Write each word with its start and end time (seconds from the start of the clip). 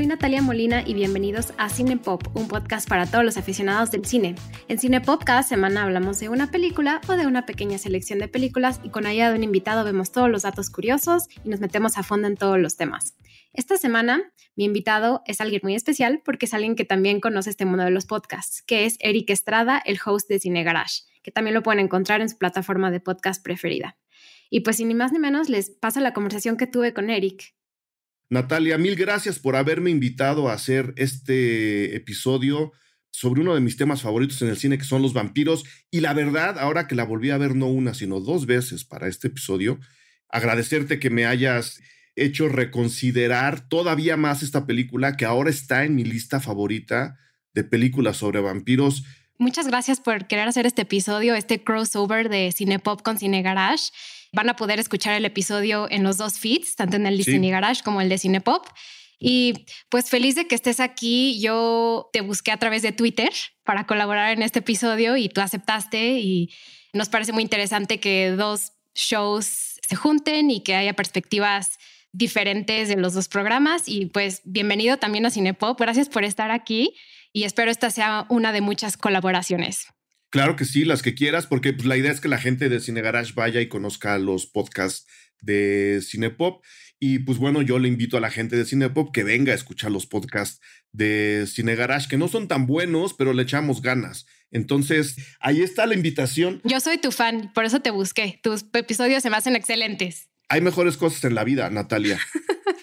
soy 0.00 0.06
Natalia 0.06 0.40
Molina 0.40 0.82
y 0.86 0.94
bienvenidos 0.94 1.52
a 1.58 1.68
Cine 1.68 1.98
Pop, 1.98 2.22
un 2.34 2.48
podcast 2.48 2.88
para 2.88 3.04
todos 3.04 3.22
los 3.22 3.36
aficionados 3.36 3.90
del 3.90 4.06
cine. 4.06 4.34
En 4.66 4.78
Cine 4.78 5.02
Pop 5.02 5.22
cada 5.26 5.42
semana 5.42 5.82
hablamos 5.82 6.18
de 6.20 6.30
una 6.30 6.50
película 6.50 7.02
o 7.06 7.12
de 7.12 7.26
una 7.26 7.44
pequeña 7.44 7.76
selección 7.76 8.18
de 8.18 8.26
películas 8.26 8.80
y 8.82 8.88
con 8.88 9.04
ayuda 9.04 9.28
de 9.28 9.36
un 9.36 9.44
invitado 9.44 9.84
vemos 9.84 10.10
todos 10.10 10.30
los 10.30 10.40
datos 10.40 10.70
curiosos 10.70 11.24
y 11.44 11.50
nos 11.50 11.60
metemos 11.60 11.98
a 11.98 12.02
fondo 12.02 12.28
en 12.28 12.38
todos 12.38 12.58
los 12.58 12.78
temas. 12.78 13.14
Esta 13.52 13.76
semana 13.76 14.32
mi 14.56 14.64
invitado 14.64 15.20
es 15.26 15.42
alguien 15.42 15.60
muy 15.64 15.74
especial 15.74 16.22
porque 16.24 16.46
es 16.46 16.54
alguien 16.54 16.76
que 16.76 16.86
también 16.86 17.20
conoce 17.20 17.50
este 17.50 17.66
mundo 17.66 17.84
de 17.84 17.90
los 17.90 18.06
podcasts, 18.06 18.62
que 18.62 18.86
es 18.86 18.96
Eric 19.00 19.28
Estrada, 19.28 19.82
el 19.84 19.98
host 20.02 20.30
de 20.30 20.38
Cine 20.38 20.64
Garage, 20.64 21.02
que 21.22 21.30
también 21.30 21.52
lo 21.52 21.62
pueden 21.62 21.80
encontrar 21.80 22.22
en 22.22 22.30
su 22.30 22.38
plataforma 22.38 22.90
de 22.90 23.00
podcast 23.00 23.44
preferida. 23.44 23.98
Y 24.48 24.60
pues 24.60 24.76
sin 24.76 24.88
ni 24.88 24.94
más 24.94 25.12
ni 25.12 25.18
menos 25.18 25.50
les 25.50 25.68
paso 25.68 26.00
la 26.00 26.14
conversación 26.14 26.56
que 26.56 26.66
tuve 26.66 26.94
con 26.94 27.10
Eric, 27.10 27.54
Natalia, 28.30 28.78
mil 28.78 28.94
gracias 28.94 29.40
por 29.40 29.56
haberme 29.56 29.90
invitado 29.90 30.48
a 30.48 30.52
hacer 30.52 30.94
este 30.96 31.96
episodio 31.96 32.72
sobre 33.10 33.40
uno 33.40 33.56
de 33.56 33.60
mis 33.60 33.76
temas 33.76 34.02
favoritos 34.02 34.40
en 34.42 34.48
el 34.48 34.56
cine, 34.56 34.78
que 34.78 34.84
son 34.84 35.02
los 35.02 35.12
vampiros. 35.12 35.64
Y 35.90 35.98
la 35.98 36.14
verdad, 36.14 36.56
ahora 36.56 36.86
que 36.86 36.94
la 36.94 37.04
volví 37.04 37.30
a 37.30 37.38
ver 37.38 37.56
no 37.56 37.66
una, 37.66 37.92
sino 37.92 38.20
dos 38.20 38.46
veces 38.46 38.84
para 38.84 39.08
este 39.08 39.26
episodio, 39.28 39.80
agradecerte 40.28 41.00
que 41.00 41.10
me 41.10 41.26
hayas 41.26 41.80
hecho 42.14 42.48
reconsiderar 42.48 43.68
todavía 43.68 44.16
más 44.16 44.44
esta 44.44 44.64
película, 44.64 45.16
que 45.16 45.24
ahora 45.24 45.50
está 45.50 45.84
en 45.84 45.96
mi 45.96 46.04
lista 46.04 46.38
favorita 46.38 47.18
de 47.52 47.64
películas 47.64 48.18
sobre 48.18 48.40
vampiros. 48.40 49.02
Muchas 49.38 49.66
gracias 49.66 49.98
por 49.98 50.28
querer 50.28 50.46
hacer 50.46 50.66
este 50.66 50.82
episodio, 50.82 51.34
este 51.34 51.64
crossover 51.64 52.28
de 52.28 52.52
Cinepop 52.52 53.02
con 53.02 53.18
Cine 53.18 53.42
Garage. 53.42 53.90
Van 54.32 54.48
a 54.48 54.56
poder 54.56 54.78
escuchar 54.78 55.14
el 55.14 55.24
episodio 55.24 55.88
en 55.90 56.02
los 56.04 56.16
dos 56.16 56.38
feeds, 56.38 56.76
tanto 56.76 56.96
en 56.96 57.06
el 57.06 57.18
de 57.18 57.24
Cine 57.24 57.50
Garage 57.50 57.82
como 57.82 58.00
el 58.00 58.08
de 58.08 58.18
Cinepop. 58.18 58.66
Y 59.18 59.66
pues 59.90 60.08
feliz 60.08 60.34
de 60.34 60.46
que 60.46 60.54
estés 60.54 60.80
aquí. 60.80 61.40
Yo 61.40 62.08
te 62.12 62.22
busqué 62.22 62.52
a 62.52 62.56
través 62.56 62.82
de 62.82 62.92
Twitter 62.92 63.30
para 63.64 63.86
colaborar 63.86 64.32
en 64.32 64.42
este 64.42 64.60
episodio 64.60 65.16
y 65.16 65.28
tú 65.28 65.40
aceptaste 65.40 66.20
y 66.20 66.50
nos 66.92 67.08
parece 67.08 67.32
muy 67.32 67.42
interesante 67.42 68.00
que 68.00 68.30
dos 68.30 68.72
shows 68.94 69.78
se 69.86 69.96
junten 69.96 70.50
y 70.50 70.62
que 70.62 70.74
haya 70.74 70.94
perspectivas 70.94 71.78
diferentes 72.12 72.88
de 72.88 72.96
los 72.96 73.14
dos 73.14 73.28
programas. 73.28 73.82
Y 73.86 74.06
pues 74.06 74.42
bienvenido 74.44 74.96
también 74.96 75.26
a 75.26 75.30
Cinepop. 75.30 75.78
Gracias 75.78 76.08
por 76.08 76.24
estar 76.24 76.50
aquí 76.50 76.94
y 77.32 77.44
espero 77.44 77.70
esta 77.70 77.90
sea 77.90 78.26
una 78.28 78.52
de 78.52 78.60
muchas 78.60 78.96
colaboraciones. 78.96 79.88
Claro 80.30 80.54
que 80.54 80.64
sí, 80.64 80.84
las 80.84 81.02
que 81.02 81.14
quieras, 81.14 81.46
porque 81.46 81.72
pues, 81.72 81.86
la 81.86 81.96
idea 81.96 82.12
es 82.12 82.20
que 82.20 82.28
la 82.28 82.38
gente 82.38 82.68
de 82.68 82.80
Cine 82.80 83.02
Garage 83.02 83.32
vaya 83.34 83.60
y 83.60 83.68
conozca 83.68 84.16
los 84.18 84.46
podcasts 84.46 85.06
de 85.40 86.00
Cinepop. 86.02 86.64
Y 87.00 87.20
pues 87.20 87.38
bueno, 87.38 87.62
yo 87.62 87.78
le 87.78 87.88
invito 87.88 88.16
a 88.16 88.20
la 88.20 88.30
gente 88.30 88.56
de 88.56 88.64
Cinepop 88.64 89.12
que 89.12 89.24
venga 89.24 89.52
a 89.52 89.56
escuchar 89.56 89.90
los 89.90 90.06
podcasts 90.06 90.60
de 90.92 91.46
Cine 91.48 91.74
Garage, 91.74 92.08
que 92.08 92.18
no 92.18 92.28
son 92.28 92.46
tan 92.46 92.66
buenos, 92.66 93.14
pero 93.14 93.32
le 93.32 93.42
echamos 93.42 93.82
ganas. 93.82 94.26
Entonces, 94.52 95.16
ahí 95.40 95.62
está 95.62 95.86
la 95.86 95.94
invitación. 95.94 96.60
Yo 96.64 96.78
soy 96.80 96.98
tu 96.98 97.10
fan, 97.10 97.52
por 97.54 97.64
eso 97.64 97.80
te 97.80 97.90
busqué. 97.90 98.38
Tus 98.42 98.66
episodios 98.72 99.22
se 99.22 99.30
me 99.30 99.36
hacen 99.36 99.56
excelentes. 99.56 100.28
Hay 100.48 100.60
mejores 100.60 100.96
cosas 100.96 101.24
en 101.24 101.34
la 101.34 101.44
vida, 101.44 101.70
Natalia. 101.70 102.20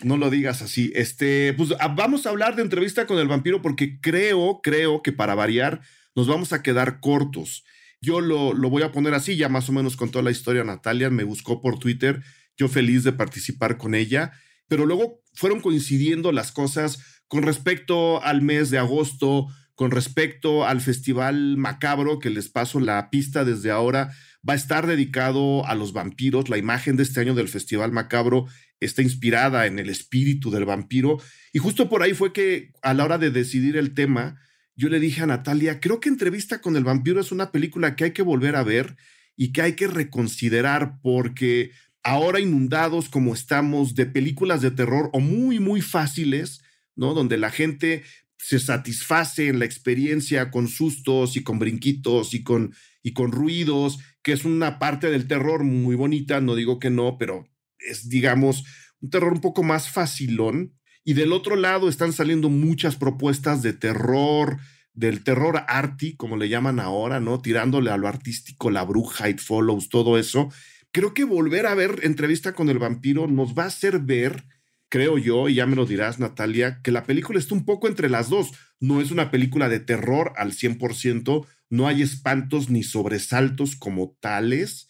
No 0.03 0.17
lo 0.17 0.29
digas 0.29 0.61
así. 0.61 0.91
Este, 0.95 1.53
pues 1.53 1.73
ah, 1.79 1.87
vamos 1.89 2.25
a 2.25 2.29
hablar 2.29 2.55
de 2.55 2.61
entrevista 2.61 3.07
con 3.07 3.19
el 3.19 3.27
vampiro 3.27 3.61
porque 3.61 3.99
creo, 3.99 4.61
creo 4.61 5.01
que 5.01 5.11
para 5.11 5.35
variar 5.35 5.81
nos 6.17 6.25
vamos 6.25 6.51
a 6.51 6.63
quedar 6.63 6.99
cortos. 6.99 7.63
Yo 8.01 8.21
lo, 8.21 8.53
lo 8.53 8.71
voy 8.71 8.81
a 8.81 8.91
poner 8.91 9.13
así, 9.13 9.37
ya 9.37 9.49
más 9.49 9.69
o 9.69 9.71
menos 9.71 9.95
con 9.95 10.09
toda 10.09 10.23
la 10.23 10.31
historia. 10.31 10.63
Natalia 10.63 11.11
me 11.11 11.23
buscó 11.23 11.61
por 11.61 11.77
Twitter, 11.77 12.23
yo 12.57 12.67
feliz 12.67 13.03
de 13.03 13.13
participar 13.13 13.77
con 13.77 13.93
ella, 13.93 14.31
pero 14.67 14.87
luego 14.87 15.21
fueron 15.35 15.61
coincidiendo 15.61 16.31
las 16.31 16.51
cosas 16.51 17.21
con 17.27 17.43
respecto 17.43 18.23
al 18.23 18.41
mes 18.41 18.71
de 18.71 18.79
agosto, 18.79 19.47
con 19.75 19.91
respecto 19.91 20.65
al 20.65 20.81
Festival 20.81 21.55
Macabro, 21.55 22.17
que 22.17 22.31
les 22.31 22.49
paso 22.49 22.79
la 22.79 23.11
pista 23.11 23.45
desde 23.45 23.69
ahora, 23.69 24.11
va 24.47 24.53
a 24.53 24.57
estar 24.57 24.87
dedicado 24.87 25.67
a 25.67 25.75
los 25.75 25.93
vampiros. 25.93 26.49
La 26.49 26.57
imagen 26.57 26.97
de 26.97 27.03
este 27.03 27.19
año 27.19 27.35
del 27.35 27.47
Festival 27.47 27.91
Macabro 27.91 28.47
está 28.79 29.03
inspirada 29.03 29.67
en 29.67 29.77
el 29.77 29.91
espíritu 29.91 30.49
del 30.49 30.65
vampiro. 30.65 31.19
Y 31.53 31.59
justo 31.59 31.89
por 31.89 32.01
ahí 32.01 32.15
fue 32.15 32.33
que 32.33 32.71
a 32.81 32.95
la 32.95 33.05
hora 33.05 33.19
de 33.19 33.29
decidir 33.29 33.77
el 33.77 33.93
tema, 33.93 34.39
yo 34.77 34.89
le 34.89 34.99
dije 34.99 35.23
a 35.23 35.25
Natalia, 35.25 35.79
creo 35.79 35.99
que 35.99 36.07
Entrevista 36.07 36.61
con 36.61 36.77
el 36.77 36.83
vampiro 36.83 37.19
es 37.19 37.31
una 37.31 37.51
película 37.51 37.95
que 37.95 38.05
hay 38.05 38.11
que 38.11 38.21
volver 38.21 38.55
a 38.55 38.63
ver 38.63 38.95
y 39.35 39.51
que 39.51 39.63
hay 39.63 39.73
que 39.73 39.87
reconsiderar 39.87 40.99
porque 41.01 41.71
ahora 42.03 42.39
inundados 42.39 43.09
como 43.09 43.33
estamos 43.33 43.95
de 43.95 44.05
películas 44.05 44.61
de 44.61 44.71
terror 44.71 45.09
o 45.13 45.19
muy, 45.19 45.59
muy 45.59 45.81
fáciles, 45.81 46.61
¿no? 46.95 47.15
Donde 47.15 47.37
la 47.37 47.49
gente 47.49 48.03
se 48.37 48.59
satisface 48.59 49.47
en 49.47 49.59
la 49.59 49.65
experiencia 49.65 50.51
con 50.51 50.67
sustos 50.67 51.35
y 51.35 51.43
con 51.43 51.57
brinquitos 51.57 52.35
y 52.35 52.43
con, 52.43 52.73
y 53.01 53.13
con 53.13 53.31
ruidos, 53.31 53.97
que 54.21 54.31
es 54.31 54.45
una 54.45 54.77
parte 54.77 55.09
del 55.09 55.27
terror 55.27 55.63
muy 55.63 55.95
bonita, 55.95 56.39
no 56.39 56.55
digo 56.55 56.79
que 56.79 56.91
no, 56.91 57.17
pero 57.17 57.47
es, 57.79 58.09
digamos, 58.09 58.63
un 59.01 59.09
terror 59.09 59.33
un 59.33 59.41
poco 59.41 59.63
más 59.63 59.89
facilón. 59.89 60.76
Y 61.07 61.13
del 61.13 61.31
otro 61.31 61.55
lado 61.55 61.87
están 61.87 62.11
saliendo 62.11 62.49
muchas 62.49 62.97
propuestas 62.97 63.61
de 63.61 63.71
terror, 63.71 64.57
del 64.93 65.23
terror 65.23 65.63
arty, 65.69 66.17
como 66.17 66.35
le 66.35 66.49
llaman 66.49 66.81
ahora, 66.81 67.21
¿no? 67.21 67.41
Tirándole 67.41 67.91
a 67.91 67.95
lo 67.95 68.09
artístico, 68.09 68.71
la 68.71 68.83
bruja, 68.83 69.29
It 69.29 69.39
Follows, 69.39 69.87
todo 69.87 70.17
eso. 70.17 70.49
Creo 70.91 71.13
que 71.13 71.23
volver 71.23 71.65
a 71.65 71.75
ver 71.75 72.01
entrevista 72.03 72.51
con 72.51 72.67
el 72.67 72.77
vampiro 72.77 73.25
nos 73.27 73.57
va 73.57 73.63
a 73.63 73.67
hacer 73.67 73.99
ver, 73.99 74.43
creo 74.89 75.17
yo, 75.17 75.47
y 75.47 75.53
ya 75.53 75.65
me 75.65 75.77
lo 75.77 75.85
dirás, 75.85 76.19
Natalia, 76.19 76.81
que 76.83 76.91
la 76.91 77.05
película 77.05 77.39
está 77.39 77.55
un 77.55 77.63
poco 77.63 77.87
entre 77.87 78.09
las 78.09 78.27
dos. 78.27 78.51
No 78.81 78.99
es 78.99 79.09
una 79.09 79.31
película 79.31 79.69
de 79.69 79.79
terror 79.79 80.33
al 80.35 80.51
100%, 80.51 81.47
no 81.69 81.87
hay 81.87 82.01
espantos 82.01 82.69
ni 82.69 82.83
sobresaltos 82.83 83.77
como 83.77 84.17
tales, 84.19 84.86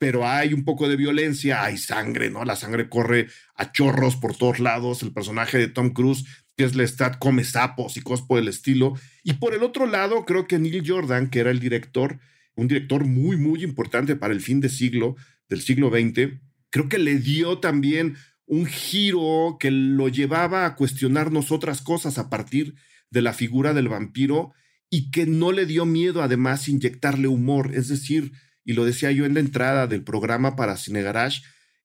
pero 0.00 0.26
hay 0.26 0.54
un 0.54 0.64
poco 0.64 0.88
de 0.88 0.96
violencia, 0.96 1.62
hay 1.62 1.76
sangre, 1.76 2.30
¿no? 2.30 2.46
La 2.46 2.56
sangre 2.56 2.88
corre 2.88 3.28
a 3.54 3.70
chorros 3.70 4.16
por 4.16 4.34
todos 4.34 4.58
lados. 4.58 5.02
El 5.02 5.12
personaje 5.12 5.58
de 5.58 5.68
Tom 5.68 5.90
Cruise, 5.90 6.24
que 6.56 6.64
es 6.64 6.74
Lestat, 6.74 7.18
come 7.18 7.44
sapos 7.44 7.98
y 7.98 8.00
cosas 8.00 8.24
por 8.26 8.38
el 8.38 8.48
estilo. 8.48 8.94
Y 9.22 9.34
por 9.34 9.52
el 9.52 9.62
otro 9.62 9.84
lado, 9.84 10.24
creo 10.24 10.46
que 10.46 10.58
Neil 10.58 10.82
Jordan, 10.86 11.28
que 11.28 11.40
era 11.40 11.50
el 11.50 11.60
director, 11.60 12.18
un 12.54 12.66
director 12.66 13.04
muy, 13.04 13.36
muy 13.36 13.62
importante 13.62 14.16
para 14.16 14.32
el 14.32 14.40
fin 14.40 14.62
de 14.62 14.70
siglo, 14.70 15.16
del 15.50 15.60
siglo 15.60 15.90
XX, 15.90 16.40
creo 16.70 16.88
que 16.88 16.98
le 16.98 17.18
dio 17.18 17.58
también 17.58 18.16
un 18.46 18.64
giro 18.64 19.58
que 19.60 19.70
lo 19.70 20.08
llevaba 20.08 20.64
a 20.64 20.76
cuestionarnos 20.76 21.52
otras 21.52 21.82
cosas 21.82 22.16
a 22.16 22.30
partir 22.30 22.74
de 23.10 23.20
la 23.20 23.34
figura 23.34 23.74
del 23.74 23.88
vampiro 23.88 24.54
y 24.88 25.10
que 25.10 25.26
no 25.26 25.52
le 25.52 25.66
dio 25.66 25.84
miedo 25.84 26.22
además 26.22 26.68
inyectarle 26.68 27.28
humor, 27.28 27.72
es 27.74 27.88
decir, 27.88 28.32
y 28.64 28.74
lo 28.74 28.84
decía 28.84 29.10
yo 29.10 29.24
en 29.26 29.34
la 29.34 29.40
entrada 29.40 29.86
del 29.86 30.04
programa 30.04 30.56
para 30.56 30.76
Cine 30.76 31.02
Garage, 31.02 31.42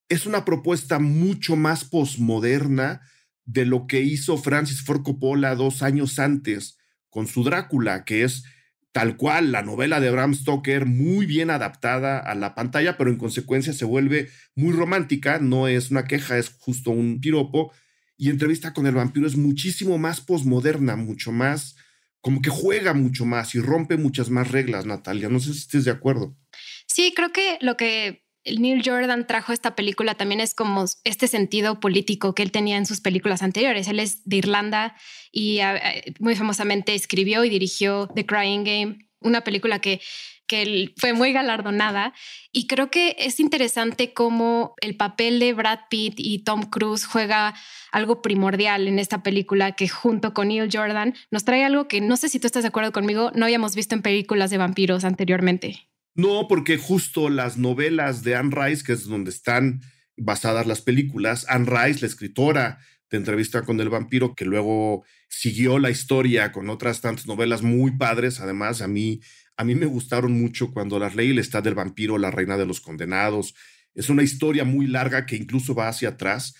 es 0.10 0.26
una 0.26 0.46
propuesta 0.46 1.00
mucho 1.00 1.56
más 1.56 1.86
posmoderna 1.86 3.02
de 3.46 3.66
lo 3.66 3.88
que 3.88 4.02
hizo 4.02 4.38
Francis 4.38 4.82
Ford 4.82 5.04
Coppola 5.04 5.56
dos 5.56 5.82
años 5.82 6.20
antes 6.20 6.78
con 7.10 7.28
su 7.28 7.44
Drácula, 7.44 8.04
que 8.04 8.24
es 8.24 8.44
tal 8.92 9.18
cual 9.18 9.52
la 9.52 9.62
novela 9.62 10.00
de 10.00 10.10
Bram 10.10 10.34
Stoker, 10.34 10.86
muy 10.86 11.26
bien 11.26 11.50
adaptada 11.50 12.18
a 12.18 12.34
la 12.34 12.56
pantalla, 12.56 12.98
pero 12.98 13.10
en 13.10 13.18
consecuencia 13.18 13.74
se 13.74 13.84
vuelve 13.84 14.30
muy 14.56 14.72
romántica, 14.74 15.40
no 15.40 15.68
es 15.68 15.92
una 15.92 16.06
queja, 16.06 16.38
es 16.38 16.50
justo 16.60 16.92
un 16.92 17.20
piropo, 17.20 17.74
y 18.18 18.30
entrevista 18.30 18.74
con 18.74 18.88
el 18.88 18.96
vampiro 18.96 19.28
es 19.28 19.36
muchísimo 19.36 19.98
más 19.98 20.22
posmoderna, 20.22 20.96
mucho 20.96 21.34
más, 21.34 21.76
como 22.22 22.42
que 22.42 22.50
juega 22.50 22.94
mucho 22.94 23.26
más 23.26 23.54
y 23.54 23.60
rompe 23.60 23.98
muchas 23.98 24.30
más 24.30 24.52
reglas, 24.52 24.86
Natalia, 24.86 25.28
no 25.30 25.40
sé 25.40 25.52
si 25.52 25.60
estés 25.60 25.84
de 25.84 25.92
acuerdo. 25.92 26.38
Sí, 26.88 27.14
creo 27.16 27.32
que 27.32 27.58
lo 27.62 27.78
que 27.78 28.26
Neil 28.46 28.84
Jordan 28.86 29.26
trajo 29.26 29.52
a 29.52 29.56
esta 29.56 29.76
película 29.76 30.16
también 30.16 30.40
es 30.40 30.54
como 30.54 30.86
este 31.04 31.28
sentido 31.28 31.80
político 31.80 32.36
que 32.36 32.44
él 32.44 32.52
tenía 32.52 32.78
en 32.78 32.86
sus 32.86 33.02
películas 33.02 33.42
anteriores. 33.42 33.88
Él 33.88 34.00
es 34.00 34.24
de 34.26 34.38
Irlanda 34.38 34.96
y 35.32 35.60
ah, 35.60 35.76
eh, 35.78 36.14
muy 36.20 36.36
famosamente 36.36 36.94
escribió 36.94 37.44
y 37.44 37.50
dirigió 37.50 38.08
The 38.14 38.26
Crying 38.26 38.64
Game, 38.64 39.10
una 39.20 39.42
película 39.42 39.80
que, 39.80 40.00
que 40.46 40.94
fue 40.98 41.14
muy 41.14 41.34
galardonada. 41.34 42.14
Y 42.52 42.68
creo 42.68 42.92
que 42.92 43.16
es 43.18 43.40
interesante 43.40 44.14
cómo 44.14 44.76
el 44.80 44.96
papel 44.96 45.40
de 45.40 45.54
Brad 45.54 45.80
Pitt 45.90 46.16
y 46.18 46.44
Tom 46.44 46.70
Cruise 46.70 47.06
juega 47.06 47.56
algo 47.92 48.22
primordial 48.22 48.88
en 48.88 49.00
esta 49.00 49.24
película 49.24 49.72
que 49.72 49.88
junto 49.88 50.36
con 50.36 50.50
Neil 50.50 50.70
Jordan 50.72 51.16
nos 51.32 51.46
trae 51.46 51.64
algo 51.64 51.88
que 51.88 52.00
no 52.00 52.16
sé 52.16 52.30
si 52.30 52.40
tú 52.40 52.46
estás 52.46 52.64
de 52.64 52.70
acuerdo 52.70 52.92
conmigo, 52.92 53.32
no 53.34 53.46
habíamos 53.46 53.74
visto 53.74 53.96
en 53.96 54.04
películas 54.04 54.52
de 54.52 54.60
vampiros 54.60 55.04
anteriormente. 55.04 55.90
No, 56.16 56.48
porque 56.48 56.78
justo 56.78 57.30
las 57.30 57.58
novelas 57.58 58.24
de 58.24 58.36
Anne 58.36 58.56
Rice, 58.56 58.84
que 58.84 58.94
es 58.94 59.06
donde 59.06 59.30
están 59.30 59.82
basadas 60.18 60.66
las 60.66 60.82
películas, 60.82 61.46
Anne 61.50 61.70
Rice, 61.70 62.02
la 62.02 62.08
escritora 62.08 62.80
de 63.10 63.18
Entrevista 63.18 63.64
con 63.64 63.80
el 63.80 63.90
vampiro, 63.90 64.34
que 64.34 64.46
luego 64.46 65.04
siguió 65.28 65.78
la 65.78 65.90
historia 65.90 66.52
con 66.52 66.70
otras 66.70 67.02
tantas 67.02 67.28
novelas 67.28 67.62
muy 67.62 67.92
padres, 67.92 68.40
además 68.40 68.82
a 68.82 68.88
mí 68.88 69.22
a 69.58 69.64
mí 69.64 69.76
me 69.76 69.86
gustaron 69.86 70.34
mucho 70.34 70.72
cuando 70.72 71.00
las 71.00 71.16
leí 71.16 71.32
el 71.32 71.40
estado 71.40 71.64
del 71.64 71.76
vampiro, 71.76 72.18
la 72.18 72.32
reina 72.32 72.58
de 72.58 72.66
los 72.66 72.82
condenados. 72.82 73.56
Es 73.94 74.10
una 74.10 74.24
historia 74.24 74.66
muy 74.66 74.88
larga 74.88 75.26
que 75.26 75.38
incluso 75.38 75.74
va 75.74 75.88
hacia 75.88 76.10
atrás. 76.10 76.56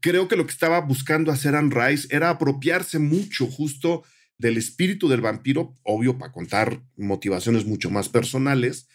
creo 0.00 0.28
que 0.28 0.36
lo 0.36 0.46
que 0.46 0.52
estaba 0.52 0.80
buscando 0.80 1.32
hacer 1.32 1.56
Anne 1.56 1.74
Rice 1.74 2.06
era 2.10 2.30
apropiarse 2.30 3.00
mucho 3.00 3.46
justo 3.48 4.04
del 4.38 4.56
espíritu 4.56 5.08
del 5.08 5.20
vampiro, 5.20 5.76
obvio 5.82 6.16
para 6.18 6.32
contar 6.32 6.80
motivaciones 6.96 7.66
mucho 7.66 7.90
más 7.90 8.08
personales, 8.08 8.88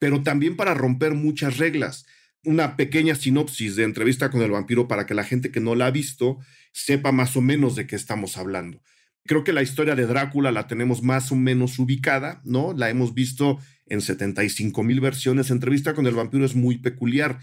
pero 0.00 0.22
también 0.24 0.56
para 0.56 0.74
romper 0.74 1.14
muchas 1.14 1.58
reglas. 1.58 2.06
Una 2.42 2.76
pequeña 2.76 3.14
sinopsis 3.14 3.76
de 3.76 3.84
entrevista 3.84 4.30
con 4.30 4.40
el 4.40 4.50
vampiro 4.50 4.88
para 4.88 5.06
que 5.06 5.14
la 5.14 5.24
gente 5.24 5.52
que 5.52 5.60
no 5.60 5.76
la 5.76 5.86
ha 5.86 5.90
visto 5.92 6.38
sepa 6.72 7.12
más 7.12 7.36
o 7.36 7.42
menos 7.42 7.76
de 7.76 7.86
qué 7.86 7.94
estamos 7.94 8.38
hablando. 8.38 8.82
Creo 9.26 9.44
que 9.44 9.52
la 9.52 9.62
historia 9.62 9.94
de 9.94 10.06
Drácula 10.06 10.50
la 10.50 10.66
tenemos 10.66 11.02
más 11.02 11.30
o 11.30 11.36
menos 11.36 11.78
ubicada, 11.78 12.40
¿no? 12.44 12.72
La 12.72 12.88
hemos 12.88 13.12
visto 13.12 13.60
en 13.86 14.00
75 14.00 14.82
mil 14.82 15.00
versiones. 15.00 15.50
Entrevista 15.50 15.92
con 15.92 16.06
el 16.06 16.14
vampiro 16.14 16.46
es 16.46 16.54
muy 16.54 16.78
peculiar. 16.78 17.38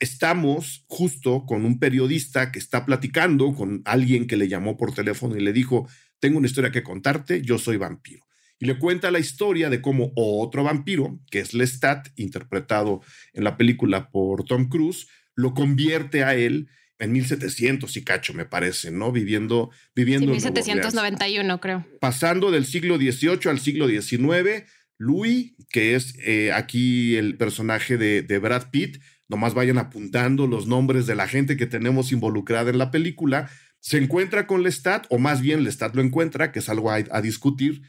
Estamos 0.00 0.84
justo 0.88 1.46
con 1.46 1.64
un 1.64 1.78
periodista 1.78 2.50
que 2.50 2.58
está 2.58 2.84
platicando 2.84 3.54
con 3.54 3.82
alguien 3.84 4.26
que 4.26 4.36
le 4.36 4.48
llamó 4.48 4.76
por 4.76 4.92
teléfono 4.92 5.36
y 5.36 5.40
le 5.40 5.52
dijo, 5.52 5.88
tengo 6.18 6.38
una 6.38 6.48
historia 6.48 6.72
que 6.72 6.82
contarte, 6.82 7.42
yo 7.42 7.58
soy 7.58 7.76
vampiro. 7.76 8.24
Y 8.62 8.66
le 8.66 8.78
cuenta 8.78 9.10
la 9.10 9.18
historia 9.18 9.70
de 9.70 9.82
cómo 9.82 10.12
otro 10.14 10.62
vampiro, 10.62 11.18
que 11.32 11.40
es 11.40 11.52
Lestat, 11.52 12.10
interpretado 12.14 13.00
en 13.32 13.42
la 13.42 13.56
película 13.56 14.08
por 14.08 14.44
Tom 14.44 14.68
Cruise, 14.68 15.08
lo 15.34 15.52
convierte 15.52 16.22
a 16.22 16.36
él 16.36 16.68
en 17.00 17.10
1700 17.10 17.96
y 17.96 18.04
cacho, 18.04 18.34
me 18.34 18.44
parece, 18.44 18.92
¿no? 18.92 19.10
Viviendo, 19.10 19.72
viviendo. 19.96 20.26
Sí, 20.26 20.34
1791, 20.34 21.60
creo. 21.60 21.84
Pasando 22.00 22.52
del 22.52 22.64
siglo 22.64 22.98
XVIII 22.98 23.50
al 23.50 23.58
siglo 23.58 23.88
XIX, 23.88 24.62
Louis, 24.96 25.56
que 25.68 25.96
es 25.96 26.14
eh, 26.24 26.52
aquí 26.52 27.16
el 27.16 27.36
personaje 27.36 27.98
de, 27.98 28.22
de 28.22 28.38
Brad 28.38 28.70
Pitt, 28.70 29.02
nomás 29.26 29.54
vayan 29.54 29.78
apuntando 29.78 30.46
los 30.46 30.68
nombres 30.68 31.08
de 31.08 31.16
la 31.16 31.26
gente 31.26 31.56
que 31.56 31.66
tenemos 31.66 32.12
involucrada 32.12 32.70
en 32.70 32.78
la 32.78 32.92
película, 32.92 33.50
se 33.80 33.98
encuentra 33.98 34.46
con 34.46 34.62
Lestat, 34.62 35.06
o 35.10 35.18
más 35.18 35.40
bien 35.40 35.64
Lestat 35.64 35.96
lo 35.96 36.02
encuentra, 36.02 36.52
que 36.52 36.60
es 36.60 36.68
algo 36.68 36.92
a, 36.92 37.20
discutir, 37.20 37.82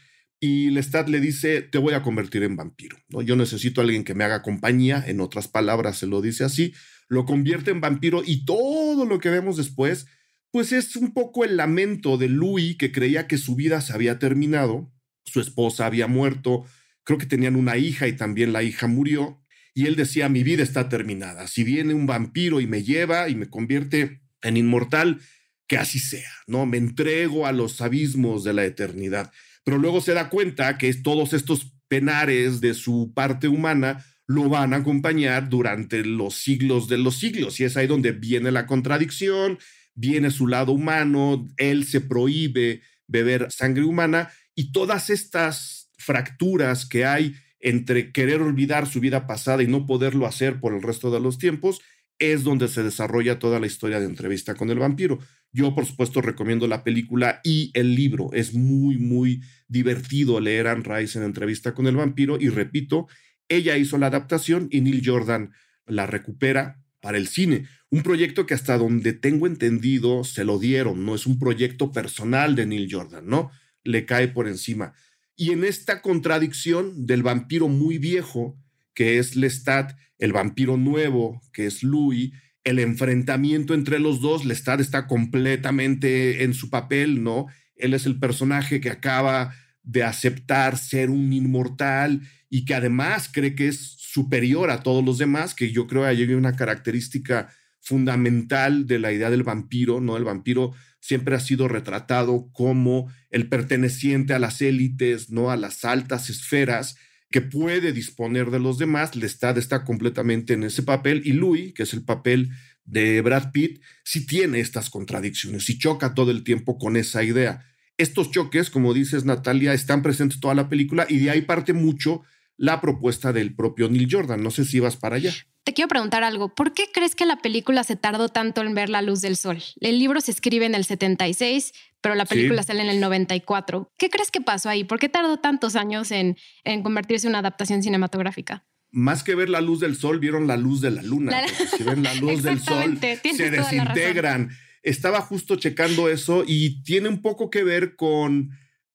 y 0.46 0.72
Lestat 0.72 1.08
le 1.08 1.22
dice, 1.22 1.62
te 1.62 1.78
voy 1.78 1.94
a 1.94 2.02
convertir 2.02 2.44
en 2.44 2.58
vampiro. 2.58 2.98
¿no? 3.08 3.22
Yo 3.22 3.38
necesito 3.38 3.80
a 3.80 3.86
alguien 3.86 4.04
que 4.04 4.14
me 4.14 4.26
haga 4.26 4.42
compañía, 4.42 5.02
en 5.08 5.22
otras 5.22 5.48
palabras 5.48 6.00
se 6.00 6.06
lo 6.06 6.22
dice 6.22 6.44
así, 6.44 6.74
lo 7.08 7.24
convierte 7.24 7.72
en 7.72 7.80
vampiro 7.80 8.24
y 8.26 8.44
todo 8.44 9.06
lo 9.06 9.20
que 9.20 9.30
vemos 9.30 9.56
después, 9.56 10.06
pues 10.52 10.74
es 10.74 10.98
un 10.98 11.14
poco 11.14 11.46
el 11.46 11.56
lamento 11.56 12.18
de 12.18 12.28
Louis, 12.28 12.76
que 12.76 12.92
creía 12.92 13.26
que 13.26 13.38
su 13.38 13.56
vida 13.56 13.80
se 13.80 13.94
había 13.94 14.20
terminado, 14.20 14.92
su 15.24 15.40
esposa 15.40 15.86
había 15.86 16.08
muerto, 16.08 16.66
creo 17.06 17.18
que 17.18 17.26
tenían 17.26 17.56
una 17.56 17.78
hija 17.78 18.10
y 18.10 18.18
también 18.18 18.52
la 18.52 18.64
hija 18.64 18.88
murió, 18.88 19.42
y 19.74 19.86
él 19.86 19.96
decía, 19.96 20.28
mi 20.28 20.44
vida 20.44 20.62
está 20.62 20.90
terminada, 20.90 21.48
si 21.48 21.64
viene 21.64 21.94
un 21.94 22.06
vampiro 22.06 22.60
y 22.60 22.68
me 22.68 22.84
lleva 22.84 23.30
y 23.30 23.36
me 23.36 23.50
convierte 23.50 24.20
en 24.42 24.58
inmortal, 24.58 25.22
que 25.68 25.78
así 25.78 26.00
sea, 26.00 26.30
¿no? 26.48 26.66
Me 26.66 26.76
entrego 26.76 27.48
a 27.48 27.54
los 27.54 27.80
abismos 27.80 28.44
de 28.44 28.52
la 28.52 28.66
eternidad. 28.66 29.32
Pero 29.64 29.78
luego 29.78 30.02
se 30.02 30.14
da 30.14 30.30
cuenta 30.30 30.78
que 30.78 30.94
todos 30.94 31.34
estos 31.34 31.74
penares 31.88 32.62
de 32.62 32.74
su 32.74 33.14
parte 33.14 33.48
humana 33.48 34.04
lo 34.28 34.50
van 34.50 34.74
a 34.74 34.78
acompañar 34.78 35.50
durante 35.50 36.04
los 36.06 36.36
siglos 36.36 36.88
de 36.88 36.98
los 36.98 37.18
siglos. 37.18 37.60
Y 37.60 37.66
es 37.66 37.78
ahí 37.78 37.88
donde 37.88 38.12
viene 38.12 38.52
la 38.52 38.66
contradicción, 38.66 39.60
viene 39.94 40.32
su 40.32 40.48
lado 40.48 40.72
humano, 40.72 41.48
él 41.58 41.86
se 41.86 42.02
prohíbe 42.02 42.82
beber 43.08 43.52
sangre 43.52 43.84
humana 43.84 44.32
y 44.56 44.72
todas 44.72 45.10
estas 45.10 45.92
fracturas 45.98 46.86
que 46.86 47.06
hay 47.06 47.36
entre 47.60 48.12
querer 48.12 48.42
olvidar 48.42 48.88
su 48.88 49.00
vida 49.00 49.26
pasada 49.26 49.64
y 49.64 49.68
no 49.68 49.86
poderlo 49.86 50.26
hacer 50.26 50.60
por 50.60 50.74
el 50.74 50.82
resto 50.82 51.12
de 51.12 51.22
los 51.22 51.38
tiempos, 51.38 51.82
es 52.20 52.44
donde 52.44 52.68
se 52.68 52.84
desarrolla 52.84 53.40
toda 53.40 53.60
la 53.60 53.68
historia 53.68 54.00
de 54.00 54.06
entrevista 54.06 54.56
con 54.56 54.70
el 54.70 54.80
vampiro. 54.80 55.20
Yo, 55.52 55.76
por 55.76 55.86
supuesto, 55.86 56.22
recomiendo 56.22 56.68
la 56.68 56.84
película 56.84 57.42
y 57.44 57.72
el 57.74 57.96
libro. 57.96 58.30
Es 58.34 58.54
muy, 58.54 58.98
muy 58.98 59.42
divertido 59.68 60.40
leer 60.40 60.68
Anne 60.68 60.84
Rice 60.84 61.20
en 61.20 61.26
entrevista 61.26 61.74
con 61.74 61.88
el 61.88 61.96
vampiro. 61.96 62.38
Y 62.40 62.50
repito, 62.50 63.08
ella 63.50 63.78
hizo 63.78 63.98
la 63.98 64.08
adaptación 64.08 64.68
y 64.72 64.82
Neil 64.82 65.02
Jordan 65.06 65.52
la 65.86 66.08
recupera 66.08 66.82
para 67.02 67.18
el 67.18 67.28
cine. 67.28 67.68
Un 67.90 68.02
proyecto 68.02 68.46
que 68.46 68.54
hasta 68.54 68.78
donde 68.78 69.14
tengo 69.14 69.46
entendido 69.46 70.24
se 70.24 70.46
lo 70.46 70.58
dieron. 70.58 71.06
No 71.06 71.16
es 71.16 71.28
un 71.28 71.38
proyecto 71.38 71.92
personal 71.92 72.56
de 72.56 72.66
Neil 72.66 72.88
Jordan, 72.90 73.28
¿no? 73.28 73.52
Le 73.84 74.06
cae 74.06 74.30
por 74.30 74.48
encima. 74.48 74.94
Y 75.36 75.52
en 75.52 75.64
esta 75.64 76.02
contradicción 76.02 77.06
del 77.06 77.24
vampiro 77.24 77.68
muy 77.68 77.98
viejo, 77.98 78.58
que 78.94 79.18
es 79.18 79.36
Lestat, 79.36 79.98
el 80.18 80.34
vampiro 80.34 80.78
nuevo, 80.78 81.42
que 81.52 81.66
es 81.66 81.84
Louis, 81.84 82.32
el 82.64 82.80
enfrentamiento 82.80 83.74
entre 83.74 84.00
los 84.00 84.22
dos, 84.22 84.46
Lestat 84.46 84.80
está 84.80 85.08
completamente 85.08 86.44
en 86.44 86.54
su 86.54 86.70
papel, 86.70 87.24
¿no? 87.24 87.48
Él 87.76 87.94
es 87.94 88.06
el 88.06 88.20
personaje 88.20 88.80
que 88.80 88.90
acaba 88.90 89.54
de 89.82 90.04
aceptar 90.04 90.78
ser 90.78 91.10
un 91.10 91.34
inmortal 91.34 92.22
y 92.50 92.66
que 92.66 92.76
además 92.76 93.30
cree 93.32 93.56
que 93.56 93.68
es 93.68 93.80
superior 93.98 94.70
a 94.70 94.82
todos 94.82 95.04
los 95.04 95.18
demás, 95.18 95.54
que 95.54 95.72
yo 95.72 95.88
creo 95.88 96.04
que 96.04 96.10
hay 96.10 96.24
una 96.34 96.56
característica 96.56 97.50
fundamental 97.82 98.88
de 98.88 99.00
la 99.00 99.12
idea 99.12 99.30
del 99.30 99.44
vampiro, 99.44 100.00
¿no? 100.00 100.16
El 100.16 100.24
vampiro 100.24 100.72
siempre 101.02 101.36
ha 101.36 101.40
sido 101.42 101.68
retratado 101.68 102.50
como 102.54 103.12
el 103.30 103.50
perteneciente 103.50 104.34
a 104.34 104.40
las 104.40 104.62
élites, 104.62 105.30
¿no? 105.32 105.52
A 105.52 105.58
las 105.58 105.84
altas 105.84 106.30
esferas, 106.30 106.96
que 107.34 107.42
puede 107.42 107.94
disponer 107.94 108.52
de 108.52 108.60
los 108.60 108.78
demás, 108.78 109.16
Lestat 109.16 109.58
está 109.58 109.84
completamente 109.84 110.54
en 110.54 110.64
ese 110.64 110.84
papel 110.84 111.24
y 111.26 111.32
Louis, 111.32 111.74
que 111.74 111.82
es 111.82 111.94
el 111.96 112.04
papel 112.04 112.52
de 112.86 113.22
Brad 113.22 113.52
Pitt, 113.52 113.82
sí 114.04 114.28
tiene 114.28 114.60
estas 114.60 114.92
contradicciones 114.92 115.68
y 115.72 115.80
choca 115.80 116.14
todo 116.14 116.30
el 116.30 116.44
tiempo 116.44 116.78
con 116.78 116.96
esa 116.96 117.24
idea. 117.24 117.66
Estos 117.98 118.30
choques, 118.30 118.70
como 118.70 118.94
dices 118.94 119.26
Natalia, 119.26 119.74
están 119.74 120.04
presentes 120.04 120.40
toda 120.40 120.54
la 120.54 120.70
película 120.70 121.08
y 121.10 121.18
de 121.18 121.32
ahí 121.32 121.42
parte 121.42 121.74
mucho 121.74 122.22
la 122.58 122.82
propuesta 122.82 123.34
del 123.34 123.56
propio 123.56 123.90
Neil 123.90 124.08
Jordan. 124.10 124.42
No 124.42 124.52
sé 124.52 124.66
si 124.66 124.80
vas 124.80 124.98
para 124.98 125.16
allá. 125.18 125.34
Te 125.64 125.74
quiero 125.74 125.88
preguntar 125.88 126.24
algo. 126.24 126.54
¿Por 126.54 126.74
qué 126.74 126.86
crees 126.94 127.16
que 127.16 127.26
la 127.26 127.38
película 127.38 127.84
se 127.84 127.96
tardó 127.96 128.28
tanto 128.28 128.62
en 128.62 128.76
ver 128.76 128.90
la 128.90 129.02
luz 129.02 129.22
del 129.22 129.38
sol? 129.38 129.64
El 129.80 129.98
libro 129.98 130.20
se 130.20 130.32
escribe 130.32 130.66
en 130.66 130.76
el 130.76 130.84
76, 130.84 131.74
pero 132.02 132.16
la 132.16 132.26
película 132.26 132.64
sale 132.64 132.82
en 132.82 132.90
el 132.90 133.00
94. 133.00 133.90
¿Qué 133.98 134.10
crees 134.10 134.30
que 134.30 134.42
pasó 134.42 134.70
ahí? 134.70 134.84
¿Por 134.84 135.00
qué 135.00 135.08
tardó 135.08 135.38
tantos 135.38 135.78
años 135.78 136.12
en, 136.12 136.36
en 136.66 136.84
convertirse 136.84 137.28
en 137.28 137.32
una 137.32 137.40
adaptación 137.40 137.82
cinematográfica? 137.82 138.66
Más 138.92 139.24
que 139.24 139.36
ver 139.36 139.50
la 139.50 139.62
luz 139.62 139.80
del 139.80 139.96
sol, 139.96 140.20
vieron 140.20 140.48
la 140.48 140.58
luz 140.58 140.82
de 140.82 140.92
la 140.92 141.02
luna. 141.02 141.42
Si 141.78 141.84
ven 141.84 142.04
la 142.04 142.14
luz 142.22 142.44
del 142.44 142.60
sol, 142.60 143.00
se 143.00 143.50
desintegran. 143.50 144.50
Estaba 144.84 145.22
justo 145.22 145.56
checando 145.56 146.10
eso 146.10 146.44
y 146.46 146.84
tiene 146.84 147.08
un 147.08 147.22
poco 147.22 147.50
que 147.50 147.64
ver 147.64 147.96
con 147.96 148.50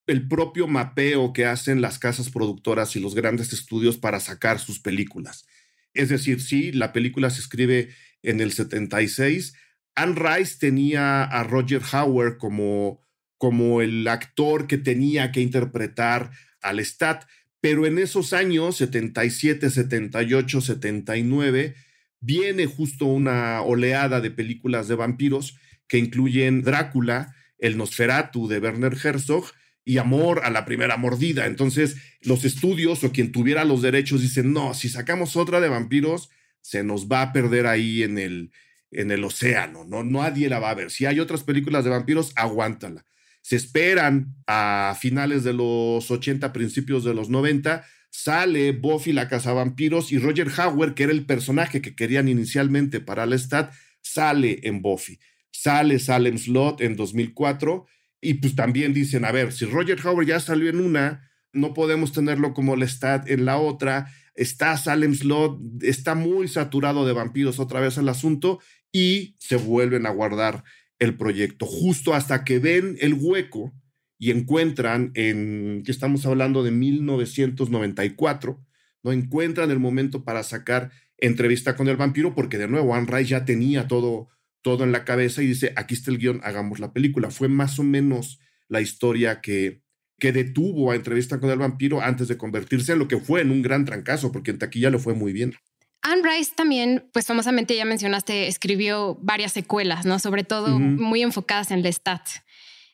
el 0.09 0.27
propio 0.27 0.67
mapeo 0.67 1.35
que 1.35 1.45
hacen 1.45 1.83
las 1.83 1.99
casas 1.99 2.31
productoras 2.31 2.97
y 2.97 3.01
los 3.01 3.15
grandes 3.15 3.53
estudios 3.53 3.99
para 3.99 4.21
sacar 4.21 4.59
sus 4.59 4.81
películas. 4.81 5.47
Es 5.93 6.09
decir, 6.09 6.41
sí, 6.41 6.73
la 6.73 6.95
película 6.95 7.29
se 7.29 7.41
escribe 7.41 7.91
en 8.23 8.41
el 8.41 8.53
76. 8.53 9.53
Anne 9.95 10.17
Rice 10.17 10.57
tenía 10.59 11.25
a 11.25 11.45
Roger 11.45 11.83
Howard 11.93 12.39
como, 12.39 13.03
como 13.37 13.83
el 13.83 14.09
actor 14.09 14.67
que 14.67 14.79
tenía 14.79 15.31
que 15.31 15.43
interpretar 15.43 16.31
al 16.63 16.81
Stat, 16.81 17.25
pero 17.61 17.85
en 17.85 17.99
esos 17.99 18.33
años, 18.33 18.77
77, 18.79 19.69
78, 19.69 20.61
79, 20.63 21.75
viene 22.21 22.65
justo 22.65 23.05
una 23.05 23.61
oleada 23.61 24.23
de 24.23 24.31
películas 24.31 24.89
de 24.89 24.95
vampiros 24.95 25.59
que 25.87 25.99
incluyen 25.99 26.63
Drácula, 26.63 27.35
El 27.59 27.77
Nosferatu 27.77 28.49
de 28.49 28.59
Werner 28.59 28.97
Herzog 29.03 29.53
y 29.89 29.97
amor 29.97 30.43
a 30.45 30.51
la 30.51 30.67
primera 30.67 30.99
mordida. 30.99 31.47
Entonces, 31.47 31.97
los 32.21 32.45
estudios 32.45 33.03
o 33.05 33.11
quien 33.11 33.33
tuviera 33.33 33.65
los 33.65 33.81
derechos 33.81 34.21
dicen, 34.21 34.53
no, 34.53 34.75
si 34.75 34.91
sacamos 34.91 35.35
otra 35.35 35.61
de 35.61 35.71
vampiros, 35.71 36.29
se 36.61 36.85
nos 36.85 37.09
va 37.09 37.23
a 37.23 37.33
perder 37.33 37.67
ahí 37.67 38.03
en 38.03 38.19
el, 38.19 38.51
en 38.91 39.11
el 39.11 39.25
océano, 39.25 39.87
¿no? 39.87 40.05
Nadie 40.05 40.51
la 40.51 40.59
va 40.59 40.69
a 40.69 40.75
ver. 40.75 40.91
Si 40.91 41.07
hay 41.07 41.21
otras 41.21 41.43
películas 41.43 41.85
de 41.85 41.91
vampiros, 41.91 42.33
aguántala. 42.37 43.07
Se 43.41 43.57
esperan 43.57 44.35
a 44.47 44.95
finales 45.01 45.43
de 45.43 45.55
los 45.55 46.11
80, 46.11 46.53
principios 46.53 47.03
de 47.03 47.15
los 47.15 47.31
90, 47.31 47.83
sale 48.11 48.73
Buffy 48.73 49.15
la 49.15 49.25
vampiros 49.25 50.13
y 50.13 50.19
Roger 50.19 50.49
Howard, 50.59 50.93
que 50.93 51.05
era 51.05 51.13
el 51.13 51.25
personaje 51.25 51.81
que 51.81 51.97
querían 51.97 52.29
inicialmente 52.29 53.01
para 53.01 53.25
Lestat, 53.25 53.73
sale 54.03 54.61
en 54.65 54.83
Buffy. 54.83 55.19
Sale 55.51 55.99
Salem 55.99 56.37
Slot 56.37 56.83
en 56.83 56.95
2004 56.95 57.87
y 58.21 58.35
pues 58.35 58.55
también 58.55 58.95
dicen, 58.95 59.25
a 59.25 59.33
ver, 59.33 59.53
si 59.53 59.65
Roger 59.65 59.99
Howard 60.05 60.27
ya 60.27 60.41
salió 60.41 60.71
en 60.71 60.81
una, 60.81 61.31
no 61.53 61.75
podemos 61.75 62.13
tenerlo 62.13 62.53
como 62.53 62.77
Lestat 62.77 63.29
en 63.29 63.45
la 63.45 63.59
otra. 63.59 64.13
Está 64.35 64.77
Salem 64.77 65.15
Slot, 65.15 65.83
está 65.83 66.15
muy 66.15 66.49
saturado 66.49 67.07
de 67.07 67.13
vampiros 67.13 67.59
otra 67.59 67.81
vez 67.81 67.97
el 67.99 68.09
asunto 68.09 68.61
y 68.93 69.37
se 69.39 69.57
vuelven 69.57 70.07
a 70.07 70.11
guardar 70.11 70.65
el 70.99 71.17
proyecto 71.17 71.67
justo 71.67 72.15
hasta 72.15 72.45
que 72.45 72.59
ven 72.59 72.97
el 73.01 73.15
hueco 73.15 73.73
y 74.19 74.31
encuentran 74.31 75.13
en, 75.15 75.83
que 75.85 75.93
estamos 75.93 76.27
hablando 76.27 76.65
de 76.65 76.73
1994, 76.73 78.65
no 79.05 79.13
encuentran 79.13 79.71
el 79.71 79.79
momento 79.79 80.25
para 80.25 80.43
sacar 80.43 80.91
entrevista 81.19 81.77
con 81.77 81.89
el 81.89 81.97
vampiro 81.97 82.35
porque 82.35 82.59
de 82.59 82.69
nuevo 82.69 82.95
Anne 82.95 83.07
Rice 83.11 83.31
ya 83.31 83.45
tenía 83.45 83.87
todo 83.87 84.29
todo 84.63 84.85
en 84.85 84.93
la 84.93 85.05
cabeza 85.05 85.43
y 85.43 85.47
dice, 85.47 85.73
aquí 85.77 85.95
está 85.95 86.11
el 86.11 86.19
guion, 86.19 86.41
hagamos 86.43 86.79
la 86.79 86.93
película. 86.93 87.31
Fue 87.31 87.49
más 87.49 87.79
o 87.79 87.83
menos 87.83 88.39
la 88.69 88.81
historia 88.81 89.41
que, 89.41 89.83
que 90.19 90.33
detuvo 90.33 90.91
a 90.91 90.97
Entrevista 90.97 91.41
con 91.41 91.51
el 91.51 91.59
Vampiro 91.59 92.01
antes 92.01 92.29
de 92.29 92.37
convertirse 92.37 92.93
en 92.93 92.99
lo 92.99 93.09
que 93.09 93.19
fue 93.19 93.41
en 93.41 93.51
un 93.51 93.63
gran 93.63 93.85
trancazo, 93.85 94.33
porque 94.33 94.51
en 94.51 94.59
taquilla 94.59 94.91
le 94.91 94.99
fue 94.99 95.15
muy 95.15 95.33
bien. 95.33 95.55
Anne 96.03 96.23
Rice 96.23 96.53
también, 96.55 97.09
pues 97.13 97.27
famosamente 97.27 97.77
ya 97.77 97.85
mencionaste, 97.85 98.47
escribió 98.47 99.19
varias 99.21 99.53
secuelas, 99.53 100.07
¿no? 100.07 100.19
Sobre 100.19 100.45
todo 100.45 100.79
muy 100.79 101.23
enfocadas 101.23 101.71
en 101.71 101.83
Lestat. 101.83 102.23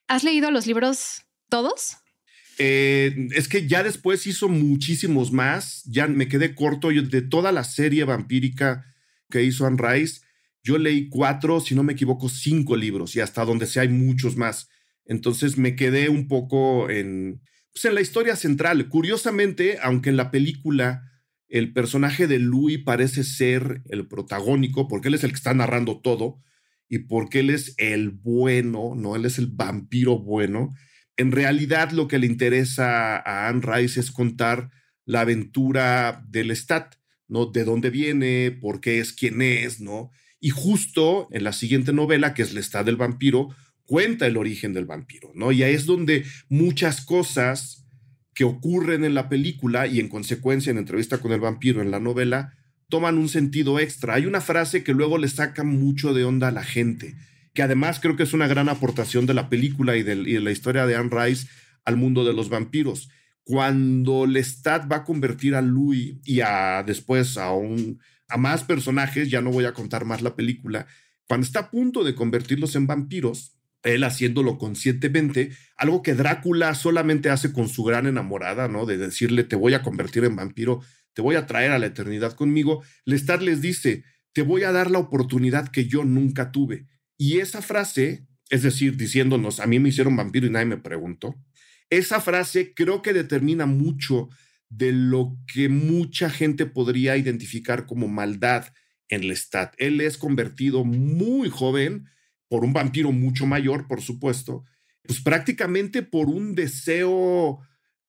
¿Has 0.08 0.24
leído 0.24 0.50
los 0.50 0.66
libros 0.66 1.22
todos? 1.48 1.98
Eh, 2.58 3.28
es 3.32 3.48
que 3.48 3.66
ya 3.66 3.82
después 3.82 4.26
hizo 4.26 4.48
muchísimos 4.48 5.32
más. 5.32 5.82
Ya 5.84 6.06
me 6.06 6.28
quedé 6.28 6.54
corto 6.54 6.90
yo, 6.90 7.02
de 7.02 7.22
toda 7.22 7.52
la 7.52 7.64
serie 7.64 8.04
vampírica 8.04 8.84
que 9.30 9.42
hizo 9.42 9.66
Anne 9.66 9.78
Rice. 9.80 10.22
Yo 10.64 10.78
leí 10.78 11.10
cuatro, 11.10 11.60
si 11.60 11.74
no 11.74 11.82
me 11.82 11.92
equivoco, 11.92 12.30
cinco 12.30 12.74
libros 12.74 13.14
y 13.14 13.20
hasta 13.20 13.44
donde 13.44 13.66
sea 13.66 13.82
hay 13.82 13.90
muchos 13.90 14.36
más. 14.36 14.70
Entonces 15.04 15.58
me 15.58 15.76
quedé 15.76 16.08
un 16.08 16.26
poco 16.26 16.88
en, 16.88 17.42
pues 17.72 17.84
en 17.84 17.94
la 17.94 18.00
historia 18.00 18.34
central. 18.34 18.88
Curiosamente, 18.88 19.78
aunque 19.82 20.08
en 20.08 20.16
la 20.16 20.30
película 20.30 21.02
el 21.48 21.74
personaje 21.74 22.26
de 22.26 22.38
Louis 22.38 22.78
parece 22.82 23.24
ser 23.24 23.82
el 23.90 24.08
protagónico, 24.08 24.88
porque 24.88 25.08
él 25.08 25.14
es 25.14 25.24
el 25.24 25.30
que 25.30 25.36
está 25.36 25.52
narrando 25.52 26.00
todo 26.00 26.40
y 26.88 27.00
porque 27.00 27.40
él 27.40 27.50
es 27.50 27.74
el 27.76 28.10
bueno, 28.10 28.94
no, 28.96 29.16
él 29.16 29.26
es 29.26 29.38
el 29.38 29.48
vampiro 29.48 30.18
bueno. 30.18 30.70
En 31.16 31.30
realidad 31.30 31.90
lo 31.90 32.08
que 32.08 32.18
le 32.18 32.26
interesa 32.26 33.16
a 33.18 33.48
Anne 33.48 33.60
Rice 33.62 34.00
es 34.00 34.10
contar 34.10 34.70
la 35.04 35.20
aventura 35.20 36.24
del 36.26 36.50
Stat, 36.56 36.94
¿no? 37.28 37.46
De 37.46 37.64
dónde 37.64 37.90
viene, 37.90 38.50
por 38.50 38.80
qué 38.80 38.98
es 38.98 39.12
quien 39.12 39.42
es, 39.42 39.80
¿no? 39.80 40.10
Y 40.44 40.50
justo 40.50 41.26
en 41.30 41.42
la 41.42 41.54
siguiente 41.54 41.94
novela, 41.94 42.34
que 42.34 42.42
es 42.42 42.52
Lestat 42.52 42.84
del 42.84 42.96
vampiro, 42.96 43.56
cuenta 43.86 44.26
el 44.26 44.36
origen 44.36 44.74
del 44.74 44.84
vampiro, 44.84 45.32
¿no? 45.34 45.52
Y 45.52 45.62
ahí 45.62 45.72
es 45.72 45.86
donde 45.86 46.26
muchas 46.50 47.00
cosas 47.00 47.86
que 48.34 48.44
ocurren 48.44 49.06
en 49.06 49.14
la 49.14 49.30
película 49.30 49.86
y 49.86 50.00
en 50.00 50.10
consecuencia 50.10 50.70
en 50.70 50.76
entrevista 50.76 51.16
con 51.16 51.32
el 51.32 51.40
vampiro 51.40 51.80
en 51.80 51.90
la 51.90 51.98
novela 51.98 52.52
toman 52.90 53.16
un 53.16 53.30
sentido 53.30 53.80
extra. 53.80 54.16
Hay 54.16 54.26
una 54.26 54.42
frase 54.42 54.84
que 54.84 54.92
luego 54.92 55.16
le 55.16 55.28
saca 55.28 55.64
mucho 55.64 56.12
de 56.12 56.24
onda 56.24 56.48
a 56.48 56.52
la 56.52 56.62
gente, 56.62 57.14
que 57.54 57.62
además 57.62 57.98
creo 57.98 58.14
que 58.14 58.24
es 58.24 58.34
una 58.34 58.46
gran 58.46 58.68
aportación 58.68 59.24
de 59.24 59.32
la 59.32 59.48
película 59.48 59.96
y 59.96 60.02
de, 60.02 60.14
la 60.14 60.50
historia 60.50 60.84
de 60.84 60.96
Anne 60.96 61.08
Rice 61.10 61.48
al 61.86 61.96
mundo 61.96 62.22
de 62.22 62.34
los 62.34 62.50
vampiros. 62.50 63.08
Cuando 63.44 64.26
Lestat 64.26 64.92
va 64.92 64.96
a 64.96 65.04
convertir 65.04 65.54
a 65.54 65.62
Louis 65.62 66.16
y 66.22 66.40
a 66.40 66.82
después 66.82 67.38
a, 67.38 67.52
un, 67.52 67.98
a 68.28 68.36
más 68.36 68.64
personajes, 68.64 69.30
ya 69.30 69.40
no 69.40 69.50
voy 69.50 69.64
a 69.64 69.72
contar 69.72 70.04
más 70.04 70.22
la 70.22 70.36
película, 70.36 70.86
cuando 71.26 71.46
está 71.46 71.60
a 71.60 71.70
punto 71.70 72.04
de 72.04 72.14
convertirlos 72.14 72.76
en 72.76 72.86
vampiros, 72.86 73.58
él 73.82 74.04
haciéndolo 74.04 74.58
conscientemente, 74.58 75.52
algo 75.76 76.02
que 76.02 76.14
Drácula 76.14 76.74
solamente 76.74 77.30
hace 77.30 77.52
con 77.52 77.68
su 77.68 77.84
gran 77.84 78.06
enamorada, 78.06 78.68
¿no? 78.68 78.86
De 78.86 78.96
decirle, 78.96 79.44
te 79.44 79.56
voy 79.56 79.74
a 79.74 79.82
convertir 79.82 80.24
en 80.24 80.36
vampiro, 80.36 80.80
te 81.12 81.22
voy 81.22 81.36
a 81.36 81.46
traer 81.46 81.70
a 81.70 81.78
la 81.78 81.86
eternidad 81.86 82.32
conmigo. 82.32 82.82
Lestat 83.04 83.42
les 83.42 83.60
dice, 83.60 84.04
te 84.32 84.42
voy 84.42 84.64
a 84.64 84.72
dar 84.72 84.90
la 84.90 84.98
oportunidad 84.98 85.68
que 85.68 85.86
yo 85.86 86.04
nunca 86.04 86.50
tuve. 86.50 86.86
Y 87.16 87.38
esa 87.38 87.62
frase, 87.62 88.26
es 88.50 88.62
decir, 88.62 88.96
diciéndonos, 88.96 89.60
a 89.60 89.66
mí 89.66 89.78
me 89.78 89.90
hicieron 89.90 90.16
vampiro 90.16 90.46
y 90.46 90.50
nadie 90.50 90.66
me 90.66 90.78
preguntó, 90.78 91.34
esa 91.90 92.20
frase 92.20 92.74
creo 92.74 93.02
que 93.02 93.12
determina 93.12 93.66
mucho 93.66 94.30
de 94.76 94.92
lo 94.92 95.36
que 95.46 95.68
mucha 95.68 96.28
gente 96.30 96.66
podría 96.66 97.16
identificar 97.16 97.86
como 97.86 98.08
maldad 98.08 98.66
en 99.08 99.28
Lestat. 99.28 99.74
Él 99.78 100.00
es 100.00 100.18
convertido 100.18 100.84
muy 100.84 101.48
joven, 101.48 102.06
por 102.48 102.64
un 102.64 102.72
vampiro 102.72 103.12
mucho 103.12 103.46
mayor, 103.46 103.86
por 103.86 104.00
supuesto, 104.00 104.64
pues 105.02 105.20
prácticamente 105.20 106.02
por 106.02 106.28
un 106.28 106.54
deseo 106.54 107.60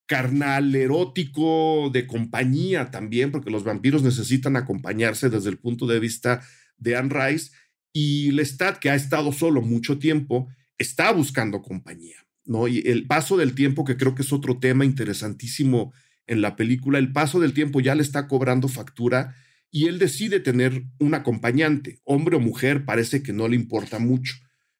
carnal, 0.07 0.75
erótico, 0.75 1.89
de 1.91 2.05
compañía 2.05 2.91
también, 2.91 3.31
porque 3.31 3.49
los 3.49 3.63
vampiros 3.63 4.03
necesitan 4.03 4.55
acompañarse 4.55 5.29
desde 5.29 5.49
el 5.49 5.57
punto 5.57 5.87
de 5.87 5.99
vista 5.99 6.41
de 6.77 6.95
Anne 6.95 7.13
Rice, 7.13 7.51
y 7.91 8.31
Lestat, 8.31 8.77
que 8.79 8.89
ha 8.89 8.95
estado 8.95 9.31
solo 9.31 9.61
mucho 9.61 9.97
tiempo, 9.99 10.47
está 10.77 11.11
buscando 11.11 11.61
compañía, 11.61 12.17
¿no? 12.43 12.67
Y 12.67 12.79
el 12.85 13.07
paso 13.07 13.37
del 13.37 13.55
tiempo, 13.55 13.85
que 13.85 13.97
creo 13.97 14.15
que 14.15 14.21
es 14.21 14.33
otro 14.33 14.59
tema 14.59 14.83
interesantísimo 14.83 15.93
en 16.27 16.41
la 16.41 16.55
película, 16.55 16.99
el 16.99 17.11
paso 17.11 17.39
del 17.39 17.53
tiempo 17.53 17.81
ya 17.81 17.95
le 17.95 18.01
está 18.01 18.27
cobrando 18.27 18.67
factura 18.67 19.35
y 19.71 19.87
él 19.87 19.99
decide 19.99 20.39
tener 20.39 20.83
un 20.99 21.13
acompañante, 21.13 21.99
hombre 22.03 22.37
o 22.37 22.39
mujer, 22.39 22.85
parece 22.85 23.21
que 23.21 23.33
no 23.33 23.47
le 23.47 23.55
importa 23.55 23.99
mucho. 23.99 24.35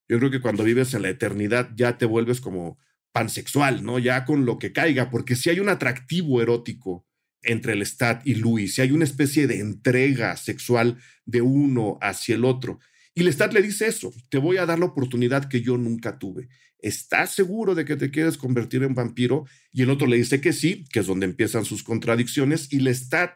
Yo 0.08 0.20
creo 0.20 0.32
que 0.32 0.42
cuando 0.42 0.64
vives 0.64 0.94
en 0.94 1.02
la 1.02 1.10
eternidad 1.10 1.72
ya 1.76 1.98
te 1.98 2.06
vuelves 2.06 2.40
como 2.40 2.78
pansexual, 3.12 3.84
¿no? 3.84 4.00
Ya 4.00 4.26
con 4.26 4.46
lo 4.46 4.60
que 4.60 4.72
caiga, 4.72 5.10
porque 5.10 5.36
si 5.36 5.50
hay 5.50 5.60
un 5.60 5.70
atractivo 5.70 6.42
erótico 6.42 7.06
entre 7.42 7.74
el 7.74 7.86
Stat 7.86 8.26
y 8.26 8.36
Luis, 8.36 8.76
si 8.76 8.82
hay 8.82 8.92
una 8.92 9.04
especie 9.04 9.48
de 9.48 9.60
entrega 9.60 10.36
sexual 10.38 10.98
de 11.26 11.42
uno 11.42 11.98
hacia 12.02 12.36
el 12.36 12.46
otro. 12.46 12.80
Y 13.16 13.22
el 13.22 13.30
Stat 13.30 13.54
le 13.54 13.62
dice 13.62 13.88
eso, 13.88 14.14
te 14.30 14.38
voy 14.38 14.58
a 14.58 14.66
dar 14.66 14.78
la 14.78 14.86
oportunidad 14.86 15.50
que 15.50 15.62
yo 15.62 15.78
nunca 15.78 16.20
tuve. 16.20 16.50
¿Estás 16.80 17.34
seguro 17.34 17.74
de 17.74 17.86
que 17.86 17.96
te 17.96 18.12
quieres 18.12 18.38
convertir 18.38 18.84
en 18.84 18.94
vampiro? 18.94 19.46
Y 19.72 19.82
el 19.84 19.90
otro 19.90 20.06
le 20.06 20.18
dice 20.18 20.42
que 20.42 20.54
sí, 20.54 20.86
que 20.92 21.00
es 21.00 21.08
donde 21.08 21.26
empiezan 21.26 21.66
sus 21.66 21.82
contradicciones. 21.82 22.72
Y 22.72 22.82
Lestat 22.82 23.32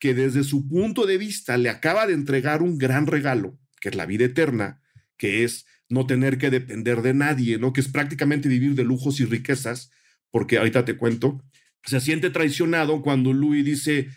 que 0.00 0.14
desde 0.14 0.42
su 0.42 0.66
punto 0.66 1.06
de 1.06 1.18
vista 1.18 1.58
le 1.58 1.68
acaba 1.68 2.06
de 2.06 2.14
entregar 2.14 2.62
un 2.62 2.78
gran 2.78 3.06
regalo, 3.06 3.58
que 3.80 3.90
es 3.90 3.94
la 3.94 4.06
vida 4.06 4.24
eterna, 4.24 4.80
que 5.16 5.44
es 5.44 5.66
no 5.88 6.06
tener 6.06 6.38
que 6.38 6.50
depender 6.50 7.02
de 7.02 7.12
nadie, 7.12 7.58
¿no? 7.58 7.72
Que 7.72 7.82
es 7.82 7.88
prácticamente 7.88 8.48
vivir 8.48 8.74
de 8.74 8.84
lujos 8.84 9.20
y 9.20 9.26
riquezas, 9.26 9.90
porque 10.30 10.56
ahorita 10.56 10.86
te 10.86 10.96
cuento, 10.96 11.44
se 11.84 12.00
siente 12.00 12.30
traicionado 12.30 13.02
cuando 13.02 13.32
Louis 13.32 13.64
dice, 13.64 14.08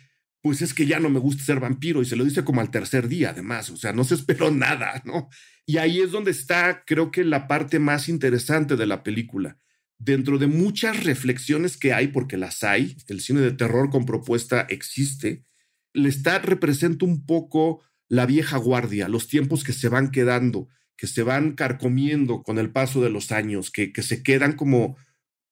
pues 0.43 0.61
es 0.61 0.73
que 0.73 0.85
ya 0.85 0.99
no 0.99 1.09
me 1.09 1.21
gusta 1.21 1.41
ser 1.41 1.61
vampiro 1.61 2.01
y 2.01 2.05
se 2.05 2.17
lo 2.17 2.25
dice 2.25 2.43
como 2.43 2.59
al 2.59 2.69
tercer 2.69 3.07
día, 3.07 3.29
además, 3.29 3.69
o 3.69 3.77
sea, 3.77 3.93
no 3.93 4.03
se 4.03 4.15
esperó 4.15 4.51
nada, 4.65 5.01
¿no? 5.05 5.29
Y 5.65 5.77
ahí 5.77 6.01
es 6.01 6.11
donde 6.11 6.31
está, 6.31 6.83
creo 6.85 7.11
que 7.11 7.23
la 7.23 7.47
parte 7.47 7.79
más 7.79 8.09
interesante 8.09 8.75
de 8.75 8.85
la 8.85 9.03
película. 9.03 9.57
Dentro 9.97 10.37
de 10.37 10.47
muchas 10.47 11.05
reflexiones 11.05 11.77
que 11.77 11.93
hay, 11.93 12.09
porque 12.09 12.35
las 12.35 12.61
hay, 12.65 12.97
el 13.07 13.21
cine 13.21 13.39
de 13.39 13.53
terror 13.53 13.89
con 13.89 14.05
propuesta 14.05 14.67
existe, 14.69 15.45
Lestat 15.93 16.43
representa 16.43 17.05
un 17.05 17.25
poco 17.25 17.81
la 18.09 18.25
vieja 18.25 18.57
guardia, 18.57 19.07
los 19.07 19.29
tiempos 19.29 19.63
que 19.63 19.71
se 19.71 19.87
van 19.87 20.11
quedando, 20.11 20.67
que 20.97 21.07
se 21.07 21.23
van 21.23 21.53
carcomiendo 21.53 22.43
con 22.43 22.59
el 22.59 22.69
paso 22.69 23.01
de 23.01 23.09
los 23.09 23.31
años, 23.31 23.71
que, 23.71 23.93
que 23.93 24.01
se 24.01 24.23
quedan 24.23 24.57
como, 24.57 24.97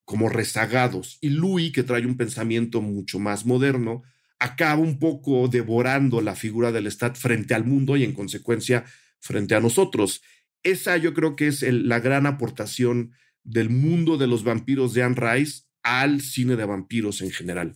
como 0.03 0.27
rezagados. 0.27 1.17
Y 1.21 1.29
Louis, 1.29 1.71
que 1.71 1.83
trae 1.83 2.05
un 2.05 2.17
pensamiento 2.17 2.81
mucho 2.81 3.19
más 3.19 3.45
moderno, 3.45 4.03
acaba 4.41 4.81
un 4.81 4.97
poco 4.97 5.47
devorando 5.47 6.19
la 6.19 6.35
figura 6.35 6.71
del 6.71 6.85
Lestat 6.85 7.15
frente 7.15 7.53
al 7.53 7.63
mundo 7.63 7.95
y 7.95 8.03
en 8.03 8.11
consecuencia 8.11 8.83
frente 9.19 9.53
a 9.53 9.59
nosotros. 9.59 10.23
Esa 10.63 10.97
yo 10.97 11.13
creo 11.13 11.35
que 11.35 11.47
es 11.47 11.61
la 11.61 11.99
gran 11.99 12.25
aportación 12.25 13.11
del 13.43 13.69
mundo 13.69 14.17
de 14.17 14.25
los 14.25 14.43
vampiros 14.43 14.95
de 14.95 15.03
Anne 15.03 15.15
Rice 15.15 15.65
al 15.83 16.21
cine 16.21 16.55
de 16.55 16.65
vampiros 16.65 17.21
en 17.21 17.29
general. 17.29 17.75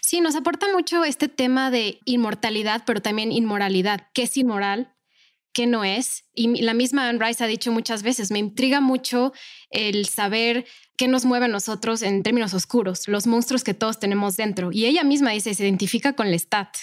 Sí, 0.00 0.22
nos 0.22 0.36
aporta 0.36 0.72
mucho 0.72 1.04
este 1.04 1.28
tema 1.28 1.70
de 1.70 2.00
inmortalidad, 2.06 2.84
pero 2.86 3.02
también 3.02 3.30
inmoralidad. 3.30 4.08
¿Qué 4.14 4.22
es 4.22 4.36
inmoral? 4.38 4.93
¿Qué 5.54 5.66
no 5.66 5.84
es? 5.84 6.24
Y 6.34 6.60
la 6.62 6.74
misma 6.74 7.08
Anne 7.08 7.24
Rice 7.24 7.42
ha 7.42 7.46
dicho 7.46 7.70
muchas 7.70 8.02
veces, 8.02 8.32
me 8.32 8.40
intriga 8.40 8.80
mucho 8.80 9.32
el 9.70 10.06
saber 10.06 10.66
qué 10.96 11.06
nos 11.06 11.24
mueve 11.24 11.46
a 11.46 11.48
nosotros 11.48 12.02
en 12.02 12.24
términos 12.24 12.52
oscuros, 12.54 13.06
los 13.06 13.28
monstruos 13.28 13.62
que 13.62 13.72
todos 13.72 14.00
tenemos 14.00 14.36
dentro. 14.36 14.72
Y 14.72 14.86
ella 14.86 15.04
misma 15.04 15.30
dice, 15.30 15.54
se 15.54 15.62
identifica 15.62 16.14
con 16.14 16.30
Lestat. 16.30 16.76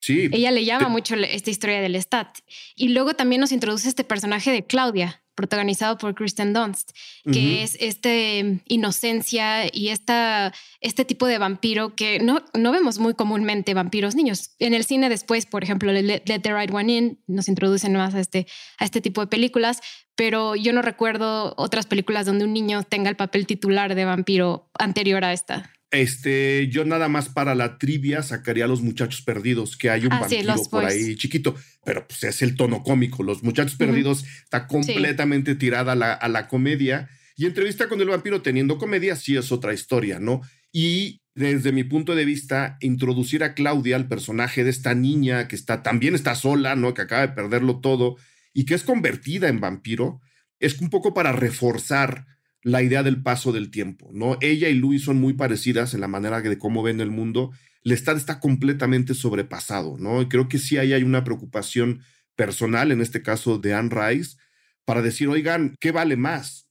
Sí. 0.00 0.28
Ella 0.32 0.50
le 0.50 0.64
llama 0.64 0.88
mucho 0.88 1.14
esta 1.14 1.50
historia 1.50 1.80
del 1.80 1.92
Lestat. 1.92 2.38
Y 2.74 2.88
luego 2.88 3.14
también 3.14 3.40
nos 3.40 3.52
introduce 3.52 3.88
este 3.88 4.02
personaje 4.02 4.50
de 4.50 4.66
Claudia, 4.66 5.22
protagonizado 5.38 5.98
por 5.98 6.16
Kristen 6.16 6.52
Dunst, 6.52 6.90
que 7.32 7.62
es 7.62 7.76
este 7.78 8.60
inocencia 8.66 9.66
y 9.72 9.90
esta, 9.90 10.52
este 10.80 11.04
tipo 11.04 11.28
de 11.28 11.38
vampiro 11.38 11.94
que 11.94 12.18
no, 12.18 12.42
no 12.54 12.72
vemos 12.72 12.98
muy 12.98 13.14
comúnmente 13.14 13.72
vampiros 13.72 14.16
niños. 14.16 14.56
En 14.58 14.74
el 14.74 14.84
cine 14.84 15.08
después, 15.08 15.46
por 15.46 15.62
ejemplo, 15.62 15.92
Let, 15.92 16.22
the 16.24 16.52
Right 16.52 16.74
One 16.74 16.92
In 16.92 17.22
nos 17.28 17.46
introducen 17.46 17.92
más 17.92 18.16
a 18.16 18.20
este, 18.20 18.48
a 18.78 18.84
este 18.84 19.00
tipo 19.00 19.20
de 19.20 19.28
películas, 19.28 19.80
pero 20.16 20.56
yo 20.56 20.72
no 20.72 20.82
recuerdo 20.82 21.54
otras 21.56 21.86
películas 21.86 22.26
donde 22.26 22.44
un 22.44 22.52
niño 22.52 22.82
tenga 22.82 23.08
el 23.08 23.14
papel 23.14 23.46
titular 23.46 23.94
de 23.94 24.04
vampiro 24.04 24.72
anterior 24.76 25.24
a 25.24 25.32
esta. 25.32 25.70
Este, 25.90 26.68
yo 26.68 26.84
nada 26.84 27.08
más 27.08 27.30
para 27.30 27.54
la 27.54 27.78
trivia 27.78 28.22
sacaría 28.22 28.66
a 28.66 28.68
los 28.68 28.82
muchachos 28.82 29.22
perdidos, 29.22 29.76
que 29.76 29.88
hay 29.88 30.04
un 30.04 30.12
ah, 30.12 30.20
vampiro 30.20 30.54
por 30.70 30.84
ahí 30.84 31.16
chiquito, 31.16 31.54
pero 31.84 32.06
pues 32.06 32.24
es 32.24 32.42
el 32.42 32.56
tono 32.56 32.82
cómico. 32.82 33.22
Los 33.22 33.42
muchachos 33.42 33.76
perdidos 33.76 34.24
está 34.44 34.66
completamente 34.66 35.54
tirada 35.54 35.92
a 35.92 35.96
la, 35.96 36.12
a 36.12 36.28
la 36.28 36.46
comedia. 36.48 37.08
Y 37.36 37.46
entrevista 37.46 37.88
con 37.88 38.00
el 38.00 38.08
vampiro 38.08 38.42
teniendo 38.42 38.76
comedia 38.76 39.16
sí 39.16 39.36
es 39.36 39.50
otra 39.50 39.72
historia, 39.72 40.18
¿no? 40.18 40.42
Y 40.72 41.22
desde 41.34 41.72
mi 41.72 41.84
punto 41.84 42.14
de 42.14 42.24
vista, 42.24 42.76
introducir 42.80 43.44
a 43.44 43.54
Claudia, 43.54 43.96
el 43.96 44.08
personaje 44.08 44.64
de 44.64 44.70
esta 44.70 44.94
niña 44.94 45.48
que 45.48 45.54
está, 45.56 45.82
también 45.82 46.14
está 46.14 46.34
sola, 46.34 46.74
¿no? 46.74 46.94
Que 46.94 47.02
acaba 47.02 47.26
de 47.26 47.32
perderlo 47.32 47.80
todo 47.80 48.16
y 48.52 48.64
que 48.64 48.74
es 48.74 48.82
convertida 48.82 49.48
en 49.48 49.60
vampiro, 49.60 50.20
es 50.58 50.80
un 50.80 50.90
poco 50.90 51.14
para 51.14 51.30
reforzar 51.30 52.26
la 52.62 52.82
idea 52.82 53.02
del 53.02 53.22
paso 53.22 53.52
del 53.52 53.70
tiempo, 53.70 54.10
¿no? 54.12 54.36
Ella 54.40 54.68
y 54.68 54.74
Louis 54.74 55.02
son 55.02 55.18
muy 55.20 55.34
parecidas 55.34 55.94
en 55.94 56.00
la 56.00 56.08
manera 56.08 56.40
de 56.40 56.58
cómo 56.58 56.82
ven 56.82 57.00
el 57.00 57.10
mundo. 57.10 57.52
Lestat 57.82 58.16
está 58.16 58.40
completamente 58.40 59.14
sobrepasado, 59.14 59.96
¿no? 59.98 60.22
Y 60.22 60.28
creo 60.28 60.48
que 60.48 60.58
sí 60.58 60.76
ahí 60.76 60.92
hay 60.92 61.02
una 61.02 61.24
preocupación 61.24 62.02
personal, 62.34 62.92
en 62.92 63.00
este 63.00 63.22
caso 63.22 63.58
de 63.58 63.74
Anne 63.74 63.90
Rice, 63.90 64.36
para 64.84 65.02
decir, 65.02 65.28
oigan, 65.28 65.76
¿qué 65.80 65.92
vale 65.92 66.16
más? 66.16 66.68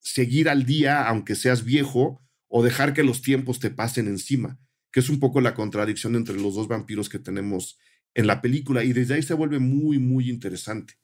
Seguir 0.00 0.48
al 0.48 0.64
día, 0.64 1.06
aunque 1.06 1.34
seas 1.34 1.64
viejo, 1.64 2.22
o 2.48 2.62
dejar 2.62 2.94
que 2.94 3.02
los 3.02 3.22
tiempos 3.22 3.58
te 3.58 3.70
pasen 3.70 4.06
encima, 4.06 4.58
que 4.92 5.00
es 5.00 5.08
un 5.08 5.18
poco 5.18 5.40
la 5.40 5.54
contradicción 5.54 6.14
entre 6.14 6.36
los 6.36 6.54
dos 6.54 6.68
vampiros 6.68 7.08
que 7.08 7.18
tenemos 7.18 7.78
en 8.14 8.26
la 8.26 8.40
película. 8.40 8.84
Y 8.84 8.92
desde 8.92 9.14
ahí 9.14 9.22
se 9.22 9.34
vuelve 9.34 9.58
muy, 9.58 9.98
muy 9.98 10.30
interesante. 10.30 10.94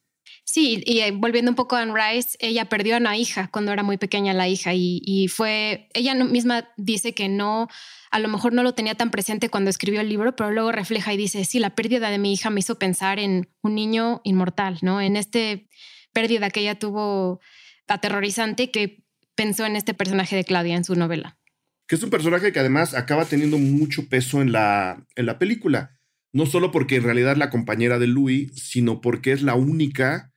Sí, 0.45 0.83
y 0.85 1.00
eh, 1.00 1.12
volviendo 1.12 1.50
un 1.50 1.55
poco 1.55 1.76
a 1.76 1.83
Anne 1.83 1.95
Rice, 1.95 2.37
ella 2.41 2.67
perdió 2.67 2.95
a 2.95 2.99
una 2.99 3.17
hija 3.17 3.49
cuando 3.52 3.73
era 3.73 3.83
muy 3.83 3.97
pequeña 3.97 4.33
la 4.35 4.49
hija 4.49 4.73
y, 4.75 5.29
fue, 5.29 5.88
ella 5.95 6.14
misma 6.14 6.69
dice 6.76 7.14
que 7.14 7.29
no, 7.29 7.69
a 8.11 8.19
lo 8.19 8.29
mejor 8.29 8.52
no 8.52 8.62
lo 8.62 8.75
tenía 8.75 8.95
tan 8.95 9.11
presente 9.11 9.49
cuando 9.49 9.71
escribió 9.71 10.00
el 10.00 10.09
libro, 10.09 10.35
pero 10.37 10.50
luego 10.50 10.73
refleja 10.73 11.12
y 11.12 11.17
dice, 11.17 11.45
sí, 11.45 11.59
la 11.59 11.75
pérdida 11.75 12.11
de 12.11 12.19
mi 12.19 12.33
hija 12.33 12.50
me 12.50 12.61
hizo 12.61 12.79
pensar 12.79 13.19
en 13.19 13.49
un 13.62 13.75
niño 13.75 14.21
inmortal, 14.25 14.79
¿no? 14.83 15.00
En 15.00 15.17
este 15.17 15.69
pérdida 16.12 16.50
que 16.50 16.61
ella 16.61 16.79
tuvo 16.79 17.41
aterrorizante 17.88 18.71
que 18.71 19.05
pensó 19.35 19.64
en 19.64 19.76
este 19.76 19.95
personaje 19.95 20.37
de 20.37 20.45
Claudia 20.45 20.76
en 20.76 20.85
su 20.85 20.95
novela. 20.95 21.38
Que 21.87 21.97
es 21.97 22.02
un 22.02 22.11
personaje 22.11 22.52
que 22.52 22.61
además 22.61 22.95
acaba 22.95 23.25
teniendo 23.25 23.59
mucho 23.59 24.09
peso 24.09 24.43
en 24.43 24.52
la, 24.52 25.07
en 25.14 25.26
la 25.26 25.38
película 25.38 25.92
no 26.33 26.47
solo 26.47 26.71
porque 26.71 26.97
en 26.97 27.05
realidad 27.05 27.33
es 27.33 27.39
la 27.39 27.51
compañera 27.51 27.99
de 27.99 28.07
Louis, 28.07 28.53
sino 28.55 29.01
porque 29.01 29.33
es 29.33 29.43
la 29.43 29.55
única 29.55 30.33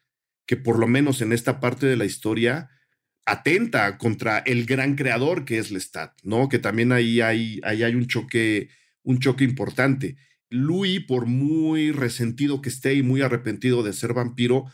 que 0.46 0.58
por 0.58 0.78
lo 0.78 0.88
menos 0.88 1.22
en 1.22 1.32
esta 1.32 1.60
parte 1.60 1.86
de 1.88 1.96
la 1.96 2.06
historia 2.06 2.70
atenta 3.26 3.98
contra 3.98 4.40
el 4.40 4.66
gran 4.66 4.96
creador 4.96 5.46
que 5.46 5.58
es 5.58 5.72
Lestat, 5.72 6.14
¿no? 6.24 6.48
Que 6.50 6.60
también 6.60 6.92
ahí 6.92 7.22
hay, 7.22 7.60
ahí 7.64 7.84
hay 7.84 7.96
un 7.96 8.08
choque, 8.08 8.70
un 9.04 9.20
choque 9.20 9.44
importante. 9.44 10.18
Louis, 10.50 11.02
por 11.02 11.26
muy 11.26 11.92
resentido 11.92 12.62
que 12.62 12.70
esté 12.70 12.94
y 12.94 13.02
muy 13.02 13.22
arrepentido 13.22 13.82
de 13.82 13.94
ser 13.94 14.14
vampiro, 14.14 14.66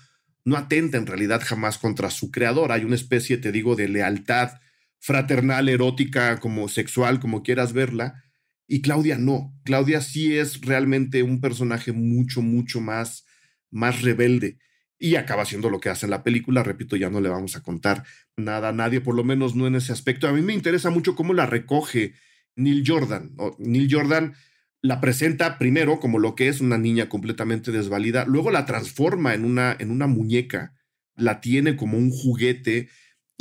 no 0.44 0.58
atenta 0.58 0.98
en 0.98 1.08
realidad 1.08 1.42
jamás 1.44 1.78
contra 1.78 2.10
su 2.10 2.32
creador. 2.32 2.72
Hay 2.72 2.84
una 2.84 2.96
especie, 2.96 3.38
te 3.38 3.52
digo, 3.52 3.76
de 3.76 3.88
lealtad 3.88 4.60
fraternal, 5.00 5.70
erótica, 5.70 6.40
como 6.40 6.68
sexual, 6.68 7.20
como 7.20 7.44
quieras 7.44 7.74
verla, 7.74 8.24
y 8.72 8.82
Claudia 8.82 9.18
no. 9.18 9.54
Claudia 9.66 10.00
sí 10.00 10.38
es 10.38 10.62
realmente 10.62 11.24
un 11.24 11.42
personaje 11.42 11.92
mucho, 11.92 12.42
mucho 12.42 12.80
más, 12.80 13.26
más 13.70 14.02
rebelde. 14.02 14.60
Y 14.98 15.16
acaba 15.16 15.44
siendo 15.44 15.70
lo 15.70 15.82
que 15.82 15.90
hace 15.90 16.06
en 16.06 16.12
la 16.12 16.24
película. 16.24 16.64
Repito, 16.64 16.96
ya 16.96 17.10
no 17.10 17.20
le 17.20 17.28
vamos 17.28 17.58
a 17.58 17.64
contar 17.64 18.06
nada 18.38 18.70
a 18.70 18.72
nadie, 18.72 19.02
por 19.02 19.14
lo 19.14 19.26
menos 19.26 19.56
no 19.56 19.68
en 19.68 19.76
ese 19.76 19.92
aspecto. 19.92 20.26
A 20.26 20.32
mí 20.32 20.42
me 20.42 20.54
interesa 20.54 20.90
mucho 20.90 21.18
cómo 21.18 21.34
la 21.34 21.48
recoge 21.48 22.14
Neil 22.56 22.86
Jordan. 22.88 23.36
Neil 23.60 23.90
Jordan 23.92 24.36
la 24.82 25.02
presenta 25.02 25.58
primero 25.58 26.00
como 26.00 26.18
lo 26.18 26.36
que 26.36 26.48
es 26.48 26.62
una 26.62 26.78
niña 26.78 27.10
completamente 27.10 27.74
desvalida, 27.74 28.24
luego 28.26 28.52
la 28.52 28.66
transforma 28.66 29.34
en 29.34 29.44
una, 29.44 29.76
en 29.78 29.92
una 29.92 30.08
muñeca, 30.08 30.76
la 31.18 31.42
tiene 31.42 31.76
como 31.76 31.98
un 31.98 32.10
juguete 32.10 32.88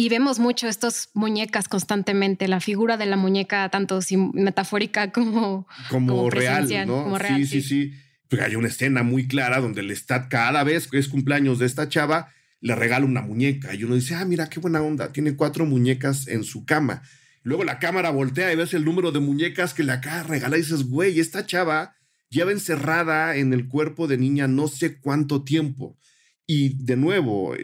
y 0.00 0.08
vemos 0.08 0.38
mucho 0.38 0.66
estas 0.66 1.10
muñecas 1.12 1.68
constantemente, 1.68 2.48
la 2.48 2.60
figura 2.60 2.96
de 2.96 3.04
la 3.04 3.18
muñeca, 3.18 3.68
tanto 3.68 3.98
metafórica 4.32 5.12
como, 5.12 5.68
como, 5.90 6.30
real, 6.30 6.66
¿no? 6.86 7.18
sí, 7.18 7.44
sí, 7.44 7.60
sí. 7.60 7.92
Pues 8.26 8.40
hay 8.40 8.56
una 8.56 8.68
escena 8.68 9.02
muy 9.02 9.28
clara 9.28 9.60
donde 9.60 9.82
el 9.82 9.90
está 9.90 10.30
cada 10.30 10.64
vez 10.64 10.88
que 10.88 10.96
es 10.96 11.06
cumpleaños 11.06 11.58
de 11.58 11.66
esta 11.66 11.90
chava, 11.90 12.32
le 12.62 12.74
regala 12.74 13.04
una 13.04 13.20
muñeca 13.20 13.74
y 13.74 13.84
uno 13.84 13.94
dice, 13.94 14.14
ah, 14.14 14.24
mira 14.24 14.48
qué 14.48 14.58
buena 14.58 14.80
onda, 14.80 15.12
tiene 15.12 15.36
cuatro 15.36 15.66
muñecas 15.66 16.28
en 16.28 16.44
su 16.44 16.64
cama. 16.64 17.02
Luego 17.42 17.64
la 17.64 17.78
cámara 17.78 18.08
voltea 18.08 18.50
y 18.54 18.56
ves 18.56 18.72
el 18.72 18.86
número 18.86 19.12
de 19.12 19.20
muñecas 19.20 19.74
que 19.74 19.82
le 19.82 19.92
acaba 19.92 20.22
de 20.22 20.28
regalar 20.28 20.58
y 20.58 20.62
dices, 20.62 20.84
güey, 20.84 21.20
esta 21.20 21.44
chava 21.44 21.94
lleva 22.30 22.52
encerrada 22.52 23.36
en 23.36 23.52
el 23.52 23.68
cuerpo 23.68 24.08
de 24.08 24.16
niña 24.16 24.48
no 24.48 24.66
sé 24.66 24.98
cuánto 24.98 25.44
tiempo. 25.44 25.98
Y 26.46 26.82
de 26.82 26.96
nuevo, 26.96 27.54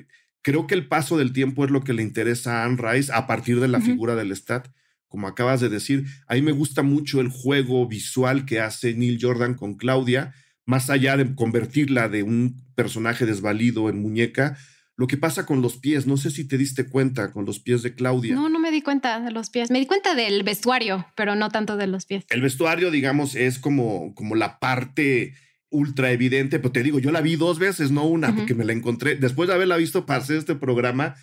Creo 0.47 0.69
que 0.69 0.77
el 0.77 0.87
paso 0.87 1.19
del 1.19 1.33
tiempo 1.33 1.65
es 1.65 1.73
lo 1.73 1.83
que 1.83 1.93
le 1.93 2.05
interesa 2.05 2.63
a 2.63 2.67
Anne 2.67 2.79
Rice 2.81 3.13
a 3.13 3.27
partir 3.27 3.59
de 3.59 3.67
la 3.67 3.81
figura 3.81 4.15
del 4.15 4.31
Stat. 4.31 4.69
Como 5.09 5.27
acabas 5.27 5.61
de 5.61 5.69
decir, 5.69 6.07
a 6.29 6.35
mí 6.35 6.43
me 6.43 6.53
gusta 6.53 6.85
mucho 6.85 7.21
el 7.21 7.31
juego 7.31 7.89
visual 7.89 8.47
que 8.47 8.61
hace 8.61 8.95
Neil 8.95 9.19
Jordan 9.21 9.55
con 9.55 9.75
Claudia, 9.75 10.35
más 10.65 10.89
allá 10.89 11.17
de 11.17 11.35
convertirla 11.35 12.09
de 12.09 12.23
un 12.23 12.63
personaje 12.77 13.27
desvalido 13.27 13.89
en 13.89 14.01
muñeca. 14.01 14.57
Lo 14.95 15.09
que 15.09 15.17
pasa 15.17 15.47
con 15.47 15.63
los 15.63 15.79
pies, 15.79 16.07
no 16.07 16.17
sé 16.17 16.31
si 16.31 16.47
te 16.47 16.57
diste 16.57 16.87
cuenta 16.87 17.33
con 17.33 17.45
los 17.45 17.59
pies 17.59 17.83
de 17.83 17.97
Claudia. 17.97 18.37
No, 18.37 18.49
no 18.49 18.61
me 18.61 18.71
di 18.71 18.83
cuenta 18.83 19.19
de 19.19 19.33
los 19.33 19.51
pies. 19.51 19.69
Me 19.73 19.81
di 19.81 19.87
cuenta 19.87 20.15
del 20.15 20.45
vestuario, 20.45 21.09
pero 21.17 21.35
no 21.35 21.49
tanto 21.49 21.77
de 21.77 21.89
los 21.89 22.07
pies. 22.07 22.25
El 22.31 22.43
vestuario, 22.43 22.93
digamos, 22.93 23.35
es 23.35 23.59
como, 23.59 24.15
como 24.15 24.37
la 24.37 24.61
parte 24.61 25.35
ultra 25.71 26.13
evidente, 26.13 26.59
pero 26.59 26.73
te 26.73 26.83
digo, 26.83 26.99
yo 26.99 27.11
la 27.11 27.21
vi 27.21 27.37
dos 27.37 27.59
veces, 27.59 27.91
no 27.91 28.05
una, 28.05 28.35
porque 28.35 28.55
me 28.55 28.65
la 28.65 28.73
encontré. 28.73 29.17
Después 29.17 29.49
de 29.49 29.55
haberla 29.55 29.77
visto 29.77 30.07
para 30.07 30.21
hacer 30.21 30.37
este 30.37 30.55
programa, 30.55 31.17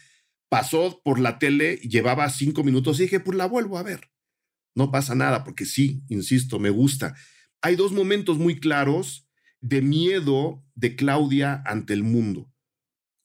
pasó 0.49 1.01
por 1.03 1.19
la 1.19 1.39
tele, 1.39 1.77
llevaba 1.77 2.29
cinco 2.29 2.63
minutos 2.63 2.99
y 2.99 3.03
dije, 3.03 3.19
pues 3.19 3.37
la 3.37 3.45
vuelvo 3.45 3.77
a 3.77 3.83
ver. 3.83 4.11
No 4.75 4.91
pasa 4.91 5.15
nada, 5.15 5.43
porque 5.43 5.65
sí, 5.65 6.03
insisto, 6.09 6.59
me 6.59 6.69
gusta. 6.69 7.15
Hay 7.61 7.75
dos 7.75 7.91
momentos 7.91 8.37
muy 8.37 8.59
claros 8.59 9.27
de 9.61 9.81
miedo 9.81 10.63
de 10.75 10.95
Claudia 10.95 11.63
ante 11.65 11.93
el 11.93 12.03
mundo. 12.03 12.51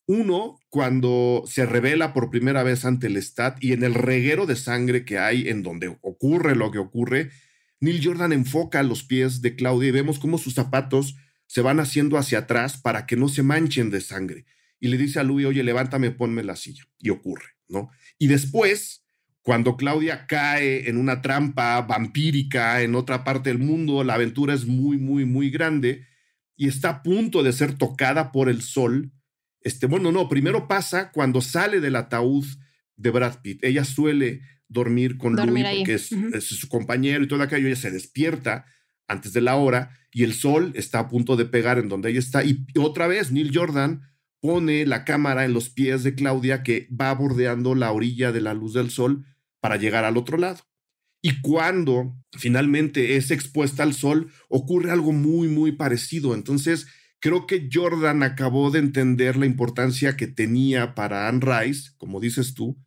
Uno, 0.07 0.59
cuando 0.71 1.45
se 1.47 1.67
revela 1.67 2.15
por 2.15 2.31
primera 2.31 2.63
vez 2.63 2.85
ante 2.85 3.09
el 3.09 3.23
Stat 3.23 3.63
y 3.63 3.73
en 3.73 3.83
el 3.83 3.95
reguero 3.95 4.47
de 4.47 4.57
sangre 4.57 5.05
que 5.05 5.19
hay 5.19 5.49
en 5.49 5.63
donde 5.63 5.99
ocurre 6.01 6.55
lo 6.55 6.71
que 6.71 6.79
ocurre, 6.79 7.31
Neil 7.81 8.01
Jordan 8.05 8.33
enfoca 8.33 8.83
los 8.83 9.05
pies 9.05 9.41
de 9.41 9.55
Claudia 9.55 9.89
y 9.89 9.93
vemos 9.93 10.19
cómo 10.19 10.39
sus 10.39 10.55
zapatos 10.55 11.17
se 11.47 11.63
van 11.63 11.81
haciendo 11.81 12.19
hacia 12.19 12.41
atrás 12.41 12.77
para 12.77 13.07
que 13.07 13.17
no 13.17 13.29
se 13.29 13.43
manchen 13.43 13.91
de 13.91 14.01
sangre. 14.01 14.45
Y 14.81 14.89
le 14.89 14.99
dice 14.99 15.21
a 15.21 15.25
Louis, 15.25 15.47
oye, 15.47 15.63
levántame, 15.63 16.11
ponme 16.11 16.43
la 16.43 16.57
silla. 16.57 16.85
Y 16.99 17.11
ocurre, 17.11 17.57
¿no? 17.69 17.91
Y 18.19 18.27
después, 18.27 19.05
cuando 19.43 19.77
Claudia 19.77 20.27
cae 20.27 20.89
en 20.89 20.97
una 20.97 21.23
trampa 21.23 21.81
vampírica 21.83 22.83
en 22.83 22.95
otra 22.95 23.25
parte 23.25 23.51
del 23.51 23.59
mundo, 23.59 24.05
la 24.05 24.15
aventura 24.15 24.55
es 24.55 24.67
muy, 24.67 24.99
muy, 24.99 25.25
muy 25.25 25.51
grande 25.51 26.07
y 26.57 26.69
está 26.69 26.91
a 26.91 27.03
punto 27.03 27.43
de 27.43 27.53
ser 27.53 27.79
tocada 27.79 28.31
por 28.31 28.49
el 28.49 28.63
sol. 28.63 29.13
Este, 29.61 29.87
bueno, 29.87 30.13
no, 30.13 30.29
primero 30.29 30.69
pasa 30.69 31.11
cuando 31.13 31.41
sale 31.41 31.81
del 31.81 31.97
ataúd 31.97 32.45
de 32.97 33.11
Brad 33.11 33.41
Pitt. 33.41 33.65
Ella 33.65 33.85
suele 33.85 34.43
dormir 34.69 35.19
con 35.19 35.35
Louis 35.35 35.65
porque 35.77 35.95
es, 35.95 36.09
su 36.45 36.69
compañero 36.69 37.25
y 37.25 37.29
todo 37.29 37.43
aquello. 37.43 37.67
Ella 37.67 37.77
se 37.77 37.91
despierta 37.91 38.67
antes 39.07 39.33
de 39.33 39.41
la 39.41 39.57
hora 39.57 39.91
y 40.13 40.25
el 40.25 40.35
sol 40.35 40.73
está 40.75 41.01
a 41.01 41.09
punto 41.09 41.37
de 41.37 41.47
pegar 41.47 41.79
en 41.79 41.89
donde 41.89 42.11
ella 42.11 42.19
está. 42.19 42.45
Y 42.45 42.67
otra 42.79 43.07
vez 43.07 43.33
Neil 43.33 43.51
Jordan 43.55 44.03
pone 44.41 44.87
la 44.87 45.05
cámara 45.05 45.45
en 45.45 45.53
los 45.53 45.71
pies 45.71 46.05
de 46.05 46.15
Claudia 46.15 46.63
que 46.63 46.89
va 46.89 47.13
bordeando 47.15 47.75
la 47.75 47.93
orilla 47.93 48.33
de 48.33 48.41
la 48.41 48.55
luz 48.55 48.75
del 48.75 48.91
sol 48.91 49.25
para 49.61 49.77
llegar 49.77 50.05
al 50.05 50.17
otro 50.17 50.39
lado. 50.39 50.61
Y 51.21 51.41
cuando 51.41 52.17
finalmente 52.33 53.17
es 53.17 53.31
expuesta 53.31 53.83
al 53.83 53.93
sol, 53.93 54.31
ocurre 54.49 54.93
algo 54.93 55.13
muy, 55.13 55.49
muy 55.49 55.73
parecido. 55.73 56.35
Entonces, 56.35 56.87
creo 57.19 57.47
que 57.47 57.69
Jordan 57.73 58.23
acabó 58.23 58.71
de 58.71 58.79
entender 58.79 59.37
la 59.37 59.47
importancia 59.47 60.17
que 60.17 60.29
tenía 60.29 60.95
para 60.95 61.29
Anne 61.29 61.41
Rice, 61.41 61.91
como 61.97 62.21
dices 62.21 62.55
tú, 62.55 62.79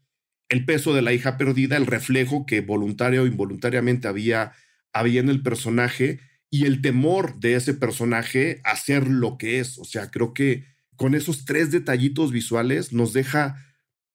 el 0.52 0.66
peso 0.66 0.94
de 0.94 1.02
la 1.02 1.14
hija 1.14 1.38
perdida, 1.38 1.78
el 1.78 1.88
reflejo 1.88 2.46
que 2.46 2.60
voluntario 2.60 3.24
o 3.24 3.26
involuntariamente 3.26 4.10
había, 4.10 4.52
había 4.92 5.22
en 5.22 5.30
el 5.30 5.42
personaje 5.42 6.20
y 6.50 6.66
el 6.66 6.82
temor 6.82 7.40
de 7.40 7.56
ese 7.56 7.74
personaje 7.74 8.60
a 8.66 8.76
ser 8.76 9.08
lo 9.08 9.38
que 9.38 9.60
es. 9.62 9.78
O 9.80 9.86
sea, 9.86 10.12
creo 10.12 10.34
que 10.34 10.66
con 10.98 11.16
esos 11.16 11.46
tres 11.46 11.72
detallitos 11.72 12.34
visuales 12.34 12.92
nos 12.92 13.14
deja 13.14 13.66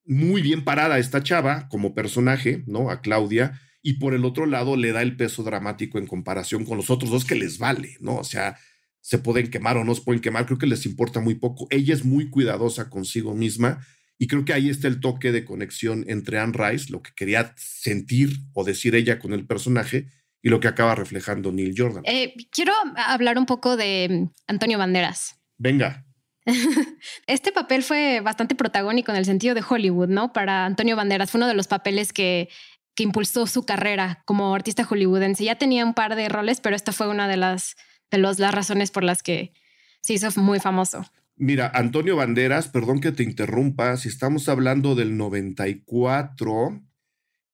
muy 0.04 0.42
bien 0.42 0.62
parada 0.62 0.98
esta 0.98 1.22
chava 1.22 1.68
como 1.70 1.94
personaje, 1.94 2.62
¿no? 2.66 2.90
A 2.90 3.00
Claudia, 3.00 3.58
y 3.80 3.94
por 3.94 4.12
el 4.12 4.26
otro 4.26 4.44
lado 4.44 4.76
le 4.76 4.92
da 4.92 5.00
el 5.00 5.16
peso 5.16 5.42
dramático 5.42 5.96
en 5.96 6.06
comparación 6.06 6.66
con 6.66 6.76
los 6.76 6.90
otros 6.90 7.10
dos 7.10 7.24
que 7.24 7.34
les 7.34 7.56
vale, 7.56 7.96
¿no? 8.00 8.16
O 8.16 8.24
sea, 8.24 8.58
se 9.00 9.16
pueden 9.18 9.48
quemar 9.48 9.78
o 9.78 9.84
no 9.84 9.94
se 9.94 10.02
pueden 10.02 10.20
quemar, 10.20 10.44
creo 10.44 10.58
que 10.58 10.66
les 10.66 10.84
importa 10.84 11.20
muy 11.20 11.36
poco. 11.36 11.66
Ella 11.70 11.94
es 11.94 12.04
muy 12.04 12.28
cuidadosa 12.28 12.90
consigo 12.90 13.34
misma 13.34 13.80
y 14.18 14.26
creo 14.26 14.44
que 14.44 14.52
ahí 14.52 14.70
está 14.70 14.88
el 14.88 15.00
toque 15.00 15.32
de 15.32 15.44
conexión 15.44 16.04
entre 16.08 16.38
Anne 16.38 16.54
Rice, 16.56 16.90
lo 16.90 17.02
que 17.02 17.12
quería 17.14 17.54
sentir 17.56 18.30
o 18.54 18.64
decir 18.64 18.94
ella 18.94 19.18
con 19.18 19.32
el 19.32 19.46
personaje, 19.46 20.06
y 20.42 20.48
lo 20.48 20.60
que 20.60 20.68
acaba 20.68 20.94
reflejando 20.94 21.50
Neil 21.50 21.74
Jordan. 21.76 22.04
Eh, 22.06 22.34
quiero 22.52 22.72
hablar 22.94 23.36
un 23.36 23.46
poco 23.46 23.76
de 23.76 24.08
mm, 24.08 24.34
Antonio 24.46 24.78
Banderas. 24.78 25.40
Venga. 25.58 26.06
Este 27.26 27.50
papel 27.50 27.82
fue 27.82 28.20
bastante 28.20 28.54
protagónico 28.54 29.10
en 29.10 29.18
el 29.18 29.24
sentido 29.24 29.56
de 29.56 29.64
Hollywood, 29.68 30.08
¿no? 30.08 30.32
Para 30.32 30.64
Antonio 30.64 30.94
Banderas 30.94 31.32
fue 31.32 31.40
uno 31.40 31.48
de 31.48 31.54
los 31.54 31.66
papeles 31.66 32.12
que, 32.12 32.48
que 32.94 33.02
impulsó 33.02 33.48
su 33.48 33.66
carrera 33.66 34.22
como 34.24 34.54
artista 34.54 34.84
hollywoodense. 34.84 35.44
Ya 35.44 35.56
tenía 35.56 35.84
un 35.84 35.94
par 35.94 36.14
de 36.14 36.28
roles, 36.28 36.60
pero 36.60 36.76
esta 36.76 36.92
fue 36.92 37.08
una 37.08 37.26
de 37.26 37.36
las, 37.36 37.74
de 38.12 38.18
los, 38.18 38.38
las 38.38 38.54
razones 38.54 38.92
por 38.92 39.02
las 39.02 39.24
que 39.24 39.52
se 40.00 40.14
hizo 40.14 40.28
muy 40.40 40.60
famoso. 40.60 41.04
Mira, 41.38 41.70
Antonio 41.74 42.16
Banderas, 42.16 42.68
perdón 42.68 43.00
que 43.00 43.12
te 43.12 43.22
interrumpa, 43.22 43.98
si 43.98 44.08
estamos 44.08 44.48
hablando 44.48 44.94
del 44.94 45.18
94, 45.18 46.82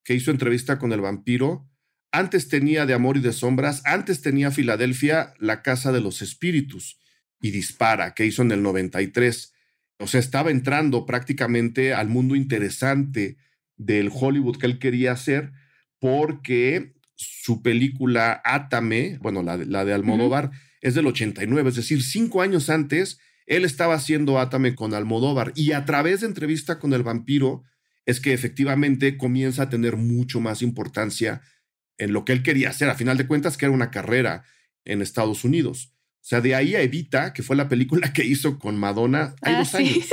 que 0.05 0.15
hizo 0.15 0.31
entrevista 0.31 0.79
con 0.79 0.93
el 0.93 1.01
vampiro, 1.01 1.69
antes 2.13 2.49
tenía 2.49 2.87
de 2.87 2.95
Amor 2.95 3.17
y 3.17 3.21
de 3.21 3.33
Sombras, 3.33 3.83
antes 3.85 4.23
tenía 4.23 4.53
Filadelfia, 4.53 5.35
La 5.39 5.63
Casa 5.63 5.91
de 5.91 6.01
los 6.01 6.23
Espíritus 6.23 7.01
y 7.41 7.51
Dispara, 7.51 8.15
que 8.15 8.25
hizo 8.25 8.43
en 8.43 8.53
el 8.53 8.63
93. 8.63 9.53
O 9.99 10.07
sea, 10.07 10.21
estaba 10.21 10.53
entrando 10.53 11.05
prácticamente 11.05 11.93
al 11.93 12.09
mundo 12.09 12.37
interesante 12.37 13.37
del 13.77 14.11
Hollywood 14.15 14.59
que 14.59 14.67
él 14.67 14.79
quería 14.79 15.11
hacer 15.11 15.51
porque 15.99 16.95
su 17.17 17.63
película 17.63 18.41
Átame, 18.45 19.19
bueno, 19.21 19.43
la, 19.43 19.57
la 19.57 19.85
de 19.85 19.93
Almodóvar, 19.93 20.53
es 20.81 20.95
del 20.95 21.07
89, 21.07 21.71
es 21.71 21.77
decir, 21.77 22.03
cinco 22.03 22.43
años 22.43 22.71
antes 22.71 23.19
él 23.53 23.67
estaba 23.67 23.95
haciendo 23.95 24.39
Átame 24.39 24.75
con 24.75 24.95
Almodóvar 24.95 25.53
y 25.55 25.73
a 25.73 25.85
través 25.85 26.21
de 26.21 26.27
entrevista 26.27 26.79
con 26.79 26.95
el 26.95 27.03
vampiro 27.03 27.65
es 28.07 28.19
que 28.19 28.33
efectivamente 28.33 29.19
comienza 29.19 29.65
a 29.65 29.69
tener 29.69 29.97
mucho 29.97 30.41
más 30.41 30.63
importancia 30.63 31.43
en 31.99 32.15
lo 32.15 32.25
que 32.25 32.33
él 32.33 32.43
quería 32.43 32.71
hacer, 32.71 32.89
a 32.89 32.95
final 32.95 33.19
de 33.19 33.27
cuentas, 33.27 33.59
que 33.59 33.67
era 33.67 33.75
una 33.75 33.91
carrera 33.91 34.45
en 34.87 35.03
Estados 35.03 35.45
Unidos. 35.45 35.93
O 35.93 36.25
sea, 36.25 36.41
de 36.41 36.55
ahí 36.55 36.75
a 36.75 36.81
Evita, 36.81 37.35
que 37.35 37.43
fue 37.43 37.55
la 37.55 37.69
película 37.69 38.15
que 38.15 38.25
hizo 38.25 38.59
con 38.59 38.79
Madonna, 38.79 39.35
hay 39.43 39.55
ah, 39.55 39.59
dos 39.59 39.75
años. 39.75 40.09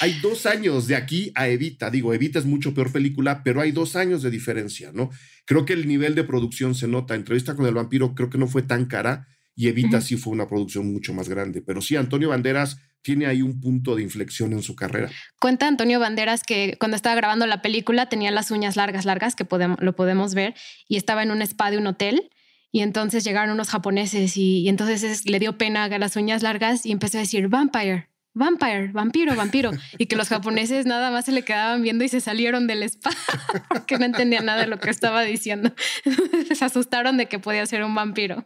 Hay 0.00 0.18
dos 0.20 0.44
años 0.46 0.88
de 0.88 0.96
aquí 0.96 1.30
a 1.36 1.48
Evita. 1.48 1.90
Digo, 1.90 2.12
Evita 2.12 2.40
es 2.40 2.44
mucho 2.44 2.74
peor 2.74 2.90
película, 2.90 3.44
pero 3.44 3.60
hay 3.60 3.70
dos 3.70 3.94
años 3.94 4.20
de 4.20 4.30
diferencia, 4.30 4.90
¿no? 4.92 5.10
Creo 5.46 5.64
que 5.64 5.72
el 5.72 5.86
nivel 5.86 6.16
de 6.16 6.24
producción 6.24 6.74
se 6.74 6.88
nota. 6.88 7.14
Entrevista 7.14 7.54
con 7.54 7.66
el 7.66 7.74
vampiro 7.74 8.14
creo 8.14 8.28
que 8.28 8.36
no 8.36 8.48
fue 8.48 8.62
tan 8.62 8.86
cara 8.86 9.28
y 9.58 9.68
Evita 9.68 10.02
sí 10.02 10.18
fue 10.18 10.34
una 10.34 10.46
producción 10.46 10.92
mucho 10.92 11.14
más 11.14 11.30
grande. 11.30 11.62
Pero 11.62 11.80
sí, 11.80 11.96
Antonio 11.96 12.28
Banderas 12.28 12.78
tiene 13.00 13.26
ahí 13.26 13.40
un 13.40 13.58
punto 13.58 13.96
de 13.96 14.02
inflexión 14.02 14.52
en 14.52 14.62
su 14.62 14.76
carrera. 14.76 15.10
Cuenta 15.40 15.66
Antonio 15.66 15.98
Banderas 15.98 16.42
que 16.44 16.76
cuando 16.78 16.94
estaba 16.94 17.16
grabando 17.16 17.46
la 17.46 17.62
película 17.62 18.10
tenía 18.10 18.30
las 18.30 18.50
uñas 18.50 18.76
largas, 18.76 19.06
largas, 19.06 19.34
que 19.34 19.46
podemos, 19.46 19.78
lo 19.80 19.96
podemos 19.96 20.34
ver, 20.34 20.54
y 20.88 20.98
estaba 20.98 21.22
en 21.22 21.30
un 21.30 21.40
spa 21.40 21.70
de 21.70 21.78
un 21.78 21.86
hotel. 21.86 22.30
Y 22.70 22.80
entonces 22.80 23.24
llegaron 23.24 23.54
unos 23.54 23.70
japoneses 23.70 24.36
y, 24.36 24.68
entonces 24.68 25.24
le 25.24 25.38
dio 25.38 25.56
pena 25.56 25.84
a 25.84 25.98
las 25.98 26.16
uñas 26.16 26.42
largas 26.42 26.84
y 26.84 26.92
empezó 26.92 27.16
a 27.16 27.22
decir 27.22 27.48
vampire, 27.48 28.10
vampire, 28.34 28.88
vampiro, 28.88 29.34
vampiro. 29.34 29.70
Y 29.96 30.04
que 30.04 30.16
los 30.16 30.28
japoneses 30.28 30.84
nada 30.84 31.10
más 31.10 31.24
se 31.24 31.32
le 31.32 31.42
quedaban 31.42 31.82
viendo 31.82 32.04
y 32.04 32.08
se 32.08 32.20
salieron 32.20 32.66
del 32.66 32.82
spa 32.82 33.10
porque 33.70 33.96
no 33.96 34.04
entendían 34.04 34.44
nada 34.44 34.60
de 34.60 34.66
lo 34.66 34.78
que 34.78 34.90
estaba 34.90 35.22
diciendo. 35.22 35.72
se 36.54 36.62
asustaron 36.62 37.16
de 37.16 37.26
que 37.26 37.38
podía 37.38 37.64
ser 37.64 37.82
un 37.82 37.94
vampiro. 37.94 38.44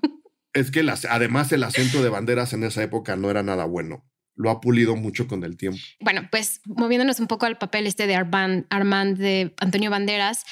Es 0.52 0.70
que 0.70 0.82
las, 0.82 1.04
además 1.04 1.52
el 1.52 1.62
acento 1.62 2.02
de 2.02 2.08
banderas 2.08 2.52
en 2.52 2.64
esa 2.64 2.82
época 2.82 3.16
no 3.16 3.30
era 3.30 3.42
nada 3.42 3.64
bueno. 3.64 4.04
Lo 4.34 4.50
ha 4.50 4.60
pulido 4.60 4.96
mucho 4.96 5.26
con 5.28 5.44
el 5.44 5.56
tiempo. 5.56 5.78
Bueno, 6.00 6.28
pues 6.30 6.60
moviéndonos 6.64 7.20
un 7.20 7.26
poco 7.26 7.46
al 7.46 7.58
papel 7.58 7.86
este 7.86 8.06
de 8.06 8.14
Armand, 8.14 8.66
Armand 8.70 9.18
de 9.18 9.54
Antonio 9.60 9.90
Banderas, 9.90 10.44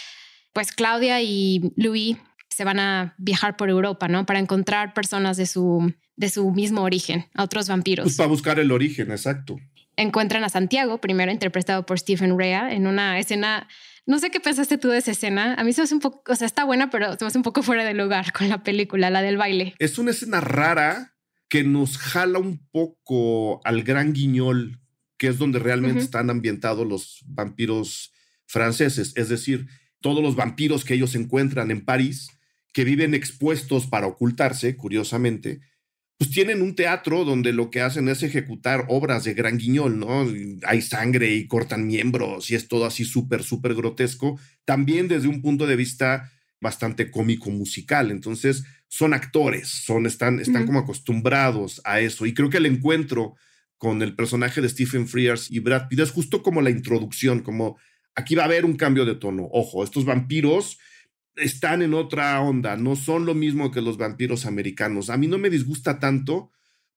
pues 0.53 0.73
Claudia 0.73 1.23
y 1.23 1.73
Louis 1.77 2.17
se 2.51 2.65
van 2.65 2.81
a 2.81 3.15
viajar 3.19 3.57
por 3.57 3.71
Europa, 3.71 4.09
¿no? 4.09 4.27
Para 4.27 4.41
encontrar 4.41 4.93
personas 4.93 5.37
de 5.37 5.47
su, 5.47 5.95
de 6.17 6.29
su 6.29 6.51
mismo 6.51 6.83
origen, 6.83 7.27
a 7.35 7.45
otros 7.45 7.69
vampiros. 7.69 8.05
Pues 8.05 8.17
para 8.17 8.29
buscar 8.29 8.59
el 8.59 8.73
origen, 8.73 9.11
exacto. 9.11 9.57
Encuentran 9.97 10.45
a 10.45 10.49
Santiago, 10.49 11.01
primero 11.01 11.31
interpretado 11.31 11.87
por 11.87 11.99
Stephen 11.99 12.37
Rea, 12.37 12.73
en 12.73 12.87
una 12.87 13.19
escena 13.19 13.69
no 14.09 14.19
sé 14.19 14.31
qué 14.31 14.41
pensaste 14.41 14.79
tú 14.79 14.89
de 14.89 14.97
esa 14.97 15.11
escena. 15.11 15.55
A 15.55 15.65
mí 15.65 15.75
se 15.75 15.83
me 15.83 15.85
hace 15.85 15.95
un 15.95 16.01
poco, 16.01 16.33
o 16.33 16.35
sea, 16.35 16.47
está 16.47 16.65
buena, 16.65 16.89
pero 16.89 17.13
se 17.13 17.25
me 17.25 17.27
hace 17.27 17.37
un 17.37 17.45
poco 17.45 17.63
fuera 17.63 17.85
de 17.85 17.93
lugar 17.93 18.33
con 18.33 18.49
la 18.49 18.63
película, 18.63 19.11
la 19.11 19.21
del 19.21 19.37
baile. 19.37 19.75
Es 19.79 19.99
una 19.99 20.13
escena 20.13 20.41
rara 20.41 21.15
que 21.51 21.63
nos 21.63 21.99
jala 21.99 22.39
un 22.39 22.67
poco 22.71 23.61
al 23.67 23.83
gran 23.83 24.15
guiñol, 24.15 24.81
que 25.19 25.29
es 25.29 25.37
donde 25.37 25.59
realmente 25.59 26.01
están 26.01 26.31
ambientados 26.31 26.87
los 26.87 27.23
vampiros 27.27 28.15
franceses. 28.47 29.13
Es 29.15 29.29
decir, 29.29 29.69
todos 30.01 30.23
los 30.23 30.37
vampiros 30.37 30.87
que 30.87 30.95
ellos 30.95 31.15
encuentran 31.15 31.71
en 31.71 31.85
París, 31.85 32.29
que 32.73 32.85
viven 32.85 33.13
expuestos 33.13 33.87
para 33.87 34.07
ocultarse, 34.07 34.75
curiosamente, 34.75 35.61
pues 36.19 36.31
tienen 36.31 36.63
un 36.63 36.75
teatro 36.75 37.25
donde 37.25 37.53
lo 37.53 37.71
que 37.71 37.81
hacen 37.81 38.09
es 38.09 38.25
ejecutar 38.25 38.87
obras 38.89 39.23
de 39.23 39.35
gran 39.35 39.57
guiñol, 39.57 40.01
¿no? 40.01 40.27
Hay 40.65 40.83
sangre 40.83 41.33
y 41.33 41.47
cortan 41.47 41.87
miembros 41.87 42.51
y 42.51 42.57
es 42.57 42.67
todo 42.67 42.87
así 42.87 43.05
súper, 43.05 43.45
súper 43.45 43.75
grotesco, 43.75 44.39
también 44.65 45.07
desde 45.07 45.29
un 45.29 45.41
punto 45.41 45.67
de 45.67 45.77
vista 45.77 46.33
bastante 46.61 47.13
cómico 47.13 47.51
musical. 47.51 48.11
Entonces, 48.11 48.65
son 48.89 49.15
actores, 49.15 49.69
son, 49.69 50.07
están, 50.07 50.41
están 50.41 50.67
como 50.67 50.81
acostumbrados 50.81 51.81
a 51.85 52.01
eso. 52.01 52.27
Y 52.27 52.35
creo 52.35 52.51
que 52.51 52.57
el 52.57 52.67
encuentro 52.67 53.37
con 53.77 54.03
el 54.03 54.17
personaje 54.17 54.61
de 54.61 54.69
Stephen 54.69 55.07
Frears 55.07 55.49
y 55.53 55.61
Brad 55.61 55.87
Pitt 55.87 56.01
es 56.01 56.11
justo 56.11 56.43
como 56.43 56.63
la 56.63 56.71
introducción, 56.71 57.43
como 57.43 57.79
aquí 58.17 58.35
va 58.35 58.43
a 58.43 58.47
haber 58.47 58.65
un 58.65 58.77
cambio 58.77 59.05
de 59.05 59.15
tono. 59.15 59.49
Ojo, 59.53 59.85
estos 59.85 60.05
vampiros 60.05 60.79
están 61.41 61.83
en 61.83 61.95
otra 61.95 62.41
onda, 62.41 62.77
no 62.77 62.97
son 62.97 63.27
lo 63.27 63.35
mismo 63.35 63.71
que 63.71 63.81
los 63.81 63.97
vampiros 63.97 64.47
americanos. 64.47 65.11
A 65.11 65.17
mí 65.17 65.27
no 65.27 65.39
me 65.39 65.51
disgusta 65.51 65.99
tanto 65.99 66.51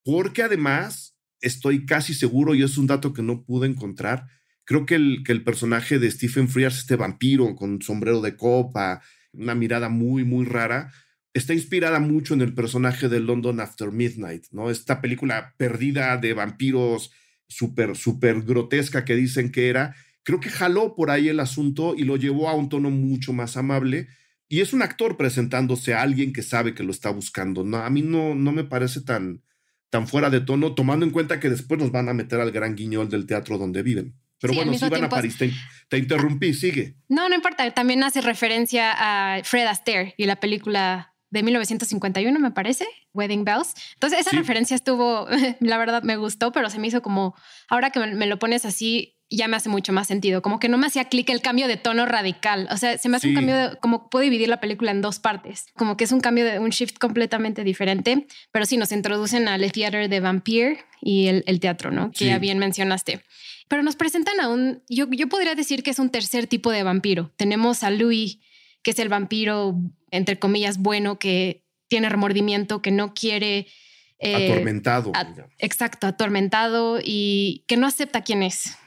porque 0.03 0.43
además 0.43 1.15
estoy 1.41 1.85
casi 1.85 2.13
seguro, 2.13 2.55
y 2.55 2.63
es 2.63 2.77
un 2.77 2.87
dato 2.87 3.13
que 3.13 3.23
no 3.23 3.43
pude 3.43 3.67
encontrar, 3.67 4.27
creo 4.63 4.85
que 4.85 4.95
el, 4.95 5.23
que 5.25 5.31
el 5.31 5.43
personaje 5.43 5.99
de 5.99 6.09
Stephen 6.09 6.47
Frears, 6.47 6.79
este 6.79 6.95
vampiro 6.95 7.55
con 7.55 7.81
sombrero 7.81 8.21
de 8.21 8.35
copa, 8.35 9.01
una 9.33 9.55
mirada 9.55 9.89
muy, 9.89 10.23
muy 10.23 10.45
rara, 10.45 10.91
está 11.33 11.53
inspirada 11.53 11.99
mucho 11.99 12.33
en 12.33 12.41
el 12.41 12.53
personaje 12.53 13.09
de 13.09 13.19
London 13.19 13.59
After 13.59 13.91
Midnight, 13.91 14.45
¿no? 14.51 14.69
Esta 14.69 15.01
película 15.01 15.55
perdida 15.57 16.17
de 16.17 16.33
vampiros 16.33 17.11
súper, 17.47 17.95
súper 17.95 18.41
grotesca 18.41 19.05
que 19.05 19.15
dicen 19.15 19.51
que 19.51 19.69
era. 19.69 19.95
Creo 20.23 20.39
que 20.39 20.49
jaló 20.49 20.95
por 20.95 21.09
ahí 21.09 21.29
el 21.29 21.39
asunto 21.39 21.95
y 21.95 22.03
lo 22.03 22.17
llevó 22.17 22.49
a 22.49 22.55
un 22.55 22.69
tono 22.69 22.89
mucho 22.89 23.33
más 23.33 23.57
amable 23.57 24.07
y 24.51 24.59
es 24.59 24.73
un 24.73 24.81
actor 24.81 25.15
presentándose 25.15 25.93
a 25.93 26.01
alguien 26.01 26.33
que 26.33 26.43
sabe 26.43 26.75
que 26.75 26.83
lo 26.83 26.91
está 26.91 27.09
buscando. 27.09 27.63
No, 27.63 27.77
a 27.77 27.89
mí 27.89 28.01
no, 28.01 28.35
no 28.35 28.51
me 28.51 28.65
parece 28.65 28.99
tan, 28.99 29.41
tan 29.89 30.09
fuera 30.09 30.29
de 30.29 30.41
tono, 30.41 30.75
tomando 30.75 31.05
en 31.05 31.13
cuenta 31.13 31.39
que 31.39 31.49
después 31.49 31.79
nos 31.79 31.93
van 31.93 32.09
a 32.09 32.13
meter 32.13 32.41
al 32.41 32.51
gran 32.51 32.75
guiñol 32.75 33.07
del 33.07 33.25
teatro 33.25 33.57
donde 33.57 33.81
viven. 33.81 34.13
Pero 34.41 34.53
bueno, 34.53 34.73
si 34.73 34.89
van 34.89 35.05
a 35.05 35.09
París, 35.09 35.37
te, 35.87 35.97
interrumpí, 35.97 36.53
sigue. 36.53 36.97
No, 37.07 37.29
no 37.29 37.35
importa, 37.35 37.71
también 37.71 38.03
hace 38.03 38.19
referencia 38.19 38.91
a 38.91 39.41
Fred 39.45 39.67
Astaire 39.67 40.15
y 40.17 40.25
la 40.25 40.35
película 40.35 41.15
de 41.29 41.43
1951, 41.43 42.37
me 42.37 42.51
parece, 42.51 42.85
Wedding 43.13 43.45
Bells. 43.45 43.73
Entonces, 43.93 44.19
esa 44.19 44.35
referencia 44.35 44.75
estuvo, 44.75 45.29
la 45.61 45.77
verdad 45.77 46.03
me 46.03 46.17
gustó, 46.17 46.51
pero 46.51 46.69
se 46.69 46.77
me 46.77 46.87
hizo 46.87 47.01
como, 47.01 47.35
ahora 47.69 47.91
que 47.91 48.05
me 48.05 48.27
lo 48.27 48.37
pones 48.37 48.65
así, 48.65 49.15
ya 49.37 49.47
me 49.47 49.55
hace 49.55 49.69
mucho 49.69 49.93
más 49.93 50.07
sentido. 50.07 50.41
Como 50.41 50.59
que 50.59 50.67
no 50.67 50.77
me 50.77 50.87
hacía 50.87 51.05
clic 51.05 51.29
el 51.29 51.41
cambio 51.41 51.67
de 51.67 51.77
tono 51.77 52.05
radical. 52.05 52.67
O 52.69 52.77
sea, 52.77 52.97
se 52.97 53.07
me 53.07 53.17
hace 53.17 53.29
un 53.29 53.35
cambio 53.35 53.55
de, 53.55 53.77
como 53.77 54.09
puedo 54.09 54.23
dividir 54.23 54.49
la 54.49 54.59
película 54.59 54.91
en 54.91 55.01
dos 55.01 55.19
partes. 55.19 55.67
Como 55.75 55.95
que 55.95 56.03
es 56.03 56.11
un 56.11 56.19
cambio 56.19 56.43
de 56.45 56.59
un 56.59 56.69
shift 56.69 56.97
completamente 56.97 57.63
diferente, 57.63 58.27
pero 58.51 58.65
sí 58.65 58.75
nos 58.75 58.91
introducen 58.91 59.47
al 59.47 59.71
theater 59.71 60.09
de 60.09 60.19
Vampire 60.19 60.79
y 61.01 61.27
el, 61.27 61.59
teatro, 61.61 61.91
¿no? 61.91 62.11
Que 62.11 62.25
ya 62.25 62.39
bien 62.39 62.59
mencionaste. 62.59 63.23
Pero 63.69 63.83
nos 63.83 63.95
presentan 63.95 64.39
a 64.41 64.49
un, 64.49 64.83
yo, 64.89 65.07
yo 65.09 65.29
podría 65.29 65.55
decir 65.55 65.81
que 65.81 65.91
es 65.91 65.99
un 65.99 66.09
tercer 66.09 66.47
tipo 66.47 66.69
de 66.71 66.83
vampiro. 66.83 67.31
Tenemos 67.37 67.83
a 67.83 67.89
Louis, 67.89 68.39
que 68.83 68.91
es 68.91 68.99
el 68.99 69.07
vampiro, 69.07 69.77
entre 70.11 70.39
comillas, 70.39 70.77
bueno, 70.77 71.19
que 71.19 71.63
tiene 71.87 72.09
remordimiento, 72.09 72.81
que 72.81 72.91
no 72.91 73.13
quiere... 73.13 73.67
Eh, 74.19 74.51
atormentado. 74.51 75.11
exacto, 75.57 76.05
atormentado 76.05 76.99
y 77.03 77.63
que 77.67 77.77
no 77.77 77.87
acepta 77.87 78.21
quién 78.21 78.43
es 78.43 78.77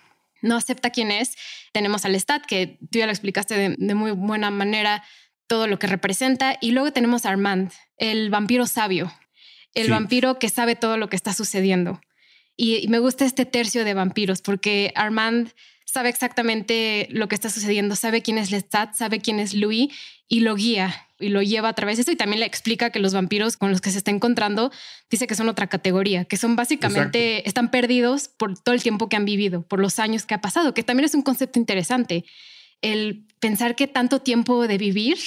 no 0.45 0.57
acepta 0.57 0.91
quién 0.91 1.11
es. 1.11 1.35
Tenemos 1.73 2.05
al 2.05 2.15
Stat, 2.15 2.45
que 2.47 2.79
tú 2.91 2.99
ya 2.99 3.07
lo 3.07 3.13
explicaste 3.13 3.77
de, 3.77 3.95
muy 3.95 4.13
buena 4.13 4.51
manera, 4.51 5.03
todo 5.47 5.67
lo 5.67 5.79
que 5.79 5.87
representa. 5.87 6.57
Y 6.61 6.71
luego 6.71 6.93
tenemos 6.93 7.27
a 7.27 7.31
Armand, 7.31 7.73
el 7.97 8.31
vampiro 8.31 8.67
sabio, 8.67 9.13
el 9.75 9.91
vampiro 9.91 10.39
que 10.39 10.49
sabe 10.49 10.77
todo 10.77 10.97
lo 10.97 11.09
que 11.09 11.17
está 11.17 11.33
sucediendo. 11.33 12.01
Y, 12.57 12.87
me 12.89 13.01
gusta 13.01 13.25
este 13.25 13.47
tercio 13.47 13.85
de 13.85 13.95
vampiros 13.95 14.41
porque 14.41 14.93
Armand 14.95 15.51
sabe 15.85 16.09
exactamente 16.09 17.09
lo 17.11 17.29
que 17.29 17.35
está 17.35 17.51
sucediendo, 17.51 17.97
sabe 17.97 18.23
quién 18.23 18.39
es 18.39 18.51
Lestat, 18.51 18.95
sabe 18.95 19.21
quién 19.21 19.39
es 19.39 19.55
Louis 19.55 19.93
y 20.29 20.41
lo 20.41 20.55
guía 20.55 21.07
y 21.21 21.29
lo 21.29 21.43
lleva 21.43 21.69
a 21.69 21.75
través 21.75 21.97
de 21.97 22.03
eso 22.03 22.13
y 22.13 22.17
también 22.17 22.41
le 22.41 22.47
explica 22.47 22.91
que 22.91 22.99
los 22.99 23.15
vampiros 23.15 23.57
con 23.57 23.71
los 23.71 23.81
que 23.81 23.91
se 23.91 23.99
está 23.99 24.11
encontrando 24.11 24.73
dice 25.11 25.27
que 25.27 25.35
son 25.35 25.49
otra 25.49 25.69
categoría, 25.69 26.25
que 26.25 26.37
son 26.37 26.57
básicamente, 26.57 27.49
están 27.49 27.71
perdidos 27.71 28.29
por 28.29 28.59
todo 28.59 28.75
el 28.75 28.83
tiempo 28.83 29.09
que 29.09 29.17
han 29.17 29.25
vivido, 29.25 29.63
por 29.63 29.81
los 29.81 29.99
años 29.99 30.27
que 30.27 30.35
ha 30.35 30.41
pasado, 30.41 30.75
que 30.75 30.83
también 30.83 31.05
es 31.05 31.15
un 31.15 31.23
concepto 31.23 31.59
interesante. 31.59 32.25
El 32.83 33.27
pensar 33.41 33.77
que 33.77 33.87
tanto 33.87 34.21
tiempo 34.21 34.67
de 34.67 34.77
vivir, 34.77 35.19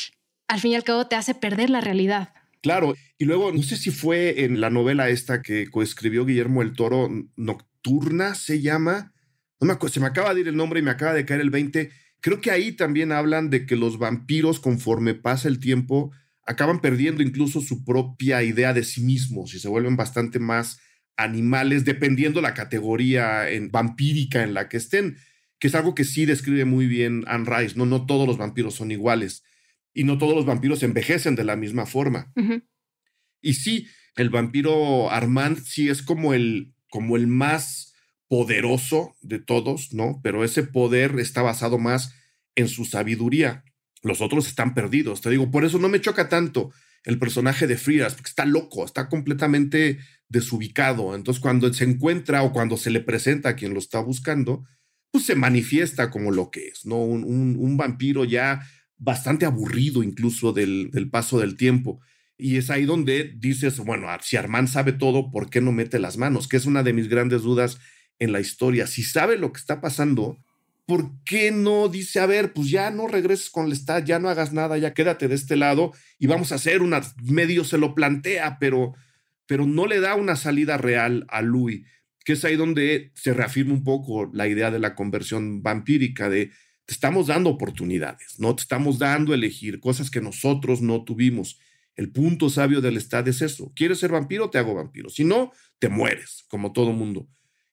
al 0.47 0.59
fin 0.59 0.71
y 0.71 0.75
al 0.75 0.83
cabo, 0.83 1.07
te 1.07 1.15
hace 1.15 1.33
perder 1.33 1.69
la 1.69 1.81
realidad. 1.81 2.33
Claro, 2.61 2.95
y 3.17 3.25
luego 3.25 3.51
no 3.51 3.63
sé 3.63 3.77
si 3.77 3.91
fue 3.91 4.43
en 4.43 4.59
la 4.59 4.69
novela 4.69 5.09
esta 5.09 5.41
que 5.41 5.69
coescribió 5.69 6.25
Guillermo 6.25 6.61
el 6.61 6.73
Toro, 6.73 7.09
Nocturna 7.35 8.35
se 8.35 8.61
llama, 8.61 9.13
no 9.59 9.67
me 9.67 9.89
se 9.89 9.99
me 9.99 10.07
acaba 10.07 10.33
de 10.33 10.41
ir 10.41 10.47
el 10.47 10.55
nombre 10.55 10.79
y 10.79 10.83
me 10.83 10.91
acaba 10.91 11.13
de 11.13 11.25
caer 11.25 11.41
el 11.41 11.49
20 11.49 11.89
Creo 12.21 12.41
que 12.41 12.51
ahí 12.51 12.71
también 12.71 13.11
hablan 13.11 13.49
de 13.49 13.65
que 13.65 13.75
los 13.75 13.99
vampiros, 13.99 14.59
conforme 14.59 15.13
pasa 15.13 15.47
el 15.47 15.59
tiempo, 15.59 16.11
acaban 16.45 16.81
perdiendo 16.81 17.21
incluso 17.21 17.61
su 17.61 17.83
propia 17.85 18.43
idea 18.43 18.73
de 18.73 18.83
sí 18.83 19.01
mismos 19.01 19.53
y 19.53 19.59
se 19.59 19.67
vuelven 19.67 19.95
bastante 19.95 20.39
más 20.39 20.79
animales, 21.15 21.85
dependiendo 21.85 22.41
la 22.41 22.53
categoría 22.53 23.49
en, 23.49 23.69
vampírica 23.69 24.43
en 24.43 24.53
la 24.53 24.69
que 24.69 24.77
estén, 24.77 25.17
que 25.59 25.67
es 25.67 25.75
algo 25.75 25.95
que 25.95 26.03
sí 26.03 26.25
describe 26.25 26.65
muy 26.65 26.87
bien 26.87 27.23
Anne 27.27 27.45
Rice. 27.45 27.75
No, 27.75 27.85
no 27.85 28.05
todos 28.05 28.27
los 28.27 28.37
vampiros 28.37 28.75
son 28.75 28.91
iguales 28.91 29.43
y 29.93 30.03
no 30.03 30.17
todos 30.17 30.35
los 30.35 30.45
vampiros 30.45 30.83
envejecen 30.83 31.35
de 31.35 31.43
la 31.43 31.55
misma 31.55 31.85
forma. 31.85 32.31
Y 33.41 33.53
sí, 33.53 33.87
el 34.15 34.29
vampiro 34.29 35.11
Armand 35.11 35.59
sí 35.63 35.89
es 35.89 36.01
como 36.01 36.33
el, 36.33 36.73
como 36.89 37.15
el 37.15 37.27
más 37.27 37.86
poderoso 38.27 39.15
de 39.21 39.39
todos, 39.39 39.93
¿no? 39.93 40.19
Pero 40.23 40.43
ese 40.43 40.63
poder 40.63 41.19
está 41.19 41.41
basado 41.41 41.77
más 41.77 42.13
en 42.55 42.67
su 42.67 42.85
sabiduría. 42.85 43.63
Los 44.03 44.21
otros 44.21 44.47
están 44.47 44.73
perdidos. 44.73 45.21
Te 45.21 45.29
digo, 45.29 45.49
por 45.49 45.65
eso 45.65 45.79
no 45.79 45.89
me 45.89 46.01
choca 46.01 46.29
tanto 46.29 46.71
el 47.03 47.19
personaje 47.19 47.67
de 47.67 47.77
Frias, 47.77 48.15
porque 48.15 48.29
está 48.29 48.45
loco, 48.45 48.83
está 48.83 49.07
completamente 49.07 49.99
desubicado. 50.27 51.15
Entonces, 51.15 51.41
cuando 51.41 51.71
se 51.73 51.85
encuentra 51.85 52.43
o 52.43 52.51
cuando 52.51 52.75
se 52.75 52.91
le 52.91 52.99
presenta 52.99 53.49
a 53.49 53.55
quien 53.55 53.73
lo 53.73 53.79
está 53.79 53.99
buscando, 53.99 54.65
pues 55.11 55.25
se 55.25 55.35
manifiesta 55.35 56.11
como 56.11 56.31
lo 56.31 56.51
que 56.51 56.67
es, 56.67 56.85
¿no? 56.85 56.97
Un, 56.97 57.77
vampiro 57.77 58.25
ya 58.25 58.67
bastante 58.97 59.45
aburrido 59.45 60.03
incluso 60.03 60.51
del, 60.51 60.89
del, 60.91 61.09
paso 61.09 61.39
del 61.39 61.55
tiempo. 61.55 62.01
Y 62.37 62.57
es 62.57 62.69
ahí 62.69 62.85
donde 62.85 63.33
dices, 63.37 63.79
bueno, 63.79 64.07
si 64.21 64.35
Armand 64.35 64.67
sabe 64.67 64.91
todo, 64.91 65.31
¿por 65.31 65.49
qué 65.49 65.61
no 65.61 65.71
mete 65.71 65.99
las 65.99 66.17
manos? 66.17 66.47
Que 66.47 66.57
es 66.57 66.65
una 66.65 66.83
de 66.83 66.93
mis 66.93 67.07
grandes 67.07 67.41
dudas 67.41 67.79
en 68.19 68.31
la 68.31 68.39
historia. 68.39 68.87
Si 68.87 69.03
sabe 69.03 69.37
lo 69.37 69.51
que 69.51 69.59
está 69.59 69.81
pasando, 69.81 70.37
¿por 70.87 71.11
qué 71.25 71.51
no 71.51 71.89
dice, 71.89 72.19
a 72.19 72.25
ver, 72.25 72.53
pues 72.53 72.69
ya 72.69 72.89
no 72.91 73.07
regreses 73.07 73.49
con 73.49 73.65
el 73.65 73.71
Lestat, 73.71 74.05
ya 74.05 74.19
no 74.19 74.29
hagas 74.29 74.53
nada, 74.53 74.77
ya 74.77 74.93
quédate 74.93 75.27
de 75.27 75.35
este 75.35 75.57
lado 75.57 75.93
y 76.17 76.27
vamos 76.27 76.51
a 76.51 76.55
hacer 76.55 76.81
una, 76.81 77.01
medio 77.23 77.63
se 77.65 77.77
lo 77.77 77.93
plantea, 77.93 78.57
pero, 78.57 78.93
pero 79.45 79.65
no 79.65 79.85
le 79.85 79.99
da 79.99 80.15
una 80.15 80.37
salida 80.37 80.77
real 80.77 81.25
a 81.29 81.41
Louis, 81.41 81.85
que 82.23 82.33
es 82.33 82.45
ahí 82.45 82.55
donde 82.55 83.11
se 83.15 83.33
reafirma 83.33 83.73
un 83.73 83.83
poco 83.83 84.29
la 84.33 84.47
idea 84.47 84.71
de 84.71 84.79
la 84.79 84.95
conversión 84.95 85.61
vampírica, 85.61 86.29
de 86.29 86.51
te 86.85 86.93
estamos 86.93 87.27
dando 87.27 87.49
oportunidades, 87.49 88.39
no 88.39 88.55
te 88.55 88.61
estamos 88.61 88.97
dando 88.97 89.33
elegir 89.33 89.81
cosas 89.81 90.09
que 90.09 90.21
nosotros 90.21 90.81
no 90.81 91.03
tuvimos. 91.03 91.59
El 91.97 92.11
punto 92.11 92.49
sabio 92.49 92.79
del 92.79 92.93
Lestat 92.93 93.27
es 93.27 93.41
eso, 93.41 93.73
¿quieres 93.75 93.99
ser 93.99 94.11
vampiro? 94.11 94.49
Te 94.49 94.57
hago 94.57 94.73
vampiro, 94.73 95.09
si 95.09 95.25
no, 95.25 95.51
te 95.79 95.89
mueres, 95.89 96.45
como 96.47 96.71
todo 96.71 96.93
mundo. 96.93 97.27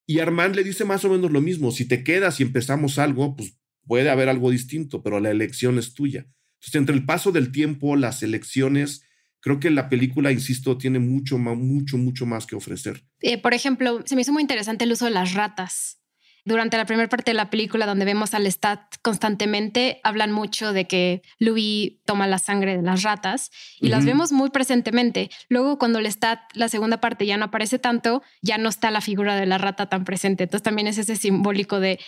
Y 0.07 0.19
Armand 0.19 0.55
le 0.55 0.65
dice 0.65 0.85
más 0.85 1.05
o 1.05 1.11
menos 1.11 1.31
lo 1.31 1.41
mismo, 1.41 1.71
si 1.71 1.87
te 1.87 2.05
quedas 2.05 2.41
y 2.41 2.43
empezamos 2.43 2.99
algo, 2.99 3.37
pues 3.37 3.57
puede 3.87 4.11
haber 4.11 4.29
algo 4.29 4.51
distinto, 4.51 5.03
pero 5.03 5.21
la 5.21 5.31
elección 5.31 5.79
es 5.79 5.95
tuya. 5.95 6.27
Entonces, 6.57 6.75
entre 6.75 6.95
el 6.95 7.05
paso 7.05 7.33
del 7.33 7.53
tiempo, 7.53 7.97
las 7.97 8.23
elecciones, 8.23 9.07
creo 9.41 9.61
que 9.61 9.71
la 9.71 9.89
película, 9.89 10.33
insisto, 10.33 10.79
tiene 10.79 10.99
mucho, 10.99 11.39
mucho, 11.39 11.99
mucho 11.99 12.27
más 12.27 12.47
que 12.47 12.57
ofrecer. 12.57 13.03
Eh, 13.21 13.41
por 13.41 13.55
ejemplo, 13.55 14.03
se 14.07 14.15
me 14.15 14.23
hizo 14.23 14.33
muy 14.33 14.43
interesante 14.43 14.85
el 14.85 14.93
uso 14.93 15.05
de 15.05 15.11
las 15.11 15.35
ratas. 15.35 16.01
Durante 16.47 16.77
la 16.77 16.85
primera 16.85 17.09
parte 17.09 17.31
de 17.31 17.37
la 17.37 17.49
película, 17.49 17.87
donde 17.87 18.05
vemos 18.05 18.35
al 18.35 18.47
Stat 18.47 18.97
constantemente, 19.01 20.01
hablan 20.05 20.31
mucho 20.31 20.75
de 20.75 20.87
que 20.87 21.23
Louis 21.39 21.95
toma 22.05 22.27
la 22.27 22.39
sangre 22.39 22.77
de 22.77 22.83
las 22.83 23.03
ratas 23.03 23.51
y 23.81 23.89
las 23.89 24.05
vemos 24.05 24.31
muy 24.31 24.51
presentemente. 24.51 25.31
Luego, 25.49 25.79
cuando 25.79 26.01
el 26.01 26.07
Stat, 26.07 26.41
la 26.53 26.69
segunda 26.69 27.01
parte, 27.01 27.25
ya 27.25 27.39
no 27.39 27.47
aparece 27.47 27.79
tanto, 27.79 28.23
ya 28.43 28.59
no 28.59 28.69
está 28.69 28.91
la 28.91 29.01
figura 29.01 29.37
de 29.37 29.47
la 29.47 29.57
rata 29.57 29.89
tan 29.89 30.05
presente. 30.05 30.45
Entonces, 30.45 30.63
también 30.63 30.87
es 30.87 30.99
ese 30.99 31.17
simbólico 31.17 31.81
de 31.81 31.99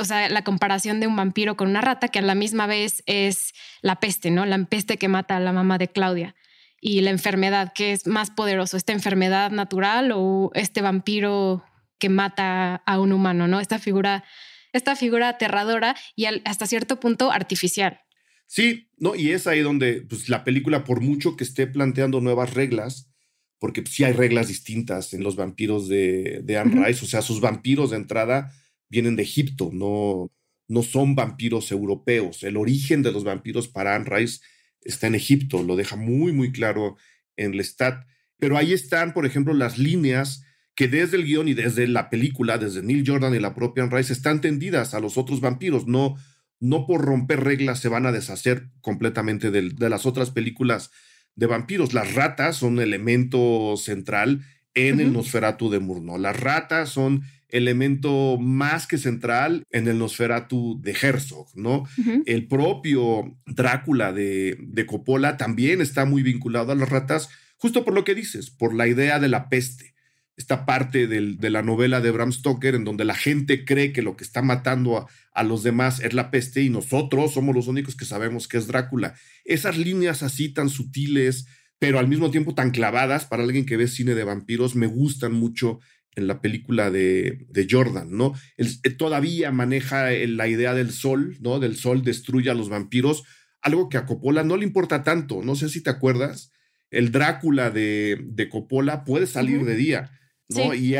o 0.00 0.04
sea, 0.04 0.28
la 0.28 0.44
comparación 0.44 1.00
de 1.00 1.06
un 1.06 1.16
vampiro 1.16 1.56
con 1.56 1.68
una 1.68 1.80
rata, 1.80 2.08
que 2.08 2.18
a 2.18 2.22
la 2.22 2.34
misma 2.34 2.66
vez 2.66 3.02
es 3.06 3.52
la 3.82 3.96
peste, 3.96 4.30
¿no? 4.30 4.46
La 4.46 4.56
peste 4.64 4.96
que 4.96 5.08
mata 5.08 5.36
a 5.36 5.40
la 5.40 5.52
mamá 5.52 5.78
de 5.78 5.88
Claudia. 5.88 6.34
Y 6.80 7.00
la 7.00 7.10
enfermedad, 7.10 7.72
que 7.74 7.92
es 7.92 8.06
más 8.06 8.30
poderoso, 8.30 8.76
esta 8.76 8.92
enfermedad 8.92 9.50
natural 9.50 10.12
o 10.14 10.50
este 10.54 10.80
vampiro 10.80 11.64
que 11.98 12.08
mata 12.08 12.76
a 12.76 13.00
un 13.00 13.12
humano, 13.12 13.48
¿no? 13.48 13.60
Esta 13.60 13.78
figura, 13.78 14.24
esta 14.72 14.96
figura 14.96 15.28
aterradora 15.28 15.96
y 16.16 16.26
hasta 16.26 16.66
cierto 16.66 17.00
punto 17.00 17.30
artificial. 17.30 18.00
Sí, 18.46 18.90
no, 18.98 19.14
y 19.14 19.30
es 19.30 19.46
ahí 19.46 19.60
donde 19.60 20.02
pues, 20.02 20.28
la 20.28 20.44
película, 20.44 20.84
por 20.84 21.00
mucho 21.00 21.36
que 21.36 21.44
esté 21.44 21.66
planteando 21.66 22.20
nuevas 22.20 22.54
reglas, 22.54 23.10
porque 23.58 23.82
sí 23.86 24.04
hay 24.04 24.12
reglas 24.12 24.48
distintas 24.48 25.14
en 25.14 25.22
los 25.22 25.36
vampiros 25.36 25.88
de, 25.88 26.40
de 26.44 26.58
Anne 26.58 26.84
Rice, 26.84 27.04
o 27.04 27.08
sea, 27.08 27.22
sus 27.22 27.40
vampiros 27.40 27.90
de 27.90 27.96
entrada 27.96 28.52
vienen 28.88 29.16
de 29.16 29.22
Egipto, 29.22 29.70
no, 29.72 30.30
no 30.68 30.82
son 30.82 31.14
vampiros 31.14 31.72
europeos. 31.72 32.42
El 32.42 32.56
origen 32.56 33.02
de 33.02 33.12
los 33.12 33.24
vampiros 33.24 33.68
para 33.68 33.94
Anne 33.94 34.08
Rice 34.08 34.40
está 34.82 35.06
en 35.06 35.14
Egipto, 35.14 35.62
lo 35.62 35.76
deja 35.76 35.96
muy, 35.96 36.32
muy 36.32 36.52
claro 36.52 36.96
en 37.36 37.56
Lestat. 37.56 38.06
Pero 38.38 38.56
ahí 38.56 38.72
están, 38.72 39.14
por 39.14 39.26
ejemplo, 39.26 39.54
las 39.54 39.78
líneas 39.78 40.44
que 40.74 40.88
desde 40.88 41.16
el 41.16 41.24
guion 41.24 41.48
y 41.48 41.54
desde 41.54 41.86
la 41.86 42.10
película, 42.10 42.58
desde 42.58 42.82
Neil 42.82 43.04
Jordan 43.06 43.34
y 43.34 43.40
la 43.40 43.54
propia 43.54 43.84
Anne 43.84 43.96
Rice, 43.96 44.12
están 44.12 44.40
tendidas 44.40 44.94
a 44.94 45.00
los 45.00 45.16
otros 45.16 45.40
vampiros. 45.40 45.86
No, 45.86 46.16
no 46.60 46.86
por 46.86 47.02
romper 47.02 47.44
reglas 47.44 47.78
se 47.78 47.88
van 47.88 48.06
a 48.06 48.12
deshacer 48.12 48.70
completamente 48.80 49.50
de, 49.50 49.70
de 49.70 49.90
las 49.90 50.06
otras 50.06 50.30
películas 50.30 50.90
de 51.36 51.46
vampiros. 51.46 51.94
Las 51.94 52.14
ratas 52.14 52.56
son 52.56 52.80
elemento 52.80 53.76
central 53.76 54.44
en 54.74 55.00
el 55.00 55.12
Nosferatu 55.12 55.70
de 55.70 55.78
Murnau. 55.78 56.18
Las 56.18 56.38
ratas 56.38 56.90
son 56.90 57.22
elemento 57.48 58.36
más 58.38 58.88
que 58.88 58.98
central 58.98 59.62
en 59.70 59.86
el 59.86 59.98
Nosferatu 59.98 60.80
de 60.82 60.96
Herzog, 61.00 61.46
¿no? 61.54 61.84
El 62.26 62.48
propio 62.48 63.36
Drácula 63.46 64.12
de, 64.12 64.58
de 64.60 64.86
Coppola 64.86 65.36
también 65.36 65.80
está 65.80 66.04
muy 66.04 66.24
vinculado 66.24 66.72
a 66.72 66.74
las 66.74 66.88
ratas, 66.88 67.28
justo 67.56 67.84
por 67.84 67.94
lo 67.94 68.02
que 68.02 68.16
dices, 68.16 68.50
por 68.50 68.74
la 68.74 68.88
idea 68.88 69.20
de 69.20 69.28
la 69.28 69.48
peste 69.48 69.93
esta 70.36 70.66
parte 70.66 71.06
de 71.06 71.50
la 71.50 71.62
novela 71.62 72.00
de 72.00 72.10
Bram 72.10 72.32
Stoker 72.32 72.74
en 72.74 72.84
donde 72.84 73.04
la 73.04 73.14
gente 73.14 73.64
cree 73.64 73.92
que 73.92 74.02
lo 74.02 74.16
que 74.16 74.24
está 74.24 74.42
matando 74.42 75.06
a, 75.32 75.42
los 75.44 75.62
demás 75.62 76.00
es 76.00 76.12
la 76.12 76.30
peste 76.30 76.62
y 76.62 76.70
nosotros 76.70 77.34
somos 77.34 77.54
los 77.54 77.68
únicos 77.68 77.96
que 77.96 78.04
sabemos 78.04 78.48
que 78.48 78.56
es 78.56 78.66
Drácula. 78.66 79.14
Esas 79.44 79.78
líneas 79.78 80.22
así 80.22 80.48
tan 80.48 80.70
sutiles, 80.70 81.46
pero 81.78 81.98
al 82.00 82.08
mismo 82.08 82.30
tiempo 82.30 82.54
tan 82.54 82.72
clavadas 82.72 83.26
para 83.26 83.44
alguien 83.44 83.64
que 83.64 83.76
ve 83.76 83.86
cine 83.86 84.14
de 84.14 84.24
vampiros, 84.24 84.74
me 84.74 84.86
gustan 84.86 85.32
mucho 85.32 85.78
en 86.16 86.26
la 86.26 86.40
película 86.40 86.90
de, 86.90 87.46
de 87.48 87.66
Jordan, 87.68 88.08
¿no? 88.10 88.34
Él, 88.56 88.68
todavía 88.96 89.50
maneja 89.50 90.10
la 90.10 90.48
idea 90.48 90.74
del 90.74 90.92
sol, 90.92 91.36
¿no? 91.40 91.58
Del 91.60 91.76
sol 91.76 92.02
destruye 92.02 92.50
a 92.50 92.54
los 92.54 92.68
vampiros, 92.68 93.24
algo 93.60 93.88
que 93.88 93.98
a 93.98 94.04
Coppola 94.06 94.44
no 94.44 94.56
le 94.56 94.64
importa 94.64 95.02
tanto, 95.02 95.42
no 95.42 95.56
sé 95.56 95.68
si 95.68 95.82
te 95.82 95.90
acuerdas, 95.90 96.52
el 96.90 97.10
Drácula 97.10 97.70
de, 97.70 98.20
de 98.24 98.48
Coppola 98.48 99.04
puede 99.04 99.26
salir 99.26 99.64
de 99.64 99.74
día 99.74 100.10
y, 100.48 100.94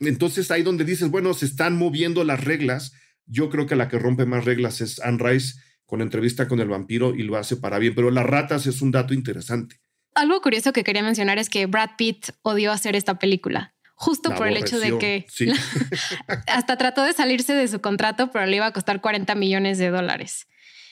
entonces 0.00 0.50
ahí 0.50 0.62
donde 0.62 0.84
dices, 0.84 1.10
bueno, 1.10 1.34
se 1.34 1.46
están 1.46 1.76
moviendo 1.76 2.24
las 2.24 2.44
reglas. 2.44 2.92
Yo 3.26 3.48
creo 3.48 3.66
que 3.66 3.76
la 3.76 3.88
que 3.88 3.98
rompe 3.98 4.26
más 4.26 4.44
reglas 4.44 4.80
es 4.80 5.00
Anne 5.00 5.18
Rice 5.20 5.54
con 5.86 6.00
entrevista 6.00 6.46
con 6.46 6.60
el 6.60 6.68
vampiro 6.68 7.14
y 7.14 7.22
lo 7.22 7.36
hace 7.36 7.56
para 7.56 7.78
bien, 7.78 7.94
pero 7.94 8.10
las 8.10 8.24
ratas 8.24 8.66
es 8.66 8.80
un 8.80 8.90
dato 8.90 9.14
interesante. 9.14 9.76
Algo 10.14 10.40
curioso 10.40 10.72
que 10.72 10.84
quería 10.84 11.02
mencionar 11.02 11.38
es 11.38 11.48
que 11.48 11.66
Brad 11.66 11.90
Pitt 11.96 12.30
odió 12.42 12.72
hacer 12.72 12.96
esta 12.96 13.18
película 13.18 13.74
justo 14.00 14.34
por 14.34 14.48
el 14.48 14.56
hecho 14.56 14.80
de 14.80 14.96
que 14.96 15.26
hasta 16.46 16.78
trató 16.78 17.02
de 17.02 17.12
salirse 17.12 17.52
de 17.52 17.68
su 17.68 17.82
contrato, 17.82 18.30
pero 18.30 18.46
le 18.46 18.56
iba 18.56 18.64
a 18.64 18.72
costar 18.72 19.02
40 19.02 19.34
millones 19.34 19.76
de 19.76 19.90
dólares. 19.90 20.46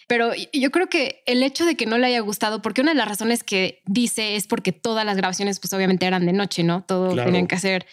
Pero 0.08 0.32
yo 0.54 0.70
creo 0.70 0.88
que 0.88 1.22
el 1.26 1.42
hecho 1.42 1.66
de 1.66 1.76
que 1.76 1.84
no 1.84 1.98
le 1.98 2.06
haya 2.06 2.20
gustado, 2.20 2.62
porque 2.62 2.80
una 2.80 2.92
de 2.92 2.96
las 2.96 3.06
razones 3.06 3.44
que 3.44 3.82
dice 3.84 4.36
es 4.36 4.46
porque 4.46 4.72
todas 4.72 5.04
las 5.04 5.18
grabaciones, 5.18 5.60
pues 5.60 5.72
obviamente 5.74 6.06
eran 6.06 6.24
de 6.24 6.32
noche, 6.32 6.64
¿no? 6.64 6.82
Todo 6.82 7.14
tenían 7.14 7.46
que 7.46 7.54
hacer 7.54 7.86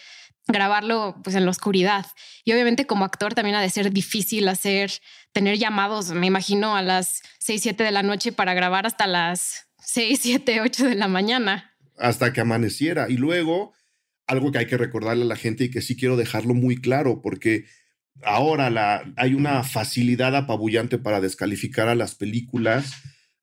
grabarlo 0.48 1.20
pues 1.22 1.36
en 1.36 1.44
la 1.44 1.50
oscuridad. 1.50 2.06
Y 2.42 2.52
obviamente 2.52 2.86
como 2.86 3.04
actor 3.04 3.34
también 3.34 3.56
ha 3.56 3.60
de 3.60 3.68
ser 3.68 3.92
difícil 3.92 4.48
hacer, 4.48 4.92
tener 5.32 5.58
llamados, 5.58 6.12
me 6.12 6.26
imagino, 6.26 6.74
a 6.74 6.80
las 6.80 7.22
6, 7.40 7.60
7 7.62 7.84
de 7.84 7.90
la 7.90 8.02
noche 8.02 8.32
para 8.32 8.54
grabar 8.54 8.86
hasta 8.86 9.06
las 9.06 9.68
6, 9.80 10.18
7, 10.22 10.62
8 10.62 10.86
de 10.86 10.94
la 10.94 11.08
mañana. 11.08 11.76
Hasta 11.98 12.32
que 12.32 12.40
amaneciera. 12.40 13.10
Y 13.10 13.18
luego, 13.18 13.74
algo 14.26 14.52
que 14.52 14.58
hay 14.58 14.66
que 14.66 14.78
recordarle 14.78 15.24
a 15.24 15.26
la 15.28 15.36
gente 15.36 15.64
y 15.64 15.70
que 15.70 15.82
sí 15.82 15.96
quiero 15.96 16.16
dejarlo 16.16 16.54
muy 16.54 16.80
claro, 16.80 17.20
porque 17.20 17.66
ahora 18.22 18.70
la, 18.70 19.12
hay 19.16 19.34
una 19.34 19.62
facilidad 19.62 20.34
apabullante 20.34 20.98
para 20.98 21.20
descalificar 21.20 21.88
a 21.88 21.94
las 21.94 22.14
películas 22.14 22.92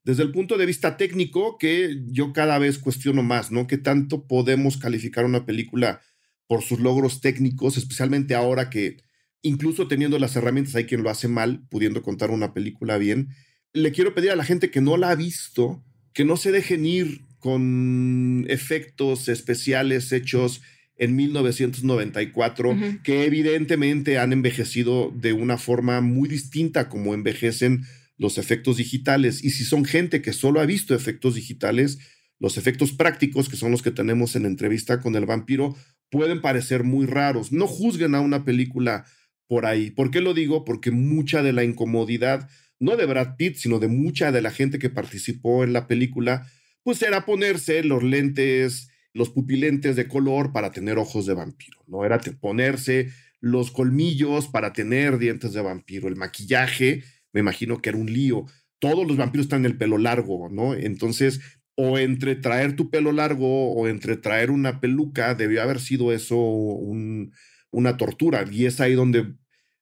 desde 0.03 0.23
el 0.23 0.31
punto 0.31 0.57
de 0.57 0.65
vista 0.65 0.97
técnico 0.97 1.57
que 1.57 2.01
yo 2.07 2.33
cada 2.33 2.59
vez 2.59 2.77
cuestiono 2.77 3.23
más, 3.23 3.51
¿no? 3.51 3.67
¿Qué 3.67 3.77
tanto 3.77 4.27
podemos 4.27 4.77
calificar 4.77 5.25
una 5.25 5.45
película 5.45 6.01
por 6.47 6.61
sus 6.61 6.79
logros 6.79 7.21
técnicos, 7.21 7.77
especialmente 7.77 8.35
ahora 8.35 8.69
que 8.69 8.97
incluso 9.41 9.87
teniendo 9.87 10.19
las 10.19 10.35
herramientas 10.35 10.75
hay 10.75 10.85
quien 10.85 11.03
lo 11.03 11.09
hace 11.09 11.27
mal, 11.27 11.65
pudiendo 11.69 12.01
contar 12.01 12.31
una 12.31 12.53
película 12.53 12.97
bien? 12.97 13.29
Le 13.71 13.91
quiero 13.91 14.13
pedir 14.13 14.31
a 14.31 14.35
la 14.35 14.43
gente 14.43 14.69
que 14.69 14.81
no 14.81 14.97
la 14.97 15.11
ha 15.11 15.15
visto, 15.15 15.83
que 16.13 16.25
no 16.25 16.35
se 16.35 16.51
dejen 16.51 16.85
ir 16.85 17.21
con 17.39 18.45
efectos 18.49 19.29
especiales 19.29 20.11
hechos 20.11 20.61
en 21.03 21.15
1994, 21.15 22.77
que 23.03 23.25
evidentemente 23.25 24.17
han 24.17 24.33
envejecido 24.33 25.11
de 25.15 25.33
una 25.33 25.57
forma 25.57 26.01
muy 26.01 26.29
distinta 26.29 26.89
como 26.89 27.13
envejecen 27.13 27.83
los 28.17 28.37
efectos 28.37 28.77
digitales. 28.77 29.43
Y 29.43 29.51
si 29.51 29.65
son 29.65 29.85
gente 29.85 30.21
que 30.21 30.33
solo 30.33 30.61
ha 30.61 30.65
visto 30.65 30.95
efectos 30.95 31.35
digitales, 31.35 31.99
los 32.39 32.57
efectos 32.57 32.91
prácticos, 32.91 33.49
que 33.49 33.57
son 33.57 33.71
los 33.71 33.81
que 33.81 33.91
tenemos 33.91 34.35
en 34.35 34.45
entrevista 34.45 35.01
con 35.01 35.15
el 35.15 35.25
vampiro, 35.25 35.75
pueden 36.09 36.41
parecer 36.41 36.83
muy 36.83 37.05
raros. 37.05 37.51
No 37.51 37.67
juzguen 37.67 38.15
a 38.15 38.21
una 38.21 38.45
película 38.45 39.05
por 39.47 39.65
ahí. 39.65 39.91
¿Por 39.91 40.11
qué 40.11 40.21
lo 40.21 40.33
digo? 40.33 40.63
Porque 40.63 40.91
mucha 40.91 41.43
de 41.43 41.53
la 41.53 41.63
incomodidad, 41.63 42.49
no 42.79 42.95
de 42.97 43.05
Brad 43.05 43.35
Pitt, 43.37 43.57
sino 43.57 43.79
de 43.79 43.87
mucha 43.87 44.31
de 44.31 44.41
la 44.41 44.51
gente 44.51 44.79
que 44.79 44.89
participó 44.89 45.63
en 45.63 45.73
la 45.73 45.87
película, 45.87 46.47
pues 46.83 47.01
era 47.01 47.25
ponerse 47.25 47.83
los 47.83 48.03
lentes, 48.03 48.89
los 49.13 49.29
pupilentes 49.29 49.95
de 49.95 50.07
color 50.07 50.51
para 50.51 50.71
tener 50.71 50.97
ojos 50.97 51.25
de 51.25 51.33
vampiro, 51.33 51.83
¿no? 51.87 52.03
Era 52.03 52.19
ponerse 52.41 53.11
los 53.39 53.71
colmillos 53.71 54.47
para 54.47 54.73
tener 54.73 55.17
dientes 55.17 55.53
de 55.53 55.61
vampiro, 55.61 56.07
el 56.07 56.15
maquillaje, 56.15 57.03
me 57.31 57.41
imagino 57.41 57.81
que 57.81 57.89
era 57.89 57.97
un 57.97 58.11
lío. 58.11 58.45
Todos 58.79 59.07
los 59.07 59.17
vampiros 59.17 59.45
están 59.45 59.61
en 59.61 59.71
el 59.71 59.77
pelo 59.77 59.97
largo, 59.97 60.49
¿no? 60.49 60.73
Entonces, 60.73 61.41
o 61.75 61.97
entre 61.97 62.35
traer 62.35 62.75
tu 62.75 62.89
pelo 62.89 63.11
largo 63.11 63.71
o 63.73 63.87
entre 63.87 64.17
traer 64.17 64.51
una 64.51 64.79
peluca, 64.79 65.35
debió 65.35 65.61
haber 65.61 65.79
sido 65.79 66.11
eso 66.11 66.37
una 66.37 67.97
tortura. 67.97 68.45
Y 68.49 68.65
es 68.65 68.79
ahí 68.79 68.93
donde 68.93 69.33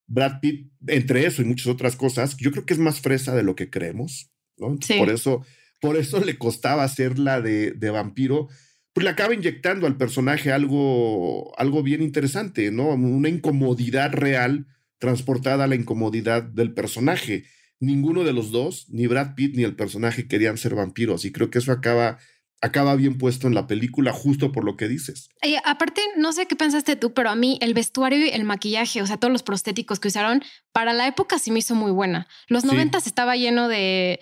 Brad 0.07 0.39
Pitt, 0.41 0.71
entre 0.87 1.25
eso 1.25 1.41
y 1.41 1.45
muchas 1.45 1.67
otras 1.67 1.95
cosas, 1.95 2.37
yo 2.37 2.51
creo 2.51 2.65
que 2.65 2.73
es 2.73 2.79
más 2.79 2.99
fresa 2.99 3.35
de 3.35 3.43
lo 3.43 3.55
que 3.55 3.69
creemos, 3.69 4.31
¿no? 4.57 4.77
Por 4.97 5.09
eso, 5.09 5.45
por 5.79 5.97
eso 5.97 6.19
le 6.19 6.37
costaba 6.37 6.83
hacerla 6.83 7.41
de, 7.41 7.71
de 7.71 7.89
vampiro 7.89 8.49
pues 8.93 9.03
le 9.03 9.09
acaba 9.09 9.33
inyectando 9.33 9.87
al 9.87 9.97
personaje 9.97 10.51
algo, 10.51 11.57
algo 11.57 11.83
bien 11.83 12.01
interesante, 12.01 12.71
¿no? 12.71 12.89
Una 12.89 13.29
incomodidad 13.29 14.11
real 14.13 14.67
transportada 14.97 15.63
a 15.63 15.67
la 15.67 15.75
incomodidad 15.75 16.43
del 16.43 16.73
personaje. 16.73 17.45
Ninguno 17.79 18.23
de 18.23 18.33
los 18.33 18.51
dos, 18.51 18.87
ni 18.89 19.07
Brad 19.07 19.33
Pitt 19.35 19.55
ni 19.55 19.63
el 19.63 19.75
personaje 19.75 20.27
querían 20.27 20.57
ser 20.57 20.75
vampiros 20.75 21.25
y 21.25 21.31
creo 21.31 21.49
que 21.49 21.59
eso 21.59 21.71
acaba 21.71 22.19
acaba 22.61 22.95
bien 22.95 23.17
puesto 23.17 23.47
en 23.47 23.55
la 23.55 23.67
película 23.67 24.13
justo 24.13 24.51
por 24.51 24.63
lo 24.63 24.77
que 24.77 24.87
dices. 24.87 25.29
Aparte, 25.65 26.01
no 26.15 26.31
sé 26.31 26.45
qué 26.45 26.55
pensaste 26.55 26.95
tú, 26.95 27.13
pero 27.13 27.29
a 27.29 27.35
mí 27.35 27.57
el 27.59 27.73
vestuario 27.73 28.23
y 28.25 28.29
el 28.29 28.43
maquillaje, 28.43 29.01
o 29.01 29.07
sea, 29.07 29.17
todos 29.17 29.31
los 29.31 29.43
prostéticos 29.43 29.99
que 29.99 30.09
usaron, 30.09 30.43
para 30.71 30.93
la 30.93 31.07
época 31.07 31.39
sí 31.39 31.51
me 31.51 31.59
hizo 31.59 31.75
muy 31.75 31.91
buena. 31.91 32.27
Los 32.47 32.63
noventas 32.63 33.07
estaba 33.07 33.35
lleno 33.35 33.67
de 33.67 34.19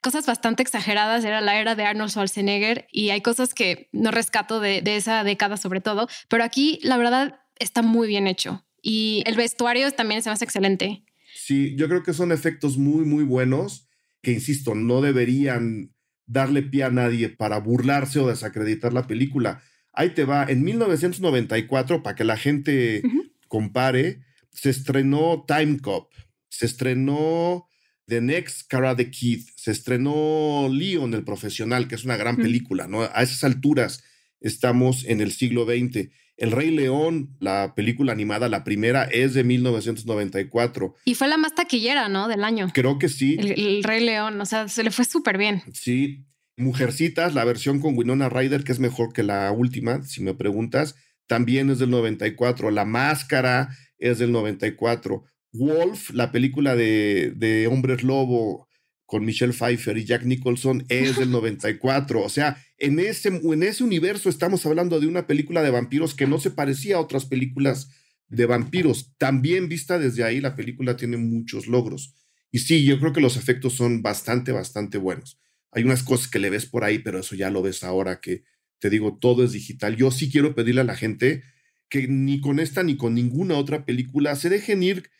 cosas 0.00 0.26
bastante 0.26 0.62
exageradas. 0.62 1.24
Era 1.24 1.40
la 1.40 1.60
era 1.60 1.74
de 1.74 1.84
Arnold 1.84 2.10
Schwarzenegger 2.10 2.86
y 2.90 3.10
hay 3.10 3.20
cosas 3.20 3.54
que 3.54 3.88
no 3.92 4.10
rescato 4.10 4.60
de, 4.60 4.82
esa 4.84 5.24
década 5.24 5.56
sobre 5.56 5.80
todo, 5.80 6.08
pero 6.28 6.44
aquí 6.44 6.78
la 6.82 6.96
verdad 6.96 7.40
está 7.58 7.82
muy 7.82 8.08
bien 8.08 8.26
hecho 8.26 8.64
y 8.82 9.22
el 9.26 9.36
vestuario 9.36 9.90
también 9.92 10.22
se 10.22 10.30
me 10.30 10.34
hace 10.34 10.44
excelente. 10.44 11.04
Sí, 11.34 11.74
yo 11.76 11.88
creo 11.88 12.02
que 12.02 12.12
son 12.12 12.32
efectos 12.32 12.76
muy, 12.76 13.04
muy 13.04 13.24
buenos 13.24 13.88
que, 14.22 14.32
insisto, 14.32 14.74
no 14.74 15.00
deberían 15.00 15.94
darle 16.26 16.62
pie 16.62 16.84
a 16.84 16.90
nadie 16.90 17.28
para 17.28 17.58
burlarse 17.58 18.20
o 18.20 18.28
desacreditar 18.28 18.92
la 18.92 19.06
película. 19.06 19.62
Ahí 19.92 20.10
te 20.10 20.24
va, 20.24 20.44
en 20.44 20.62
1994, 20.62 22.02
para 22.02 22.14
que 22.14 22.24
la 22.24 22.36
gente 22.36 23.02
compare, 23.48 24.20
se 24.52 24.70
estrenó 24.70 25.44
Time 25.46 25.78
Cop, 25.78 26.12
se 26.48 26.66
estrenó 26.66 27.66
The 28.10 28.20
Next 28.20 28.66
Karate 28.68 29.08
Kid, 29.08 29.44
se 29.54 29.70
estrenó 29.70 30.68
Leon, 30.68 31.14
el 31.14 31.22
profesional, 31.22 31.86
que 31.86 31.94
es 31.94 32.04
una 32.04 32.16
gran 32.16 32.36
película, 32.36 32.88
¿no? 32.88 33.02
A 33.02 33.22
esas 33.22 33.44
alturas 33.44 34.02
estamos 34.40 35.04
en 35.04 35.20
el 35.20 35.30
siglo 35.30 35.64
XX. 35.64 36.08
El 36.36 36.50
Rey 36.50 36.70
León, 36.72 37.36
la 37.38 37.74
película 37.76 38.12
animada, 38.12 38.48
la 38.48 38.64
primera, 38.64 39.04
es 39.04 39.34
de 39.34 39.44
1994. 39.44 40.96
Y 41.04 41.14
fue 41.14 41.28
la 41.28 41.36
más 41.36 41.54
taquillera, 41.54 42.08
¿no? 42.08 42.26
Del 42.26 42.42
año. 42.42 42.68
Creo 42.74 42.98
que 42.98 43.08
sí. 43.08 43.36
El, 43.38 43.84
Rey 43.84 44.04
León, 44.04 44.40
o 44.40 44.44
sea, 44.44 44.66
se 44.66 44.82
le 44.82 44.90
fue 44.90 45.04
súper 45.04 45.38
bien. 45.38 45.62
Sí. 45.72 46.26
Mujercitas, 46.56 47.34
la 47.34 47.44
versión 47.44 47.78
con 47.78 47.96
Winona 47.96 48.28
Ryder, 48.28 48.64
que 48.64 48.72
es 48.72 48.80
mejor 48.80 49.12
que 49.12 49.22
la 49.22 49.52
última, 49.52 50.02
si 50.02 50.20
me 50.20 50.34
preguntas, 50.34 50.96
también 51.28 51.70
es 51.70 51.78
del 51.78 51.90
94. 51.90 52.72
La 52.72 52.84
Máscara 52.84 53.68
es 53.98 54.18
del 54.18 54.32
94. 54.32 55.24
Wolf, 55.52 56.10
la 56.10 56.32
película 56.32 56.76
de, 56.76 57.32
de 57.36 57.66
Hombres 57.66 58.02
Lobo 58.02 58.68
con 59.06 59.24
Michelle 59.24 59.52
Pfeiffer 59.52 59.98
y 59.98 60.04
Jack 60.04 60.24
Nicholson 60.24 60.84
es 60.88 61.16
del 61.16 61.30
94. 61.32 62.22
O 62.22 62.28
sea, 62.28 62.62
en 62.78 63.00
ese, 63.00 63.28
en 63.28 63.62
ese 63.62 63.82
universo 63.82 64.28
estamos 64.28 64.64
hablando 64.66 65.00
de 65.00 65.06
una 65.06 65.26
película 65.26 65.62
de 65.62 65.70
vampiros 65.70 66.14
que 66.14 66.26
no 66.26 66.38
se 66.38 66.50
parecía 66.50 66.96
a 66.96 67.00
otras 67.00 67.26
películas 67.26 67.90
de 68.28 68.46
vampiros. 68.46 69.12
También 69.18 69.68
vista 69.68 69.98
desde 69.98 70.22
ahí, 70.22 70.40
la 70.40 70.54
película 70.54 70.96
tiene 70.96 71.16
muchos 71.16 71.66
logros. 71.66 72.14
Y 72.52 72.60
sí, 72.60 72.84
yo 72.84 72.98
creo 73.00 73.12
que 73.12 73.20
los 73.20 73.36
efectos 73.36 73.74
son 73.74 74.02
bastante, 74.02 74.52
bastante 74.52 74.98
buenos. 74.98 75.40
Hay 75.72 75.82
unas 75.84 76.02
cosas 76.02 76.28
que 76.28 76.38
le 76.38 76.50
ves 76.50 76.66
por 76.66 76.84
ahí, 76.84 76.98
pero 77.00 77.18
eso 77.18 77.34
ya 77.34 77.50
lo 77.50 77.62
ves 77.62 77.84
ahora 77.84 78.20
que 78.20 78.44
te 78.80 78.90
digo, 78.90 79.18
todo 79.20 79.44
es 79.44 79.52
digital. 79.52 79.96
Yo 79.96 80.10
sí 80.10 80.30
quiero 80.30 80.54
pedirle 80.54 80.80
a 80.80 80.84
la 80.84 80.96
gente 80.96 81.42
que 81.88 82.08
ni 82.08 82.40
con 82.40 82.60
esta 82.60 82.82
ni 82.82 82.96
con 82.96 83.14
ninguna 83.14 83.56
otra 83.56 83.84
película 83.84 84.34
se 84.36 84.48
dejen 84.48 84.82
ir 84.82 85.10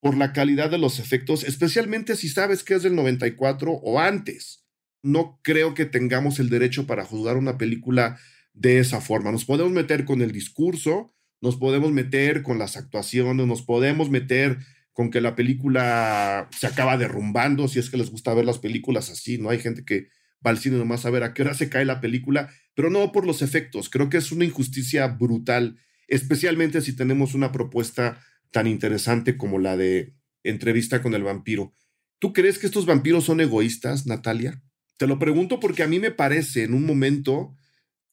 por 0.00 0.16
la 0.16 0.32
calidad 0.32 0.70
de 0.70 0.78
los 0.78 0.98
efectos, 0.98 1.44
especialmente 1.44 2.16
si 2.16 2.28
sabes 2.28 2.64
que 2.64 2.74
es 2.74 2.82
del 2.82 2.96
94 2.96 3.72
o 3.72 4.00
antes. 4.00 4.64
No 5.02 5.40
creo 5.42 5.74
que 5.74 5.84
tengamos 5.84 6.40
el 6.40 6.48
derecho 6.48 6.86
para 6.86 7.04
juzgar 7.04 7.36
una 7.36 7.58
película 7.58 8.18
de 8.52 8.78
esa 8.78 9.00
forma. 9.00 9.30
Nos 9.30 9.44
podemos 9.44 9.72
meter 9.72 10.04
con 10.04 10.22
el 10.22 10.32
discurso, 10.32 11.14
nos 11.40 11.56
podemos 11.56 11.92
meter 11.92 12.42
con 12.42 12.58
las 12.58 12.76
actuaciones, 12.76 13.46
nos 13.46 13.62
podemos 13.62 14.10
meter 14.10 14.58
con 14.92 15.10
que 15.10 15.20
la 15.20 15.36
película 15.36 16.48
se 16.58 16.66
acaba 16.66 16.98
derrumbando, 16.98 17.68
si 17.68 17.78
es 17.78 17.90
que 17.90 17.96
les 17.96 18.10
gusta 18.10 18.34
ver 18.34 18.44
las 18.44 18.58
películas 18.58 19.10
así, 19.10 19.38
¿no? 19.38 19.50
Hay 19.50 19.58
gente 19.58 19.84
que 19.84 20.08
va 20.44 20.50
al 20.50 20.58
cine 20.58 20.78
nomás 20.78 21.06
a 21.06 21.10
ver 21.10 21.22
a 21.22 21.32
qué 21.32 21.42
hora 21.42 21.54
se 21.54 21.68
cae 21.68 21.84
la 21.84 22.00
película, 22.00 22.50
pero 22.74 22.90
no 22.90 23.12
por 23.12 23.26
los 23.26 23.42
efectos. 23.42 23.88
Creo 23.88 24.08
que 24.08 24.16
es 24.16 24.32
una 24.32 24.44
injusticia 24.44 25.06
brutal, 25.06 25.78
especialmente 26.08 26.80
si 26.80 26.94
tenemos 26.94 27.34
una 27.34 27.52
propuesta 27.52 28.20
tan 28.50 28.66
interesante 28.66 29.36
como 29.36 29.58
la 29.58 29.76
de 29.76 30.14
entrevista 30.42 31.02
con 31.02 31.14
el 31.14 31.22
vampiro. 31.22 31.74
¿Tú 32.18 32.32
crees 32.32 32.58
que 32.58 32.66
estos 32.66 32.86
vampiros 32.86 33.24
son 33.24 33.40
egoístas, 33.40 34.06
Natalia? 34.06 34.62
Te 34.96 35.06
lo 35.06 35.18
pregunto 35.18 35.60
porque 35.60 35.82
a 35.82 35.86
mí 35.86 35.98
me 35.98 36.10
parece 36.10 36.64
en 36.64 36.74
un 36.74 36.84
momento 36.84 37.56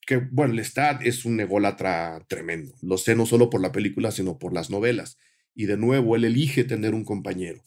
que, 0.06 0.18
bueno, 0.32 0.54
Lestat 0.54 1.06
es 1.06 1.26
un 1.26 1.40
ególatra 1.40 2.26
tremendo. 2.30 2.74
Lo 2.82 2.98
sé 2.98 3.16
no 3.16 3.26
solo 3.26 3.50
por 3.50 3.62
la 3.62 3.74
película, 3.74 4.12
sino 4.12 4.40
por 4.40 4.54
las 4.54 4.70
novelas. 4.70 5.18
Y 5.54 5.66
de 5.66 5.76
nuevo, 5.76 6.16
él 6.16 6.24
elige 6.24 6.64
tener 6.64 6.94
un 6.94 7.04
compañero 7.04 7.64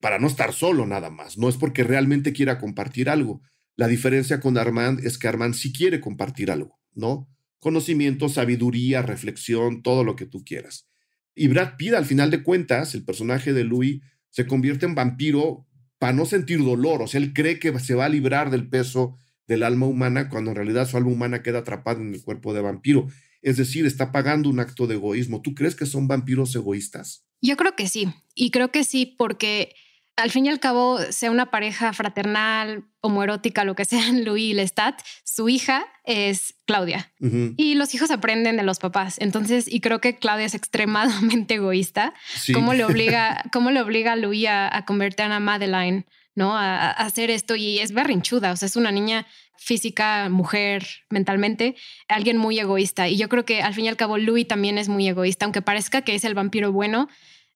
para 0.00 0.18
no 0.18 0.26
estar 0.26 0.52
solo 0.52 0.86
nada 0.86 1.10
más. 1.10 1.38
No 1.38 1.48
es 1.48 1.56
porque 1.56 1.84
realmente 1.84 2.32
quiera 2.32 2.58
compartir 2.58 3.08
algo. 3.08 3.42
La 3.76 3.88
diferencia 3.88 4.40
con 4.40 4.58
Armand 4.58 5.04
es 5.04 5.18
que 5.18 5.28
Armand 5.28 5.54
sí 5.54 5.72
quiere 5.72 6.00
compartir 6.00 6.50
algo, 6.50 6.80
¿no? 6.94 7.28
Conocimiento, 7.58 8.28
sabiduría, 8.28 9.02
reflexión, 9.02 9.82
todo 9.82 10.02
lo 10.02 10.16
que 10.16 10.26
tú 10.26 10.44
quieras. 10.44 10.88
Y 11.34 11.48
Brad 11.48 11.76
Pitt, 11.76 11.94
al 11.94 12.04
final 12.04 12.30
de 12.30 12.42
cuentas, 12.42 12.94
el 12.94 13.04
personaje 13.04 13.52
de 13.52 13.64
Louis, 13.64 14.02
se 14.30 14.46
convierte 14.46 14.86
en 14.86 14.94
vampiro 14.94 15.66
para 15.98 16.12
no 16.12 16.26
sentir 16.26 16.58
dolor. 16.64 17.02
O 17.02 17.06
sea, 17.06 17.20
él 17.20 17.32
cree 17.32 17.58
que 17.58 17.78
se 17.78 17.94
va 17.94 18.06
a 18.06 18.08
librar 18.08 18.50
del 18.50 18.68
peso 18.68 19.16
del 19.46 19.62
alma 19.62 19.86
humana 19.86 20.28
cuando 20.28 20.50
en 20.50 20.56
realidad 20.56 20.88
su 20.88 20.96
alma 20.96 21.10
humana 21.10 21.42
queda 21.42 21.60
atrapada 21.60 22.00
en 22.00 22.14
el 22.14 22.22
cuerpo 22.22 22.54
de 22.54 22.60
vampiro. 22.60 23.08
Es 23.40 23.56
decir, 23.56 23.86
está 23.86 24.12
pagando 24.12 24.48
un 24.48 24.60
acto 24.60 24.86
de 24.86 24.94
egoísmo. 24.94 25.42
¿Tú 25.42 25.54
crees 25.54 25.74
que 25.74 25.86
son 25.86 26.08
vampiros 26.08 26.54
egoístas? 26.54 27.24
Yo 27.40 27.56
creo 27.56 27.74
que 27.74 27.88
sí. 27.88 28.08
Y 28.34 28.50
creo 28.50 28.70
que 28.70 28.84
sí 28.84 29.14
porque 29.18 29.74
al 30.16 30.30
fin 30.30 30.46
y 30.46 30.48
al 30.50 30.60
cabo, 30.60 30.98
sea 31.10 31.30
una 31.30 31.50
pareja 31.50 31.92
fraternal, 31.92 32.84
homoerótica, 33.00 33.64
lo 33.64 33.74
que 33.74 33.84
sea, 33.84 34.02
Louis 34.12 34.50
y 34.50 34.54
Lestat, 34.54 35.00
su 35.24 35.48
hija 35.48 35.86
es 36.04 36.54
Claudia. 36.66 37.12
Y 37.56 37.74
los 37.74 37.94
hijos 37.94 38.10
aprenden 38.10 38.56
de 38.56 38.62
los 38.62 38.78
papás. 38.78 39.16
Entonces, 39.18 39.66
y 39.68 39.80
creo 39.80 40.00
que 40.00 40.18
Claudia 40.18 40.46
es 40.46 40.54
extremadamente 40.54 41.54
egoísta. 41.54 42.14
¿Cómo, 42.52 42.74
le 42.74 42.84
obliga, 42.86 43.44
¿Cómo 43.52 43.70
le 43.70 43.80
obliga 43.80 44.12
a 44.12 44.16
Louis 44.16 44.46
a, 44.48 44.84
convertir 44.86 45.26
a 45.26 45.40
Madeline? 45.40 46.06
¿no? 46.34 46.56
A, 46.56 46.90
hacer 46.90 47.30
esto 47.30 47.56
y 47.56 47.78
es 47.78 47.92
berrinchuda, 47.92 48.52
o 48.52 48.56
sea, 48.56 48.66
es 48.66 48.76
una 48.76 48.90
niña 48.90 49.26
física, 49.56 50.28
mujer, 50.28 50.86
mentalmente, 51.08 51.76
alguien 52.08 52.36
muy 52.36 52.58
egoísta. 52.58 53.08
Y 53.08 53.16
yo 53.16 53.28
creo 53.28 53.44
que 53.44 53.62
al 53.62 53.74
fin 53.74 53.84
y 53.84 53.88
al 53.88 53.96
cabo 53.96 54.18
Louis 54.18 54.48
también 54.48 54.76
es 54.76 54.88
muy 54.88 55.06
egoísta, 55.06 55.44
aunque 55.44 55.62
parezca 55.62 56.02
que 56.02 56.14
es 56.14 56.24
el 56.24 56.34
vampiro 56.34 56.72
bueno, 56.72 57.08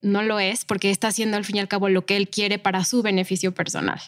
no 0.07 0.23
lo 0.23 0.41
es 0.41 0.65
porque 0.65 0.91
está 0.91 1.09
haciendo 1.09 1.37
al 1.37 1.45
fin 1.45 1.57
y 1.57 1.59
al 1.61 1.69
cabo 1.69 1.89
lo 1.89 2.07
que 2.07 2.17
él 2.17 2.29
quiere 2.29 2.59
para 2.59 2.85
su 2.85 3.03
beneficio 3.03 3.53
personal. 3.53 4.01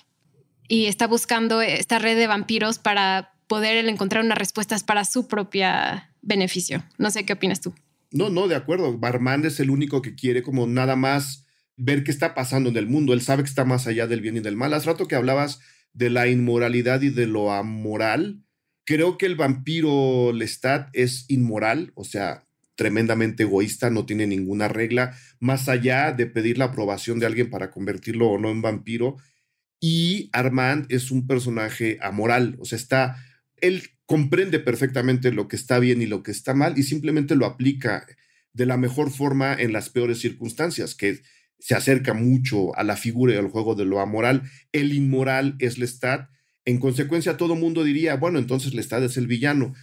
Y 0.69 0.87
está 0.87 1.07
buscando 1.07 1.61
esta 1.61 1.99
red 1.99 2.17
de 2.17 2.27
vampiros 2.27 2.79
para 2.79 3.33
poder 3.47 3.87
encontrar 3.89 4.25
unas 4.25 4.39
respuestas 4.39 4.85
para 4.85 5.05
su 5.05 5.27
propia 5.27 6.11
beneficio. 6.23 6.85
No 6.99 7.11
sé 7.11 7.25
qué 7.25 7.33
opinas 7.33 7.61
tú. 7.61 7.75
No, 8.11 8.31
no, 8.31 8.49
de 8.49 8.55
acuerdo. 8.55 8.97
Barmand 8.97 9.47
es 9.47 9.61
el 9.61 9.71
único 9.71 10.03
que 10.03 10.15
quiere 10.15 10.43
como 10.43 10.67
nada 10.67 10.97
más 10.97 11.47
ver 11.77 12.05
qué 12.05 12.11
está 12.11 12.35
pasando 12.35 12.71
en 12.71 12.77
el 12.77 12.87
mundo. 12.87 13.13
Él 13.13 13.23
sabe 13.23 13.43
que 13.43 13.49
está 13.49 13.65
más 13.65 13.87
allá 13.87 14.07
del 14.07 14.21
bien 14.21 14.37
y 14.37 14.41
del 14.41 14.57
mal. 14.57 14.75
Hace 14.75 14.87
rato 14.87 15.09
que 15.09 15.15
hablabas 15.15 15.61
de 15.93 16.11
la 16.11 16.29
inmoralidad 16.29 17.03
y 17.03 17.11
de 17.11 17.27
lo 17.27 17.53
amoral. 17.53 18.45
Creo 18.85 19.19
que 19.19 19.27
el 19.27 19.37
vampiro 19.37 20.33
Lestat 20.33 20.89
es 20.93 21.27
inmoral, 21.29 21.93
o 21.95 22.05
sea, 22.05 22.48
tremendamente 22.79 23.43
egoísta, 23.43 23.91
no 23.91 24.07
tiene 24.07 24.29
ninguna 24.29 24.69
regla, 24.69 25.19
más 25.41 25.69
allá 25.69 26.13
de 26.13 26.27
pedir 26.27 26.59
la 26.59 26.67
aprobación 26.67 27.19
de 27.19 27.27
alguien 27.27 27.51
para 27.51 27.73
convertirlo 27.73 28.29
o 28.29 28.39
no 28.39 28.51
en 28.53 28.63
vampiro. 28.63 29.17
Y 29.81 30.31
Armand 30.33 30.87
es 30.89 31.11
un 31.11 31.27
personaje 31.27 31.99
amoral, 32.01 32.57
o 32.61 32.65
sea, 32.65 32.79
está, 32.79 33.17
él 33.57 33.83
comprende 34.07 34.61
perfectamente 34.61 35.33
lo 35.33 35.49
que 35.49 35.57
está 35.57 35.81
bien 35.81 36.01
y 36.03 36.07
lo 36.07 36.23
que 36.23 36.31
está 36.31 36.55
mal 36.55 36.79
y 36.79 36.85
simplemente 36.85 37.35
lo 37.35 37.47
aplica 37.47 38.07
de 38.53 38.65
la 38.65 38.77
mejor 38.77 39.11
forma 39.11 39.55
en 39.55 39.73
las 39.73 39.91
peores 39.91 40.21
circunstancias, 40.21 40.95
que 40.95 41.23
se 41.59 41.75
acerca 41.75 42.15
mucho 42.15 42.77
a 42.77 42.85
la 42.85 42.97
figura 42.97 43.35
y 43.35 43.39
al 43.39 43.49
juego 43.49 43.75
de 43.75 43.87
lo 43.87 43.99
amoral. 43.99 44.45
El 44.71 44.93
inmoral 44.93 45.57
es 45.59 45.79
Lestat. 45.79 46.31
En 46.65 46.79
consecuencia, 46.79 47.37
todo 47.37 47.57
mundo 47.57 47.83
diría, 47.83 48.15
bueno, 48.15 48.39
entonces 48.39 48.73
Lestat 48.73 49.03
es 49.03 49.17
el 49.17 49.27
villano. 49.27 49.75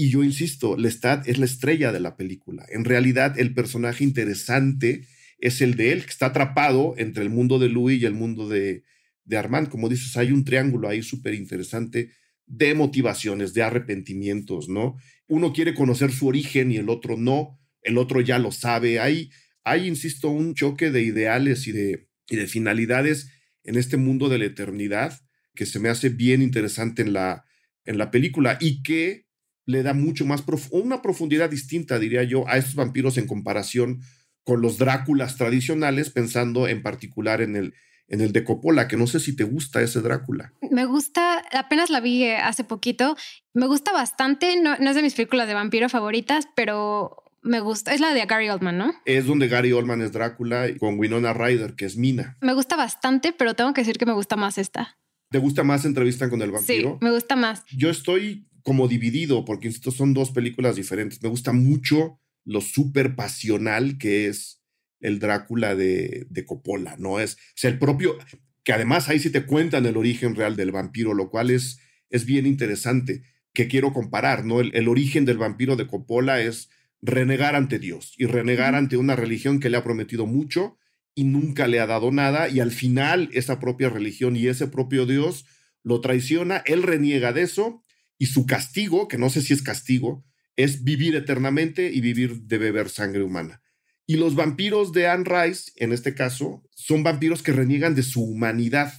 Y 0.00 0.08
yo 0.08 0.24
insisto, 0.24 0.78
Lestat 0.78 1.28
es 1.28 1.36
la 1.36 1.44
estrella 1.44 1.92
de 1.92 2.00
la 2.00 2.16
película. 2.16 2.64
En 2.70 2.86
realidad, 2.86 3.38
el 3.38 3.52
personaje 3.52 4.02
interesante 4.02 5.06
es 5.38 5.60
el 5.60 5.76
de 5.76 5.92
él, 5.92 6.04
que 6.04 6.10
está 6.10 6.26
atrapado 6.26 6.94
entre 6.96 7.22
el 7.22 7.28
mundo 7.28 7.58
de 7.58 7.68
Louis 7.68 8.00
y 8.00 8.06
el 8.06 8.14
mundo 8.14 8.48
de, 8.48 8.82
de 9.24 9.36
Armand. 9.36 9.68
Como 9.68 9.90
dices, 9.90 10.16
hay 10.16 10.32
un 10.32 10.42
triángulo 10.42 10.88
ahí 10.88 11.02
súper 11.02 11.34
interesante 11.34 12.12
de 12.46 12.74
motivaciones, 12.74 13.52
de 13.52 13.62
arrepentimientos, 13.62 14.70
¿no? 14.70 14.96
Uno 15.28 15.52
quiere 15.52 15.74
conocer 15.74 16.12
su 16.12 16.28
origen 16.28 16.72
y 16.72 16.78
el 16.78 16.88
otro 16.88 17.18
no, 17.18 17.60
el 17.82 17.98
otro 17.98 18.22
ya 18.22 18.38
lo 18.38 18.52
sabe. 18.52 19.00
Hay, 19.00 19.28
hay 19.64 19.86
insisto, 19.86 20.30
un 20.30 20.54
choque 20.54 20.90
de 20.90 21.02
ideales 21.02 21.66
y 21.66 21.72
de, 21.72 22.08
y 22.30 22.36
de 22.36 22.46
finalidades 22.46 23.28
en 23.64 23.76
este 23.76 23.98
mundo 23.98 24.30
de 24.30 24.38
la 24.38 24.46
eternidad 24.46 25.20
que 25.54 25.66
se 25.66 25.78
me 25.78 25.90
hace 25.90 26.08
bien 26.08 26.40
interesante 26.40 27.02
en 27.02 27.12
la, 27.12 27.44
en 27.84 27.98
la 27.98 28.10
película 28.10 28.56
y 28.62 28.82
que 28.82 29.28
le 29.70 29.82
da 29.82 29.94
mucho 29.94 30.26
más, 30.26 30.44
una 30.70 31.02
profundidad 31.02 31.50
distinta, 31.50 31.98
diría 31.98 32.22
yo, 32.24 32.46
a 32.48 32.56
estos 32.56 32.74
vampiros 32.74 33.18
en 33.18 33.26
comparación 33.26 34.00
con 34.44 34.60
los 34.60 34.78
Dráculas 34.78 35.36
tradicionales, 35.36 36.10
pensando 36.10 36.66
en 36.66 36.82
particular 36.82 37.40
en 37.40 37.56
el, 37.56 37.74
en 38.08 38.20
el 38.20 38.32
de 38.32 38.44
Coppola, 38.44 38.88
que 38.88 38.96
no 38.96 39.06
sé 39.06 39.20
si 39.20 39.36
te 39.36 39.44
gusta 39.44 39.82
ese 39.82 40.00
Drácula. 40.00 40.52
Me 40.70 40.84
gusta, 40.86 41.42
apenas 41.52 41.90
la 41.90 42.00
vi 42.00 42.24
eh, 42.24 42.36
hace 42.36 42.64
poquito, 42.64 43.16
me 43.54 43.66
gusta 43.66 43.92
bastante, 43.92 44.60
no, 44.60 44.74
es 44.74 44.94
de 44.94 45.02
mis 45.02 45.14
películas 45.14 45.46
de 45.46 45.54
vampiro 45.54 45.88
favoritas, 45.88 46.48
pero 46.56 47.22
me 47.42 47.60
gusta, 47.60 47.94
es 47.94 48.00
la 48.00 48.12
de 48.12 48.24
Gary 48.26 48.48
Oldman, 48.48 48.76
¿no? 48.76 48.92
Es 49.04 49.26
donde 49.26 49.48
Gary 49.48 49.72
Oldman 49.72 50.02
es 50.02 50.12
Drácula 50.12 50.66
con 50.78 50.98
Winona 50.98 51.32
Ryder, 51.32 51.74
que 51.74 51.84
es 51.84 51.96
Mina. 51.96 52.36
Me 52.40 52.54
gusta 52.54 52.76
bastante, 52.76 53.32
pero 53.32 53.54
tengo 53.54 53.72
que 53.72 53.82
decir 53.82 53.98
que 53.98 54.06
me 54.06 54.12
gusta 54.12 54.36
más 54.36 54.58
esta. 54.58 54.98
¿Te 55.30 55.38
gusta 55.38 55.62
más 55.62 55.84
Entrevista 55.84 56.28
con 56.28 56.42
el 56.42 56.50
vampiro? 56.50 56.98
Sí, 56.98 57.04
me 57.04 57.12
gusta 57.12 57.36
más. 57.36 57.62
Yo 57.70 57.88
estoy 57.88 58.48
como 58.62 58.88
dividido, 58.88 59.44
porque 59.44 59.68
insisto, 59.68 59.90
son 59.90 60.14
dos 60.14 60.30
películas 60.30 60.76
diferentes. 60.76 61.22
Me 61.22 61.28
gusta 61.28 61.52
mucho 61.52 62.20
lo 62.44 62.60
súper 62.60 63.14
pasional 63.14 63.98
que 63.98 64.26
es 64.26 64.62
el 65.00 65.18
Drácula 65.18 65.74
de, 65.74 66.26
de 66.28 66.44
Coppola, 66.44 66.96
¿no? 66.98 67.20
Es, 67.20 67.38
el 67.62 67.78
propio, 67.78 68.18
que 68.64 68.72
además 68.72 69.08
ahí 69.08 69.18
sí 69.18 69.30
te 69.30 69.46
cuentan 69.46 69.86
el 69.86 69.96
origen 69.96 70.34
real 70.34 70.56
del 70.56 70.72
vampiro, 70.72 71.14
lo 71.14 71.30
cual 71.30 71.50
es, 71.50 71.80
es 72.10 72.26
bien 72.26 72.46
interesante, 72.46 73.22
que 73.52 73.68
quiero 73.68 73.92
comparar, 73.92 74.44
¿no? 74.44 74.60
El, 74.60 74.74
el 74.74 74.88
origen 74.88 75.24
del 75.24 75.38
vampiro 75.38 75.76
de 75.76 75.86
Coppola 75.86 76.40
es 76.40 76.68
renegar 77.02 77.56
ante 77.56 77.78
Dios 77.78 78.14
y 78.18 78.26
renegar 78.26 78.74
ante 78.74 78.96
una 78.96 79.16
religión 79.16 79.58
que 79.58 79.70
le 79.70 79.76
ha 79.76 79.84
prometido 79.84 80.26
mucho 80.26 80.76
y 81.14 81.24
nunca 81.24 81.66
le 81.66 81.80
ha 81.80 81.86
dado 81.86 82.12
nada 82.12 82.48
y 82.48 82.60
al 82.60 82.70
final 82.70 83.30
esa 83.32 83.58
propia 83.58 83.88
religión 83.88 84.36
y 84.36 84.46
ese 84.46 84.66
propio 84.66 85.06
Dios 85.06 85.46
lo 85.82 86.00
traiciona, 86.00 86.62
él 86.66 86.82
reniega 86.82 87.32
de 87.32 87.42
eso 87.42 87.82
y 88.20 88.26
su 88.26 88.44
castigo, 88.44 89.08
que 89.08 89.16
no 89.16 89.30
sé 89.30 89.40
si 89.40 89.54
es 89.54 89.62
castigo, 89.62 90.26
es 90.54 90.84
vivir 90.84 91.16
eternamente 91.16 91.90
y 91.90 92.02
vivir 92.02 92.42
de 92.42 92.58
beber 92.58 92.90
sangre 92.90 93.22
humana. 93.22 93.62
Y 94.06 94.16
los 94.16 94.34
vampiros 94.34 94.92
de 94.92 95.08
Anne 95.08 95.24
Rice, 95.24 95.72
en 95.76 95.90
este 95.92 96.14
caso, 96.14 96.62
son 96.74 97.02
vampiros 97.02 97.42
que 97.42 97.52
reniegan 97.52 97.94
de 97.94 98.02
su 98.02 98.22
humanidad, 98.22 98.92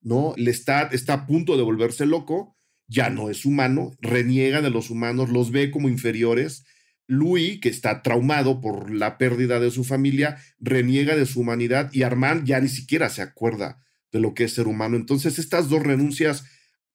¿no? 0.00 0.34
Lestat 0.36 0.92
está 0.92 1.12
a 1.12 1.26
punto 1.28 1.56
de 1.56 1.62
volverse 1.62 2.06
loco, 2.06 2.56
ya 2.88 3.08
no 3.08 3.30
es 3.30 3.44
humano, 3.44 3.92
reniega 4.00 4.60
de 4.62 4.70
los 4.70 4.90
humanos, 4.90 5.30
los 5.30 5.52
ve 5.52 5.70
como 5.70 5.88
inferiores. 5.88 6.64
Louis, 7.06 7.60
que 7.60 7.68
está 7.68 8.02
traumado 8.02 8.60
por 8.60 8.90
la 8.90 9.16
pérdida 9.16 9.60
de 9.60 9.70
su 9.70 9.84
familia, 9.84 10.38
reniega 10.58 11.14
de 11.14 11.26
su 11.26 11.40
humanidad 11.40 11.92
y 11.92 12.02
Armand 12.02 12.44
ya 12.44 12.60
ni 12.60 12.68
siquiera 12.68 13.10
se 13.10 13.22
acuerda 13.22 13.80
de 14.10 14.18
lo 14.18 14.34
que 14.34 14.42
es 14.42 14.54
ser 14.54 14.66
humano. 14.66 14.96
Entonces, 14.96 15.38
estas 15.38 15.68
dos 15.68 15.84
renuncias, 15.84 16.44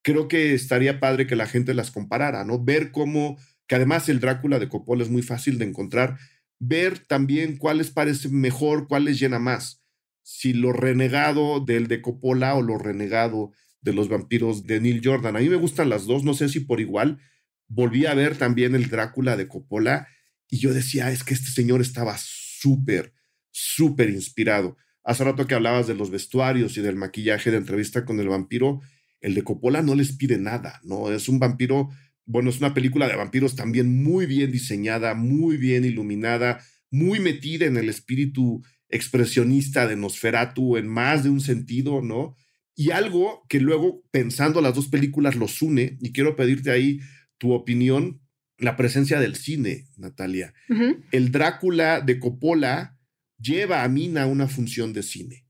creo 0.02 0.28
que 0.28 0.54
estaría 0.54 0.99
padre 0.99 1.28
que 1.28 1.36
la 1.36 1.47
gente 1.47 1.74
las 1.74 1.91
comparara, 1.91 2.43
¿no? 2.45 2.64
Ver 2.64 2.91
cómo, 2.91 3.38
que 3.68 3.76
además 3.76 4.10
el 4.10 4.20
Drácula 4.20 4.60
de 4.60 4.70
Coppola 4.70 5.04
es 5.04 5.10
muy 5.10 5.22
fácil 5.22 5.58
de 5.58 5.66
encontrar, 5.66 6.18
ver 6.60 6.99
también 6.99 7.58
cuáles 7.58 7.91
parece 7.91 8.30
mejor, 8.30 8.88
cuáles 8.88 9.20
llena 9.20 9.39
más. 9.39 9.84
Si 10.24 10.54
lo 10.54 10.74
renegado 10.74 11.60
del 11.60 11.88
de 11.88 12.02
Coppola 12.02 12.56
o 12.56 12.62
lo 12.62 12.78
renegado 12.78 13.52
de 13.82 13.93
los 13.93 14.10
vampiros 14.10 14.66
de 14.68 14.80
Neil 14.80 15.02
Jordan. 15.04 15.36
A 15.36 15.39
mí 15.39 15.49
me 15.49 15.56
gustan 15.56 15.89
las 15.89 16.06
dos, 16.06 16.24
no 16.24 16.34
sé 16.34 16.49
si 16.49 16.62
por 16.62 16.80
igual. 16.80 17.20
Volví 17.68 18.06
a 18.06 18.14
ver 18.14 18.38
también 18.38 18.76
el 18.76 18.89
Drácula 18.89 19.36
de 19.36 19.47
Coppola 19.47 20.08
y 20.49 20.60
yo 20.60 20.74
decía, 20.74 21.12
es 21.12 21.24
que 21.24 21.34
este 21.34 21.49
señor 21.49 21.82
estaba 21.82 22.16
súper, 22.18 23.14
súper 23.49 24.10
inspirado. 24.10 24.78
Hace 25.04 25.24
rato 25.24 25.47
que 25.47 25.56
hablabas 25.56 25.88
de 25.88 25.95
los 25.95 26.12
vestuarios 26.12 26.78
y 26.78 26.82
del 26.82 26.95
maquillaje 26.95 27.49
de 27.49 27.58
entrevista 27.58 28.06
con 28.06 28.20
el 28.20 28.28
vampiro, 28.28 28.82
el 29.22 29.36
de 29.36 29.43
Coppola 29.43 29.82
no 29.82 29.95
les 29.95 30.11
pide 30.11 30.38
nada, 30.38 30.82
¿no? 30.84 31.11
Es 31.11 31.30
un 31.30 31.39
vampiro 31.39 31.89
bueno, 32.26 32.49
es 32.49 32.59
una 32.59 32.74
película 32.74 33.07
de 33.07 33.15
vampiros 33.15 33.55
también 33.55 34.03
muy 34.03 34.26
bien 34.26 34.51
diseñada, 34.51 35.15
muy 35.15 35.57
bien 35.57 35.84
iluminada, 35.84 36.63
muy 36.89 37.19
metida 37.19 37.65
en 37.65 37.78
el 37.78 37.89
espíritu 37.89 38.63
expresionista 38.89 39.88
de 39.88 39.95
Nosferatu 39.95 40.78
en 40.78 40.88
más 40.88 41.24
de 41.24 41.30
un 41.30 41.41
sentido, 41.41 42.01
¿no? 42.01 42.36
Y 42.76 42.91
algo 42.91 43.45
que 43.49 43.59
luego, 43.59 44.03
pensando 44.11 44.61
las 44.61 44.76
dos 44.76 44.88
películas, 44.88 45.36
los 45.36 45.61
une, 45.61 45.97
y 46.01 46.11
quiero 46.11 46.36
pedirte 46.36 46.72
ahí 46.72 46.99
tu 47.38 47.51
opinión, 47.51 48.22
la 48.57 48.78
presencia 48.78 49.19
del 49.19 49.36
cine, 49.36 49.88
Natalia. 49.97 50.53
El 51.11 51.32
Drácula 51.32 51.99
de 51.99 52.19
Coppola 52.19 52.97
lleva 53.39 53.84
a 53.84 53.89
Mina 53.89 54.26
una 54.28 54.47
función 54.47 54.93
de 54.93 55.03
cine. 55.03 55.45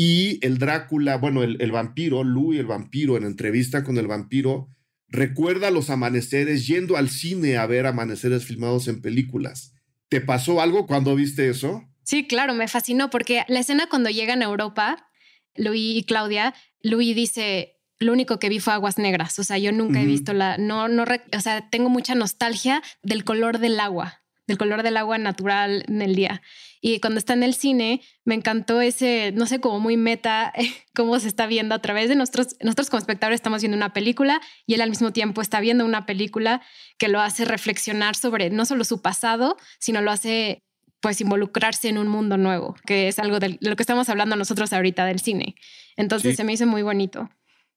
Y 0.00 0.38
el 0.46 0.58
Drácula, 0.58 1.16
bueno, 1.16 1.42
el, 1.42 1.60
el 1.60 1.72
vampiro, 1.72 2.22
Louis 2.22 2.60
el 2.60 2.66
vampiro, 2.66 3.16
en 3.16 3.24
entrevista 3.24 3.82
con 3.82 3.98
el 3.98 4.06
vampiro, 4.06 4.68
recuerda 5.08 5.72
los 5.72 5.90
amaneceres 5.90 6.68
yendo 6.68 6.96
al 6.96 7.10
cine 7.10 7.56
a 7.56 7.66
ver 7.66 7.84
amaneceres 7.84 8.44
filmados 8.44 8.86
en 8.86 9.02
películas. 9.02 9.74
¿Te 10.08 10.20
pasó 10.20 10.60
algo 10.60 10.86
cuando 10.86 11.16
viste 11.16 11.48
eso? 11.48 11.82
Sí, 12.04 12.28
claro, 12.28 12.54
me 12.54 12.68
fascinó 12.68 13.10
porque 13.10 13.42
la 13.48 13.58
escena 13.58 13.88
cuando 13.88 14.08
llegan 14.08 14.40
a 14.40 14.44
Europa, 14.44 15.10
Luis 15.56 15.96
y 15.96 16.04
Claudia, 16.04 16.54
Luis 16.80 17.16
dice, 17.16 17.80
lo 17.98 18.12
único 18.12 18.38
que 18.38 18.50
vi 18.50 18.60
fue 18.60 18.74
aguas 18.74 18.98
negras, 18.98 19.36
o 19.40 19.42
sea, 19.42 19.58
yo 19.58 19.72
nunca 19.72 20.00
he 20.00 20.06
visto 20.06 20.32
la, 20.32 20.58
no, 20.58 20.86
no, 20.86 21.02
o 21.02 21.40
sea, 21.40 21.70
tengo 21.70 21.90
mucha 21.90 22.14
nostalgia 22.14 22.84
del 23.02 23.24
color 23.24 23.58
del 23.58 23.80
agua, 23.80 24.22
del 24.48 24.58
color 24.58 24.82
del 24.82 24.96
agua 24.96 25.18
natural 25.18 25.84
en 25.86 26.02
el 26.02 26.16
día. 26.16 26.42
Y 26.80 27.00
cuando 27.00 27.18
está 27.18 27.34
en 27.34 27.42
el 27.42 27.54
cine, 27.54 28.00
me 28.24 28.34
encantó 28.34 28.80
ese, 28.80 29.32
no 29.32 29.46
sé, 29.46 29.60
como 29.60 29.78
muy 29.78 29.96
meta, 29.96 30.52
cómo 30.94 31.20
se 31.20 31.28
está 31.28 31.46
viendo 31.46 31.74
a 31.74 31.80
través 31.80 32.08
de 32.08 32.16
nosotros. 32.16 32.56
Nosotros 32.60 32.90
como 32.90 32.98
espectadores 32.98 33.36
estamos 33.36 33.60
viendo 33.60 33.76
una 33.76 33.92
película 33.92 34.40
y 34.66 34.74
él 34.74 34.80
al 34.80 34.90
mismo 34.90 35.12
tiempo 35.12 35.40
está 35.42 35.60
viendo 35.60 35.84
una 35.84 36.06
película 36.06 36.62
que 36.98 37.08
lo 37.08 37.20
hace 37.20 37.44
reflexionar 37.44 38.16
sobre 38.16 38.50
no 38.50 38.64
solo 38.64 38.84
su 38.84 39.00
pasado, 39.02 39.56
sino 39.78 40.00
lo 40.00 40.10
hace 40.10 40.64
pues 41.00 41.20
involucrarse 41.20 41.88
en 41.88 41.98
un 41.98 42.08
mundo 42.08 42.36
nuevo, 42.36 42.74
que 42.84 43.06
es 43.06 43.20
algo 43.20 43.38
de 43.38 43.58
lo 43.60 43.76
que 43.76 43.82
estamos 43.84 44.08
hablando 44.08 44.34
nosotros 44.34 44.72
ahorita 44.72 45.04
del 45.04 45.20
cine. 45.20 45.54
Entonces 45.96 46.36
se 46.36 46.42
me 46.42 46.54
hizo 46.54 46.66
muy 46.66 46.82
bonito. 46.82 47.30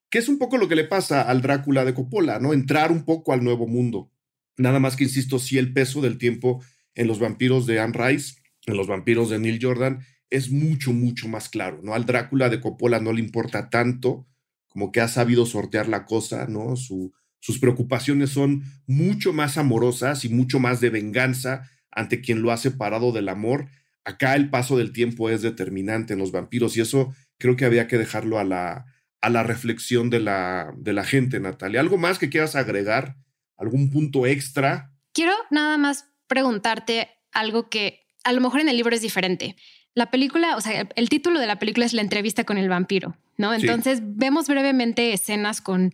Que 0.10 0.20
es 0.20 0.28
un 0.28 0.40
poco 0.40 0.58
lo 0.58 0.68
que 0.68 0.76
le 0.76 0.86
pasa 0.86 1.22
al 1.22 1.42
Drácula 1.42 1.86
de 1.86 1.94
Coppola, 1.94 2.40
¿no? 2.40 2.52
Entrar 2.52 2.92
un 2.92 3.06
poco 3.06 3.32
al 3.32 3.44
nuevo 3.44 3.68
mundo. 3.68 4.10
Nada 4.58 4.80
más 4.80 4.96
que, 4.96 5.06
insisto, 5.06 5.40
sí 5.40 5.58
el 5.58 5.74
peso 5.74 6.02
del 6.02 6.18
tiempo 6.18 6.64
en 6.96 7.08
los 7.08 7.20
vampiros 7.20 7.66
de 7.66 7.80
Anne 7.80 7.94
Rice 7.98 8.42
en 8.66 8.78
los 8.78 8.88
vampiros 8.88 9.30
de 9.30 9.40
Neil 9.40 9.60
Jordan 9.62 10.06
es 10.30 10.52
mucho, 10.52 10.94
mucho 10.94 11.28
más 11.28 11.50
claro, 11.50 11.82
¿no? 11.84 11.94
Al 11.94 12.06
Drácula 12.06 12.50
de 12.50 12.62
Coppola 12.62 13.00
no 13.00 13.12
le 13.12 13.20
importa 13.20 13.70
tanto, 13.70 14.28
como 14.68 14.92
que 14.92 15.02
ha 15.02 15.08
sabido 15.08 15.46
sortear 15.46 15.90
la 15.90 16.06
cosa, 16.06 16.48
¿no? 16.48 16.76
Su, 16.76 17.14
sus 17.40 17.60
preocupaciones 17.60 18.30
son 18.30 18.64
mucho 18.88 19.34
más 19.34 19.58
amorosas 19.58 20.24
y 20.24 20.30
mucho 20.30 20.60
más 20.60 20.80
de 20.80 20.90
venganza 20.90 21.70
ante 21.92 22.22
quien 22.22 22.42
lo 22.42 22.52
ha 22.52 22.58
separado 22.58 23.12
del 23.12 23.28
amor. 23.28 23.68
Acá 24.06 24.36
el 24.36 24.50
paso 24.50 24.78
del 24.78 24.94
tiempo 24.94 25.30
es 25.30 25.42
determinante 25.42 26.14
en 26.14 26.20
los 26.20 26.32
vampiros 26.32 26.78
y 26.78 26.82
eso 26.82 27.14
creo 27.38 27.56
que 27.58 27.66
había 27.66 27.88
que 27.88 27.98
dejarlo 27.98 28.40
a 28.40 28.44
la, 28.46 28.86
a 29.20 29.30
la 29.30 29.44
reflexión 29.44 30.10
de 30.10 30.22
la, 30.22 30.74
de 30.78 30.94
la 30.94 31.04
gente, 31.04 31.40
Natalia. 31.40 31.82
¿Algo 31.82 31.98
más 31.98 32.20
que 32.20 32.30
quieras 32.30 32.56
agregar? 32.56 33.18
¿Algún 33.62 33.92
punto 33.92 34.26
extra? 34.26 34.92
Quiero 35.14 35.34
nada 35.52 35.78
más 35.78 36.08
preguntarte 36.28 37.10
algo 37.32 37.70
que 37.70 38.08
a 38.24 38.34
lo 38.34 38.42
mejor 38.42 38.60
en 38.60 38.70
el 38.70 38.76
libro 38.76 38.96
es 38.96 39.02
diferente. 39.02 39.56
La 39.94 40.10
película, 40.10 40.56
o 40.56 40.62
sea, 40.62 40.88
el 40.96 41.10
título 41.10 41.40
de 41.40 41.48
la 41.48 41.60
película 41.60 41.86
es 41.86 41.94
La 41.94 42.02
entrevista 42.02 42.44
con 42.44 42.58
el 42.58 42.70
vampiro, 42.70 43.16
¿no? 43.38 43.54
Entonces 43.54 44.00
vemos 44.02 44.48
brevemente 44.48 45.14
escenas 45.14 45.62
con 45.62 45.94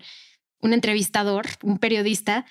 un 0.61 0.73
entrevistador, 0.73 1.45
un 1.63 1.77
periodista 1.77 2.45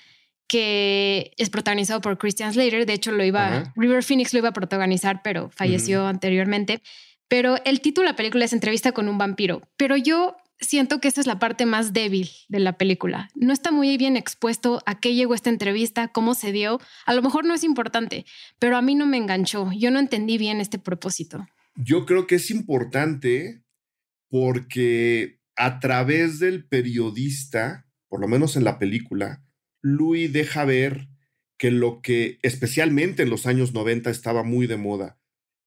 que 0.47 1.31
es 1.37 1.49
protagonizado 1.49 1.99
por 2.01 2.17
Christian 2.17 2.53
Slater. 2.53 2.85
De 2.85 2.93
hecho, 2.93 3.11
lo 3.11 3.23
iba, 3.23 3.73
River 3.75 4.03
Phoenix 4.03 4.33
lo 4.33 4.39
iba 4.39 4.49
a 4.49 4.53
protagonizar, 4.53 5.21
pero 5.23 5.49
falleció 5.49 6.05
anteriormente. 6.05 6.81
Pero 7.27 7.57
el 7.65 7.81
título 7.81 8.05
de 8.05 8.13
la 8.13 8.15
película 8.15 8.45
es 8.45 8.53
Entrevista 8.53 8.91
con 8.91 9.09
un 9.09 9.17
vampiro. 9.17 9.61
Pero 9.75 9.97
yo 9.97 10.37
siento 10.59 10.99
que 10.99 11.07
esa 11.07 11.21
es 11.21 11.27
la 11.27 11.39
parte 11.39 11.65
más 11.65 11.93
débil 11.93 12.29
de 12.49 12.59
la 12.59 12.77
película. 12.77 13.29
No 13.35 13.53
está 13.53 13.71
muy 13.71 13.97
bien 13.97 14.17
expuesto 14.17 14.81
a 14.85 14.99
qué 14.99 15.13
llegó 15.13 15.33
esta 15.33 15.49
entrevista, 15.49 16.09
cómo 16.09 16.33
se 16.33 16.51
dio. 16.51 16.79
A 17.05 17.13
lo 17.13 17.21
mejor 17.21 17.45
no 17.45 17.53
es 17.53 17.63
importante, 17.63 18.25
pero 18.59 18.77
a 18.77 18.81
mí 18.81 18.95
no 18.95 19.05
me 19.05 19.17
enganchó. 19.17 19.71
Yo 19.77 19.91
no 19.91 19.99
entendí 19.99 20.37
bien 20.37 20.61
este 20.61 20.79
propósito. 20.79 21.47
Yo 21.75 22.05
creo 22.05 22.27
que 22.27 22.35
es 22.35 22.49
importante 22.49 23.63
porque 24.29 25.39
a 25.55 25.79
través 25.79 26.39
del 26.39 26.67
periodista, 26.67 27.87
por 28.07 28.19
lo 28.19 28.27
menos 28.27 28.55
en 28.55 28.63
la 28.63 28.79
película, 28.79 29.43
Louis 29.81 30.31
deja 30.31 30.65
ver 30.65 31.07
que 31.57 31.71
lo 31.71 32.01
que 32.01 32.39
especialmente 32.43 33.23
en 33.23 33.29
los 33.29 33.47
años 33.47 33.73
90 33.73 34.09
estaba 34.09 34.43
muy 34.43 34.67
de 34.67 34.77
moda, 34.77 35.19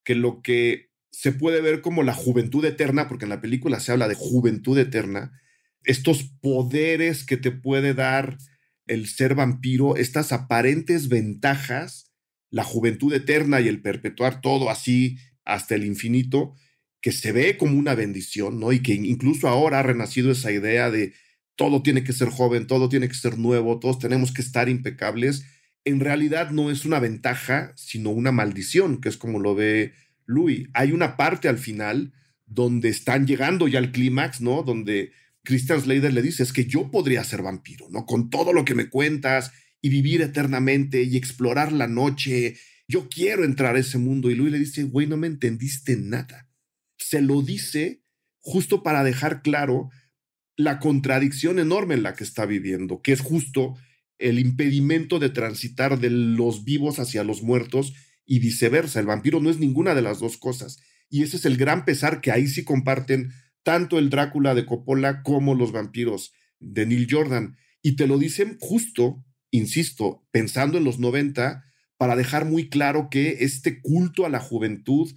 que 0.05 0.15
lo 0.15 0.43
que 0.43 0.90
se 1.11 1.33
puede 1.33 1.61
ver 1.61 1.81
como 1.81 2.03
la 2.03 2.15
juventud 2.15 2.65
eterna, 2.65 3.09
porque 3.09 3.25
en 3.25 3.31
la 3.31 3.41
película 3.41 3.81
se 3.81 3.93
habla 3.93 4.09
de 4.09 4.15
juventud 4.15 4.79
eterna, 4.79 5.33
estos 5.85 6.25
poderes 6.41 7.25
que 7.25 7.37
te 7.37 7.51
puede 7.51 7.95
dar 7.95 8.39
el 8.87 9.07
ser 9.09 9.35
vampiro, 9.35 9.97
estas 9.97 10.33
aparentes 10.33 11.09
ventajas, 11.09 12.13
la 12.51 12.65
juventud 12.65 13.13
eterna 13.13 13.61
y 13.61 13.69
el 13.69 13.81
perpetuar 13.81 14.41
todo 14.41 14.71
así 14.71 15.19
hasta 15.45 15.75
el 15.75 15.85
infinito, 15.85 16.55
que 17.01 17.13
se 17.13 17.33
ve 17.33 17.57
como 17.57 17.79
una 17.79 17.95
bendición, 17.95 18.61
¿no? 18.61 18.73
Y 18.73 18.81
que 18.81 18.95
incluso 18.95 19.49
ahora 19.49 19.81
ha 19.81 19.83
renacido 19.83 20.31
esa 20.31 20.53
idea 20.53 20.91
de 20.91 21.15
todo 21.57 21.83
tiene 21.83 22.05
que 22.05 22.13
ser 22.13 22.29
joven, 22.29 22.67
todo 22.67 22.89
tiene 22.89 23.09
que 23.09 23.15
ser 23.15 23.39
nuevo, 23.39 23.79
todos 23.79 23.99
tenemos 23.99 24.33
que 24.33 24.43
estar 24.43 24.69
impecables. 24.69 25.45
En 25.85 26.01
realidad 26.01 26.51
no 26.51 26.71
es 26.71 26.85
una 26.85 27.01
ventaja, 27.01 27.73
sino 27.77 28.11
una 28.11 28.33
maldición, 28.33 29.01
que 29.01 29.09
es 29.09 29.17
como 29.17 29.39
lo 29.39 29.55
ve 29.55 29.93
Louis. 30.31 30.69
Hay 30.75 30.93
una 30.93 31.17
parte 31.17 31.49
al 31.49 31.59
final 31.59 32.13
donde 32.47 32.89
están 32.89 33.27
llegando 33.27 33.69
ya 33.69 33.79
al 33.79 33.93
clímax, 33.93 34.41
¿no? 34.41 34.63
Donde 34.63 35.13
Christian 35.43 35.81
Slater 35.81 36.13
le 36.13 36.23
dice, 36.23 36.43
es 36.43 36.53
que 36.53 36.65
yo 36.65 36.91
podría 36.91 37.25
ser 37.25 37.43
vampiro, 37.43 37.89
¿no? 37.91 38.07
Con 38.07 38.31
todo 38.31 38.53
lo 38.53 38.65
que 38.65 38.75
me 38.75 38.89
cuentas 38.89 39.53
y 39.81 39.89
vivir 39.89 40.23
eternamente 40.23 41.03
y 41.03 41.17
explorar 41.17 41.73
la 41.73 41.87
noche. 41.87 42.57
Yo 42.89 43.09
quiero 43.09 43.45
entrar 43.45 43.77
a 43.77 43.81
ese 43.81 43.99
mundo. 43.99 44.31
Y 44.31 44.35
Louis 44.35 44.53
le 44.53 44.59
dice, 44.59 44.85
güey, 44.85 45.07
no 45.07 45.17
me 45.17 45.27
entendiste 45.27 45.97
nada. 45.97 46.49
Se 46.97 47.21
lo 47.21 47.43
dice 47.43 48.03
justo 48.41 48.83
para 48.83 49.05
dejar 49.05 49.43
claro 49.43 49.91
la 50.57 50.79
contradicción 50.79 51.59
enorme 51.59 51.95
en 51.95 52.03
la 52.03 52.15
que 52.15 52.25
está 52.25 52.47
viviendo, 52.47 53.01
que 53.01 53.13
es 53.13 53.21
justo 53.21 53.77
el 54.19 54.39
impedimento 54.39 55.19
de 55.19 55.31
transitar 55.31 55.99
de 55.99 56.11
los 56.11 56.65
vivos 56.65 56.99
hacia 56.99 57.25
los 57.25 57.43
muertos 57.43 57.95
y 58.31 58.39
viceversa. 58.39 59.01
El 59.01 59.07
vampiro 59.07 59.41
no 59.41 59.51
es 59.51 59.59
ninguna 59.59 59.93
de 59.93 60.03
las 60.03 60.21
dos 60.21 60.37
cosas. 60.37 60.79
Y 61.09 61.25
ese 61.25 61.37
es 61.37 61.45
el 61.47 61.57
gran 61.57 61.85
pesar 61.85 62.21
que 62.21 62.31
ahí 62.31 62.47
sí 62.47 62.63
comparten 62.63 63.33
tanto 63.65 63.99
el 63.99 64.09
Drácula 64.09 64.55
de 64.55 64.65
Coppola 64.65 65.25
como 65.25 65.57
los 65.57 65.73
vampiros 65.73 66.33
de 66.61 66.87
Neil 66.87 67.09
Jordan. 67.11 67.57
Y 67.83 67.97
te 67.97 68.07
lo 68.07 68.19
dicen 68.19 68.57
justo, 68.61 69.25
insisto, 69.51 70.25
pensando 70.31 70.79
en 70.79 70.85
los 70.85 71.01
90, 71.01 71.65
para 71.97 72.15
dejar 72.15 72.45
muy 72.45 72.69
claro 72.69 73.09
que 73.11 73.39
este 73.41 73.83
culto 73.83 74.25
a 74.25 74.29
la 74.29 74.39
juventud 74.39 75.13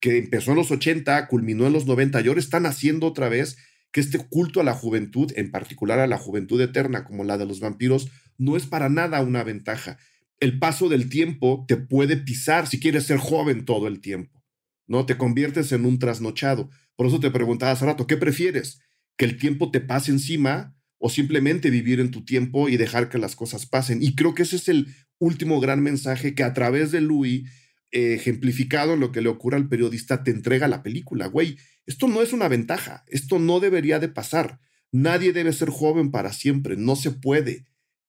que 0.00 0.16
empezó 0.16 0.52
en 0.52 0.56
los 0.56 0.70
80, 0.70 1.28
culminó 1.28 1.66
en 1.66 1.74
los 1.74 1.84
90 1.84 2.22
y 2.22 2.28
ahora 2.28 2.40
están 2.40 2.64
haciendo 2.64 3.08
otra 3.08 3.28
vez 3.28 3.58
que 3.92 4.00
este 4.00 4.16
culto 4.16 4.62
a 4.62 4.64
la 4.64 4.72
juventud, 4.72 5.30
en 5.36 5.50
particular 5.50 5.98
a 5.98 6.06
la 6.06 6.16
juventud 6.16 6.58
eterna 6.62 7.04
como 7.04 7.24
la 7.24 7.36
de 7.36 7.44
los 7.44 7.60
vampiros, 7.60 8.08
no 8.38 8.56
es 8.56 8.64
para 8.64 8.88
nada 8.88 9.20
una 9.20 9.44
ventaja 9.44 9.98
el 10.40 10.58
paso 10.58 10.88
del 10.88 11.08
tiempo 11.08 11.64
te 11.68 11.76
puede 11.76 12.16
pisar 12.16 12.66
si 12.66 12.80
quieres 12.80 13.04
ser 13.04 13.18
joven 13.18 13.64
todo 13.64 13.88
el 13.88 14.00
tiempo, 14.00 14.42
¿no? 14.86 15.06
Te 15.06 15.16
conviertes 15.16 15.72
en 15.72 15.86
un 15.86 15.98
trasnochado. 15.98 16.70
Por 16.96 17.06
eso 17.06 17.20
te 17.20 17.30
preguntaba 17.30 17.72
hace 17.72 17.86
rato, 17.86 18.06
¿qué 18.06 18.16
prefieres? 18.16 18.80
¿Que 19.16 19.24
el 19.24 19.38
tiempo 19.38 19.70
te 19.70 19.80
pase 19.80 20.10
encima 20.10 20.76
o 20.98 21.08
simplemente 21.08 21.70
vivir 21.70 22.00
en 22.00 22.10
tu 22.10 22.24
tiempo 22.24 22.68
y 22.68 22.76
dejar 22.76 23.08
que 23.08 23.18
las 23.18 23.36
cosas 23.36 23.66
pasen? 23.66 24.02
Y 24.02 24.14
creo 24.14 24.34
que 24.34 24.42
ese 24.42 24.56
es 24.56 24.68
el 24.68 24.94
último 25.18 25.60
gran 25.60 25.82
mensaje 25.82 26.34
que 26.34 26.42
a 26.42 26.52
través 26.52 26.90
de 26.90 27.00
Louis, 27.00 27.48
eh, 27.90 28.14
ejemplificado 28.14 28.94
en 28.94 29.00
lo 29.00 29.12
que 29.12 29.22
le 29.22 29.28
ocurre 29.28 29.56
al 29.56 29.68
periodista, 29.68 30.24
te 30.24 30.30
entrega 30.30 30.68
la 30.68 30.82
película. 30.82 31.26
Güey, 31.26 31.56
esto 31.86 32.08
no 32.08 32.22
es 32.22 32.32
una 32.32 32.48
ventaja, 32.48 33.04
esto 33.08 33.38
no 33.38 33.60
debería 33.60 33.98
de 33.98 34.08
pasar. 34.08 34.60
Nadie 34.90 35.32
debe 35.32 35.52
ser 35.52 35.70
joven 35.70 36.10
para 36.10 36.32
siempre, 36.32 36.76
no 36.76 36.96
se 36.96 37.10
puede 37.10 37.64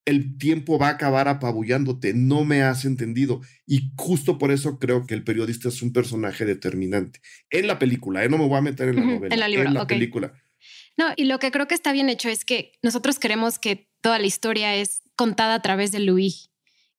el 0.06 0.38
tiempo 0.38 0.78
va 0.78 0.88
a 0.88 0.92
acabar 0.92 1.28
apabullándote, 1.28 2.14
no 2.14 2.44
me 2.44 2.62
has 2.62 2.84
entendido. 2.84 3.42
Y 3.66 3.90
justo 3.96 4.38
por 4.38 4.52
eso 4.52 4.78
creo 4.78 5.04
que 5.04 5.14
el 5.14 5.24
periodista 5.24 5.68
es 5.68 5.82
un 5.82 5.92
personaje 5.92 6.44
determinante. 6.44 7.20
En 7.50 7.66
la 7.66 7.78
película, 7.78 8.24
¿eh? 8.24 8.28
no 8.28 8.38
me 8.38 8.46
voy 8.46 8.56
a 8.56 8.62
meter 8.62 8.88
en 8.88 8.96
la 8.96 9.02
novela, 9.02 9.34
en 9.34 9.40
la, 9.40 9.46
en 9.46 9.74
la 9.74 9.86
película. 9.86 10.32
No, 10.96 11.06
y 11.16 11.24
lo 11.24 11.38
que 11.38 11.50
creo 11.50 11.66
que 11.66 11.74
está 11.74 11.92
bien 11.92 12.08
hecho 12.08 12.28
es 12.28 12.44
que 12.44 12.72
nosotros 12.82 13.18
queremos 13.18 13.58
que 13.58 13.90
toda 14.00 14.18
la 14.18 14.26
historia 14.26 14.76
es 14.76 15.02
contada 15.16 15.54
a 15.54 15.62
través 15.62 15.92
de 15.92 15.98
Louis. 15.98 16.50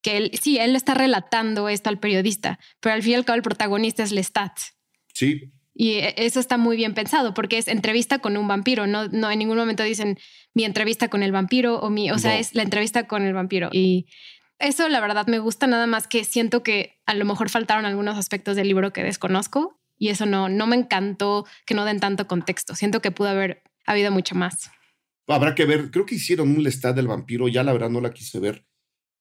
Que 0.01 0.17
él, 0.17 0.31
sí, 0.39 0.57
él 0.59 0.75
está 0.75 0.93
relatando 0.93 1.69
esto 1.69 1.89
al 1.89 1.99
periodista, 1.99 2.59
pero 2.81 2.93
al 2.93 3.01
fin 3.01 3.13
y 3.13 3.15
al 3.15 3.25
cabo 3.25 3.37
el 3.37 3.41
protagonista 3.41 4.03
es 4.03 4.11
Lestat. 4.11 4.51
Sí. 5.13 5.51
Y 5.73 5.93
e, 5.93 6.13
eso 6.17 6.39
está 6.39 6.57
muy 6.57 6.75
bien 6.75 6.93
pensado 6.93 7.33
porque 7.33 7.57
es 7.57 7.67
entrevista 7.67 8.19
con 8.19 8.35
un 8.35 8.47
vampiro. 8.47 8.85
No, 8.85 9.07
no 9.07 9.31
en 9.31 9.39
ningún 9.39 9.57
momento 9.57 9.83
dicen 9.83 10.19
mi 10.57 10.65
entrevista 10.65 11.07
con 11.07 11.21
el 11.21 11.31
vampiro 11.31 11.79
o 11.79 11.91
mi, 11.91 12.09
o 12.09 12.17
sea, 12.17 12.39
es 12.39 12.55
la 12.55 12.63
entrevista 12.63 13.05
con 13.05 13.21
el 13.21 13.35
vampiro. 13.35 13.69
Y 13.71 14.07
eso 14.57 14.89
la 14.89 14.99
verdad 14.99 15.27
me 15.27 15.37
gusta 15.37 15.67
nada 15.67 15.85
más 15.85 16.07
que 16.07 16.23
siento 16.23 16.63
que 16.63 16.99
a 17.05 17.13
lo 17.13 17.25
mejor 17.25 17.51
faltaron 17.51 17.85
algunos 17.85 18.17
aspectos 18.17 18.55
del 18.55 18.67
libro 18.67 18.91
que 18.91 19.03
desconozco 19.03 19.79
y 19.99 20.09
eso 20.09 20.25
no, 20.25 20.49
no 20.49 20.65
me 20.65 20.75
encantó 20.75 21.45
que 21.67 21.75
no 21.75 21.85
den 21.85 21.99
tanto 21.99 22.25
contexto. 22.25 22.73
Siento 22.73 23.03
que 23.03 23.11
pudo 23.11 23.29
haber 23.29 23.61
habido 23.85 24.09
mucho 24.09 24.33
más. 24.33 24.71
Habrá 25.27 25.53
que 25.53 25.65
ver, 25.65 25.91
creo 25.91 26.07
que 26.07 26.15
hicieron 26.15 26.49
un 26.49 26.63
Lestat 26.63 26.95
del 26.95 27.05
vampiro, 27.05 27.47
ya 27.49 27.63
la 27.63 27.73
verdad 27.73 27.91
no 27.91 28.01
la 28.01 28.11
quise 28.11 28.39
ver. 28.39 28.65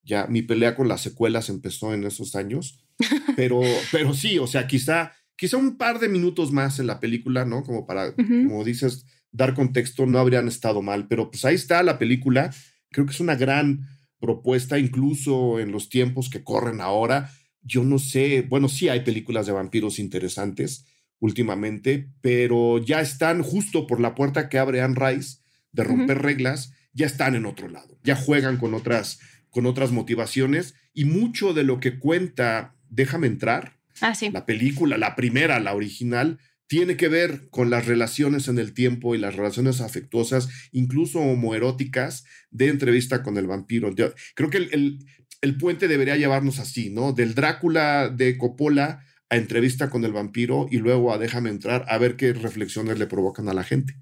Ya 0.02 0.26
mi 0.28 0.40
pelea 0.40 0.74
con 0.74 0.88
las 0.88 1.02
secuelas 1.02 1.50
empezó 1.50 1.92
en 1.92 2.04
esos 2.04 2.34
años, 2.34 2.82
pero, 3.36 3.60
pero 3.92 4.14
sí, 4.14 4.38
o 4.38 4.46
sea, 4.46 4.66
quizá 4.66 5.12
quizá 5.36 5.58
un 5.58 5.76
par 5.76 5.98
de 5.98 6.08
minutos 6.08 6.50
más 6.50 6.78
en 6.78 6.86
la 6.86 6.98
película, 6.98 7.44
¿no? 7.44 7.62
Como 7.62 7.86
para, 7.86 8.14
como 8.14 8.64
dices, 8.64 9.04
dar 9.36 9.54
contexto, 9.54 10.06
no 10.06 10.18
habrían 10.18 10.48
estado 10.48 10.82
mal, 10.82 11.06
pero 11.08 11.30
pues 11.30 11.44
ahí 11.44 11.54
está 11.54 11.82
la 11.82 11.98
película. 11.98 12.54
Creo 12.90 13.06
que 13.06 13.12
es 13.12 13.20
una 13.20 13.34
gran 13.34 13.88
propuesta, 14.18 14.78
incluso 14.78 15.60
en 15.60 15.72
los 15.72 15.88
tiempos 15.88 16.30
que 16.30 16.42
corren 16.42 16.80
ahora. 16.80 17.30
Yo 17.62 17.84
no 17.84 17.98
sé, 17.98 18.42
bueno, 18.42 18.68
sí 18.68 18.88
hay 18.88 19.00
películas 19.00 19.46
de 19.46 19.52
vampiros 19.52 19.98
interesantes 19.98 20.86
últimamente, 21.18 22.10
pero 22.20 22.78
ya 22.78 23.00
están 23.00 23.42
justo 23.42 23.86
por 23.86 24.00
la 24.00 24.14
puerta 24.14 24.48
que 24.48 24.58
abre 24.58 24.82
Anne 24.82 24.96
Rice 24.98 25.38
de 25.72 25.84
romper 25.84 26.22
reglas, 26.22 26.72
ya 26.92 27.06
están 27.06 27.34
en 27.34 27.46
otro 27.46 27.68
lado, 27.68 27.98
ya 28.02 28.16
juegan 28.16 28.56
con 28.56 28.74
otras, 28.74 29.18
con 29.50 29.66
otras 29.66 29.92
motivaciones 29.92 30.74
y 30.94 31.04
mucho 31.04 31.52
de 31.52 31.64
lo 31.64 31.80
que 31.80 31.98
cuenta 31.98 32.72
Déjame 32.88 33.26
entrar, 33.26 33.76
Ah, 34.00 34.12
la 34.32 34.44
película, 34.44 34.98
la 34.98 35.16
primera, 35.16 35.58
la 35.60 35.74
original, 35.74 36.38
tiene 36.66 36.96
que 36.96 37.08
ver 37.08 37.48
con 37.50 37.70
las 37.70 37.86
relaciones 37.86 38.48
en 38.48 38.58
el 38.58 38.74
tiempo 38.74 39.14
y 39.14 39.18
las 39.18 39.36
relaciones 39.36 39.80
afectuosas, 39.80 40.48
incluso 40.72 41.20
homoeróticas, 41.20 42.24
de 42.50 42.68
entrevista 42.68 43.22
con 43.22 43.36
el 43.36 43.46
vampiro. 43.46 43.94
creo 44.34 44.50
que 44.50 44.56
el, 44.58 44.98
el, 45.40 45.58
puente 45.58 45.88
debería 45.88 46.16
llevarnos 46.16 46.58
así, 46.58 46.90
¿no? 46.90 47.12
Del 47.12 47.34
Drácula 47.34 48.08
de 48.08 48.36
Coppola 48.38 49.04
a 49.28 49.36
entrevista 49.36 49.90
con 49.90 50.04
el 50.04 50.12
vampiro 50.12 50.66
y 50.70 50.78
luego 50.78 51.12
a 51.12 51.18
déjame 51.18 51.50
entrar 51.50 51.84
a 51.88 51.98
ver 51.98 52.16
qué 52.16 52.32
reflexiones 52.32 52.98
le 52.98 53.06
provocan 53.06 53.48
a 53.48 53.54
la 53.54 53.64
gente. 53.64 53.96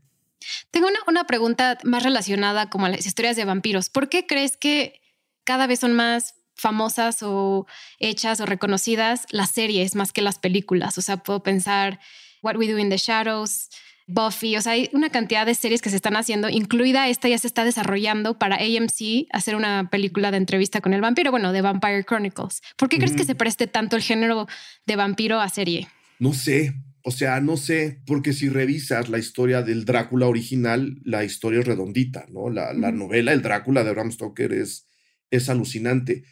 Tengo 0.71 0.89
una, 0.89 0.99
una 1.09 1.25
pregunta 1.27 1.79
más 1.85 2.03
relacionada 2.03 2.69
como 2.69 2.87
a 2.87 2.91
las 2.91 3.07
historias 3.07 3.37
de 3.37 3.45
vampiros. 3.45 3.89
¿Por 3.89 4.09
qué 4.09 4.27
crees 4.27 4.57
que 4.57 5.01
cada 5.45 5.67
vez 5.67 5.81
son 5.81 5.95
más 5.95 6.35
famosas 6.55 7.23
o 7.23 7.67
hechas 7.99 8.41
o 8.41 8.47
reconocidas 8.47 9.27
las 9.31 9.51
series 9.51 9.95
más 9.95 10.13
que 10.13 10.23
las 10.23 10.39
películas. 10.39 10.97
O 10.99 11.03
sea, 11.03 11.19
puedo 11.19 11.43
pensar 11.43 12.01
What 12.45 12.57
We 12.57 12.69
Do 12.69 12.79
in 12.79 12.91
the 12.91 12.99
Shadows, 12.99 13.71
Buffy, 14.07 14.57
o 14.57 14.61
sea, 14.61 14.73
hay 14.73 14.91
una 14.93 15.09
cantidad 15.09 15.47
de 15.47 15.55
series 15.55 15.81
que 15.81 15.89
se 15.89 15.97
están 15.97 16.15
haciendo, 16.15 16.51
incluida 16.51 17.09
esta 17.09 17.27
ya 17.29 17.39
se 17.39 17.47
está 17.47 17.65
desarrollando 17.65 18.39
para 18.39 18.57
AMC 18.57 19.27
hacer 19.33 19.57
una 19.57 19.89
película 19.91 20.31
de 20.31 20.37
entrevista 20.37 20.83
con 20.83 20.93
el 20.93 21.01
vampiro, 21.01 21.31
bueno, 21.31 21.53
de 21.53 21.63
Vampire 21.63 22.05
Chronicles. 22.05 22.61
¿Por 22.77 22.91
qué 22.91 22.99
crees 22.99 23.17
que 23.17 23.25
se 23.25 23.35
preste 23.35 23.67
tanto 23.67 23.97
el 23.97 24.03
género 24.03 24.47
de 24.85 24.97
vampiro 24.97 25.41
a 25.41 25.49
serie? 25.49 25.89
No 26.19 26.35
sé, 26.35 26.75
o 27.03 27.11
sea, 27.11 27.41
no 27.41 27.57
sé, 27.57 28.03
porque 28.07 28.35
si 28.35 28.51
revisas 28.51 29.09
la 29.09 29.19
historia 29.19 29.63
del 29.63 29.87
Drácula 29.87 30.27
original, 30.27 30.99
la 31.03 31.25
historia 31.25 31.61
es 31.61 31.67
redondita, 31.67 32.27
¿no? 32.29 32.51
La, 32.51 32.75
la 32.75 32.93
novela, 32.93 33.33
el 33.33 33.41
Drácula 33.41 33.85
de 33.85 33.93
Bram 33.93 34.13
Stoker 34.13 34.53
es, 34.53 34.87
es 35.31 35.49
alucinante 35.49 36.25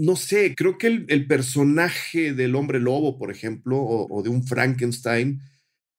no 0.00 0.16
sé, 0.16 0.54
creo 0.54 0.78
que 0.78 0.86
el, 0.86 1.26
personaje 1.26 2.32
del 2.32 2.54
hombre 2.54 2.80
lobo, 2.80 3.18
por 3.18 3.30
ejemplo, 3.30 3.78
o, 3.82 4.22
de 4.22 4.30
un 4.30 4.46
Frankenstein, 4.46 5.40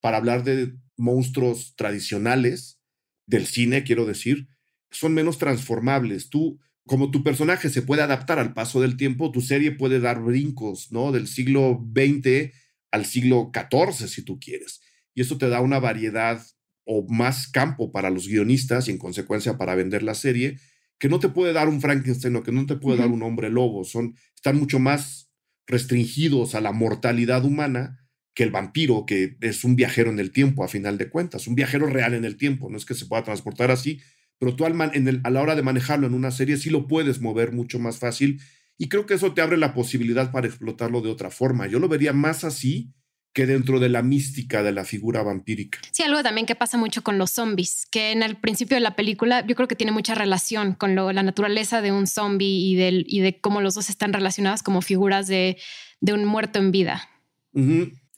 para 0.01 0.17
hablar 0.17 0.43
de 0.43 0.73
monstruos 0.97 1.75
tradicionales 1.75 2.79
del 3.25 3.45
cine, 3.45 3.83
quiero 3.83 4.05
decir, 4.05 4.49
son 4.89 5.13
menos 5.13 5.37
transformables. 5.37 6.29
Tú, 6.29 6.59
como 6.85 7.11
tu 7.11 7.23
personaje 7.23 7.69
se 7.69 7.81
puede 7.81 8.01
adaptar 8.01 8.39
al 8.39 8.53
paso 8.53 8.81
del 8.81 8.97
tiempo, 8.97 9.31
tu 9.31 9.41
serie 9.41 9.71
puede 9.71 9.99
dar 9.99 10.21
brincos, 10.21 10.91
¿no? 10.91 11.11
Del 11.11 11.27
siglo 11.27 11.87
XX 11.95 12.51
al 12.91 13.05
siglo 13.05 13.51
XIV, 13.53 14.07
si 14.07 14.23
tú 14.23 14.39
quieres. 14.39 14.81
Y 15.13 15.21
eso 15.21 15.37
te 15.37 15.47
da 15.49 15.61
una 15.61 15.79
variedad 15.79 16.45
o 16.83 17.05
más 17.07 17.47
campo 17.47 17.91
para 17.91 18.09
los 18.09 18.27
guionistas 18.27 18.87
y 18.87 18.91
en 18.91 18.97
consecuencia 18.97 19.57
para 19.57 19.75
vender 19.75 20.03
la 20.03 20.15
serie, 20.15 20.59
que 20.99 21.09
no 21.09 21.19
te 21.19 21.29
puede 21.29 21.53
dar 21.53 21.69
un 21.69 21.79
Frankenstein 21.79 22.35
o 22.35 22.43
que 22.43 22.51
no 22.51 22.65
te 22.65 22.75
puede 22.75 22.97
dar 22.97 23.07
un 23.07 23.23
hombre 23.23 23.49
lobo. 23.49 23.83
Son, 23.83 24.15
están 24.35 24.57
mucho 24.57 24.79
más 24.79 25.31
restringidos 25.67 26.53
a 26.53 26.61
la 26.61 26.73
mortalidad 26.73 27.45
humana 27.45 28.00
que 28.33 28.43
el 28.43 28.51
vampiro, 28.51 29.05
que 29.05 29.37
es 29.41 29.63
un 29.63 29.75
viajero 29.75 30.09
en 30.09 30.19
el 30.19 30.31
tiempo, 30.31 30.63
a 30.63 30.67
final 30.67 30.97
de 30.97 31.09
cuentas, 31.09 31.47
un 31.47 31.55
viajero 31.55 31.87
real 31.87 32.13
en 32.13 32.25
el 32.25 32.37
tiempo. 32.37 32.69
No 32.69 32.77
es 32.77 32.85
que 32.85 32.93
se 32.93 33.05
pueda 33.05 33.23
transportar 33.23 33.71
así, 33.71 33.99
pero 34.39 34.55
tú 34.55 34.65
al 34.65 34.75
en 34.95 35.07
el, 35.07 35.21
a 35.23 35.29
la 35.29 35.41
hora 35.41 35.55
de 35.55 35.63
manejarlo 35.63 36.07
en 36.07 36.13
una 36.13 36.31
serie 36.31 36.57
sí 36.57 36.69
lo 36.69 36.87
puedes 36.87 37.21
mover 37.21 37.51
mucho 37.51 37.77
más 37.77 37.99
fácil 37.99 38.41
y 38.77 38.89
creo 38.89 39.05
que 39.05 39.13
eso 39.13 39.33
te 39.33 39.41
abre 39.41 39.57
la 39.57 39.75
posibilidad 39.75 40.31
para 40.31 40.47
explotarlo 40.47 41.01
de 41.01 41.09
otra 41.09 41.29
forma. 41.29 41.67
Yo 41.67 41.79
lo 41.79 41.87
vería 41.87 42.13
más 42.13 42.43
así 42.43 42.91
que 43.33 43.45
dentro 43.45 43.79
de 43.79 43.89
la 43.89 44.01
mística 44.01 44.63
de 44.63 44.71
la 44.71 44.83
figura 44.83 45.23
vampírica. 45.23 45.79
Sí, 45.91 46.03
algo 46.03 46.23
también 46.23 46.45
que 46.45 46.55
pasa 46.55 46.77
mucho 46.77 47.03
con 47.03 47.17
los 47.17 47.31
zombies, 47.31 47.85
que 47.91 48.11
en 48.11 48.23
el 48.23 48.35
principio 48.35 48.75
de 48.75 48.81
la 48.81 48.95
película 48.95 49.45
yo 49.45 49.55
creo 49.55 49.67
que 49.67 49.75
tiene 49.75 49.91
mucha 49.91 50.15
relación 50.15 50.73
con 50.73 50.95
lo, 50.95 51.11
la 51.11 51.23
naturaleza 51.23 51.81
de 51.81 51.91
un 51.91 52.07
zombie 52.07 52.47
y, 52.47 52.75
del, 52.75 53.05
y 53.07 53.19
de 53.19 53.39
cómo 53.39 53.61
los 53.61 53.75
dos 53.75 53.89
están 53.89 54.11
relacionados 54.11 54.63
como 54.63 54.81
figuras 54.81 55.27
de, 55.27 55.57
de 55.99 56.13
un 56.13 56.25
muerto 56.25 56.59
en 56.59 56.71
vida. 56.71 57.07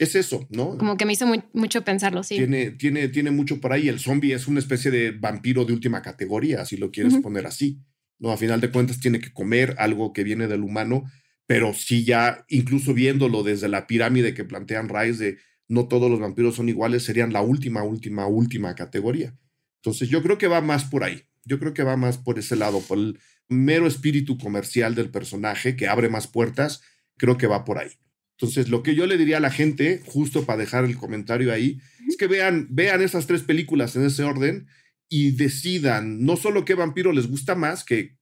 Es 0.04 0.16
eso, 0.16 0.48
¿no? 0.50 0.78
Como 0.78 0.98
que 0.98 1.06
me 1.06 1.14
hizo 1.14 1.26
mucho 1.54 1.84
pensarlo, 1.84 2.24
sí. 2.24 2.36
Tiene, 2.36 2.72
tiene, 2.72 3.08
tiene 3.08 3.32
mucho 3.32 3.62
por 3.62 3.74
ahí. 3.74 3.88
El 3.88 4.00
zombie 4.00 4.34
es 4.34 4.48
una 4.48 4.60
especie 4.60 4.92
de 4.92 5.12
vampiro 5.12 5.66
de 5.66 5.74
última 5.74 6.02
categoría, 6.02 6.66
si 6.66 6.78
lo 6.78 6.92
quieres 6.92 7.16
poner 7.18 7.46
así. 7.46 7.80
¿no? 8.20 8.32
A 8.32 8.38
final 8.38 8.62
de 8.62 8.72
cuentas 8.72 9.00
tiene 9.00 9.20
que 9.20 9.32
comer 9.34 9.76
algo 9.78 10.14
que 10.14 10.24
viene 10.24 10.48
del 10.48 10.64
humano 10.64 11.06
pero 11.46 11.74
sí 11.74 12.04
ya, 12.06 12.46
incluso 12.48 12.94
viéndolo 12.94 13.44
desde 13.44 13.68
la 13.68 13.88
pirámide 13.88 14.34
que 14.34 14.46
plantean 14.46 14.90
Rice 14.90 15.24
de 15.24 15.38
no 15.68 15.88
todos 15.88 16.10
los 16.10 16.20
vampiros 16.20 16.56
son 16.56 16.70
iguales, 16.70 17.04
serían 17.04 17.34
la 17.34 17.42
última, 17.42 17.84
última, 17.84 18.28
última 18.28 18.76
categoría. 18.76 19.38
Entonces 19.82 20.10
yo 20.10 20.22
creo 20.24 20.38
que 20.38 20.48
va 20.48 20.62
más 20.62 20.86
por 20.86 21.04
ahí, 21.04 21.24
yo 21.46 21.60
creo 21.60 21.74
que 21.74 21.84
va 21.84 21.98
más 21.98 22.18
por 22.18 22.40
ese 22.40 22.56
lado, 22.56 22.82
por 22.82 22.98
el 22.98 23.20
mero 23.50 23.88
espíritu 23.88 24.38
comercial 24.38 24.96
del 24.96 25.10
personaje 25.10 25.76
que 25.76 25.88
abre 25.88 26.10
más 26.10 26.28
puertas, 26.28 26.82
creo 27.18 27.38
que 27.38 27.48
va 27.48 27.66
por 27.66 27.80
ahí. 27.80 27.92
Entonces, 28.38 28.70
lo 28.70 28.84
que 28.84 28.96
yo 28.96 29.06
le 29.06 29.18
diría 29.18 29.38
a 29.38 29.42
la 29.42 29.52
gente, 29.52 30.02
justo 30.06 30.46
para 30.46 30.60
dejar 30.60 30.86
el 30.86 30.98
comentario 30.98 31.54
ahí, 31.54 31.80
es 32.08 32.18
que 32.18 32.28
vean, 32.28 32.68
vean 32.70 33.02
esas 33.02 33.28
tres 33.28 33.44
películas 33.44 33.96
en 33.96 34.06
ese 34.06 34.24
orden 34.24 34.68
y 35.08 35.32
decidan 35.32 36.24
no 36.26 36.36
solo 36.36 36.66
qué 36.66 36.74
vampiro 36.74 37.12
les 37.12 37.28
gusta 37.28 37.56
más, 37.56 37.84
que 37.84 38.18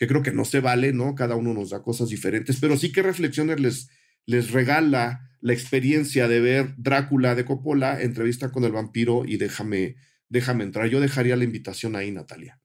que 0.00 0.06
creo 0.06 0.22
que 0.22 0.32
no 0.32 0.46
se 0.46 0.60
vale, 0.60 0.94
¿no? 0.94 1.14
Cada 1.14 1.36
uno 1.36 1.52
nos 1.52 1.68
da 1.68 1.82
cosas 1.82 2.08
diferentes, 2.08 2.56
pero 2.58 2.78
sí 2.78 2.90
que 2.90 3.02
reflexiones 3.02 3.60
les, 3.60 3.90
les 4.24 4.50
regala 4.50 5.30
la 5.42 5.52
experiencia 5.52 6.26
de 6.26 6.40
ver 6.40 6.74
Drácula 6.78 7.34
de 7.34 7.44
Coppola, 7.44 8.00
entrevista 8.00 8.50
con 8.50 8.64
el 8.64 8.72
vampiro 8.72 9.24
y 9.26 9.36
déjame, 9.36 9.96
déjame 10.30 10.64
entrar. 10.64 10.88
Yo 10.88 11.00
dejaría 11.00 11.36
la 11.36 11.44
invitación 11.44 11.96
ahí, 11.96 12.10
Natalia. 12.12 12.58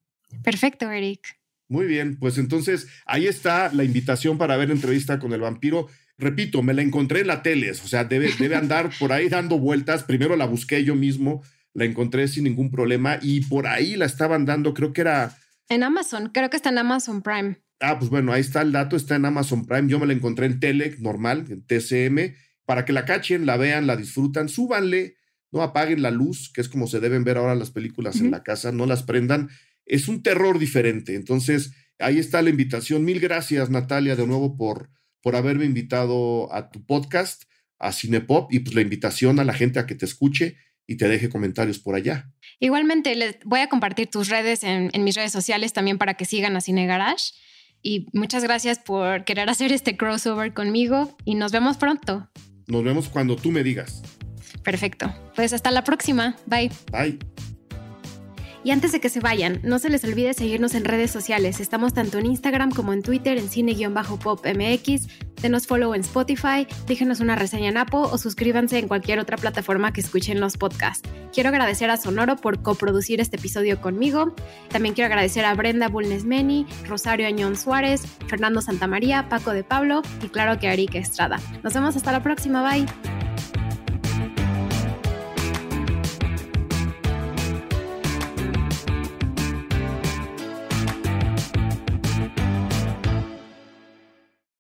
Perfecto, 0.46 0.90
Eric. 0.90 1.38
Muy 1.68 1.88
bien, 1.88 2.18
pues 2.20 2.38
entonces 2.38 2.88
ahí 3.06 3.28
está 3.28 3.70
la 3.74 3.84
invitación 3.84 4.38
para 4.38 4.56
ver 4.56 4.72
entrevista 4.72 5.20
con 5.20 5.34
el 5.34 5.42
vampiro. 5.42 5.90
Repito, 6.18 6.64
me 6.64 6.74
la 6.74 6.82
encontré 6.82 7.22
en 7.22 7.28
la 7.28 7.44
tele, 7.44 7.72
o 7.72 7.76
sea, 7.76 8.06
debe, 8.06 8.30
debe 8.40 8.56
andar 8.56 8.90
por 9.00 9.12
ahí 9.12 9.28
dando 9.28 9.60
vueltas. 9.60 10.04
Primero 10.04 10.36
la 10.36 10.46
busqué 10.46 10.84
yo 10.84 10.96
mismo, 10.96 11.44
la 11.74 11.86
encontré 11.86 12.28
sin 12.28 12.46
ningún 12.46 12.72
problema 12.72 13.20
y 13.22 13.42
por 13.42 13.68
ahí 13.68 13.96
la 13.96 14.06
estaban 14.06 14.46
dando, 14.46 14.74
creo 14.74 14.94
que 14.94 15.02
era 15.02 15.36
en 15.70 15.84
Amazon, 15.84 16.30
creo 16.34 16.50
que 16.50 16.58
está 16.58 16.70
en 16.70 16.78
Amazon 16.78 17.22
Prime. 17.22 17.58
Ah, 17.80 17.98
pues 17.98 18.10
bueno, 18.10 18.32
ahí 18.32 18.42
está 18.42 18.62
el 18.62 18.72
dato, 18.72 18.96
está 18.96 19.16
en 19.16 19.26
Amazon 19.26 19.66
Prime. 19.66 19.90
Yo 19.90 20.00
me 20.00 20.06
la 20.06 20.14
encontré 20.14 20.46
en 20.46 20.60
Tele, 20.60 20.96
normal, 21.00 21.46
en 21.50 21.66
TCM, 21.66 22.36
para 22.66 22.86
que 22.86 22.94
la 22.94 23.06
cachen, 23.06 23.46
la 23.46 23.58
vean, 23.58 23.88
la 23.88 23.98
disfrutan, 23.98 24.48
súbanle, 24.48 25.18
no 25.52 25.62
apaguen 25.62 26.02
la 26.02 26.12
luz, 26.12 26.52
que 26.54 26.62
es 26.62 26.70
como 26.70 26.88
se 26.88 27.00
deben 27.00 27.24
ver 27.24 27.38
ahora 27.38 27.56
las 27.56 27.72
películas 27.72 28.20
en 28.20 28.32
la 28.32 28.44
casa, 28.44 28.72
no 28.72 28.86
las 28.86 29.04
prendan. 29.04 29.50
Es 29.86 30.08
un 30.08 30.24
terror 30.24 30.60
diferente. 30.60 31.16
Entonces, 31.16 31.74
ahí 32.00 32.20
está 32.20 32.42
la 32.42 32.50
invitación. 32.50 33.04
Mil 33.04 33.20
gracias, 33.20 33.70
Natalia, 33.70 34.16
de 34.16 34.28
nuevo 34.28 34.58
por, 34.58 34.90
por 35.26 35.36
haberme 35.36 35.66
invitado 35.66 36.54
a 36.54 36.70
tu 36.70 36.86
podcast, 36.86 37.46
a 37.80 37.92
Cinepop, 37.92 38.54
y 38.54 38.60
pues 38.60 38.76
la 38.76 38.82
invitación 38.82 39.40
a 39.40 39.44
la 39.44 39.54
gente 39.54 39.80
a 39.80 39.88
que 39.88 39.96
te 39.96 40.06
escuche 40.06 40.56
y 40.86 40.98
te 40.98 41.08
deje 41.08 41.30
comentarios 41.30 41.80
por 41.80 41.96
allá. 41.96 42.30
Igualmente, 42.60 43.16
les 43.16 43.40
voy 43.44 43.62
a 43.62 43.68
compartir 43.68 44.08
tus 44.08 44.30
redes 44.30 44.64
en, 44.64 44.92
mis 45.04 45.16
redes 45.16 45.32
sociales 45.32 45.74
también 45.74 45.98
para 45.98 46.14
que 46.14 46.26
sigan 46.26 46.56
a 46.56 46.62
Cine 46.62 46.86
Garage. 46.86 47.34
Y 47.82 48.06
muchas 48.14 48.44
gracias 48.44 48.78
por 48.78 49.26
querer 49.26 49.50
hacer 49.50 49.72
este 49.72 49.98
crossover 49.98 50.54
conmigo 50.54 51.18
y 51.26 51.34
nos 51.34 51.52
vemos 51.52 51.78
pronto. 51.78 52.30
Nos 52.68 52.84
vemos 52.84 53.10
cuando 53.10 53.36
tú 53.36 53.50
me 53.50 53.64
digas. 53.64 54.04
Perfecto. 54.64 55.12
Pues 55.36 55.54
hasta 55.54 55.72
la 55.72 55.84
próxima. 55.84 56.36
Bye. 56.46 56.70
Bye. 56.92 57.18
Y 58.66 58.72
antes 58.72 58.92
de 58.92 59.00
que 59.00 59.10
se 59.10 59.20
vayan, 59.20 59.60
no 59.62 59.78
se 59.78 59.92
les 59.92 60.04
olvide 60.06 60.34
seguirnos 60.34 60.74
en 60.74 60.86
redes 60.86 61.12
sociales. 61.12 61.60
Estamos 61.60 61.94
tanto 61.94 62.18
en 62.18 62.26
Instagram 62.26 62.72
como 62.72 62.94
en 62.94 63.04
Twitter 63.04 63.38
en 63.38 63.48
cine-popmx. 63.48 65.08
Denos 65.40 65.68
follow 65.68 65.94
en 65.94 66.02
Spotify, 66.02 66.66
déjenos 66.88 67.20
una 67.20 67.36
reseña 67.36 67.70
en 67.70 67.78
Apple 67.78 68.00
o 68.00 68.18
suscríbanse 68.18 68.80
en 68.80 68.88
cualquier 68.88 69.20
otra 69.20 69.38
plataforma 69.38 69.94
que 69.94 70.02
escuchen 70.02 70.40
los 70.40 70.58
podcasts. 70.58 71.08
Quiero 71.32 71.50
agradecer 71.50 71.92
a 71.92 71.98
Sonoro 71.98 72.38
por 72.38 72.64
coproducir 72.64 73.22
este 73.22 73.38
episodio 73.38 73.80
conmigo. 73.80 74.34
También 74.70 74.96
quiero 74.96 75.14
agradecer 75.14 75.46
a 75.46 75.54
Brenda 75.54 75.88
Bulnesmeni, 75.88 76.66
Rosario 76.88 77.28
Añón 77.28 77.58
Suárez, 77.58 78.02
Fernando 78.26 78.62
Santamaría, 78.62 79.30
Paco 79.30 79.52
de 79.52 79.64
Pablo 79.64 80.02
y 80.24 80.30
claro 80.30 80.58
que 80.58 80.70
a 80.70 80.74
Estrada. 80.74 81.40
Nos 81.62 81.76
vemos 81.76 81.96
hasta 81.96 82.12
la 82.12 82.24
próxima. 82.24 82.68
Bye. 82.68 82.88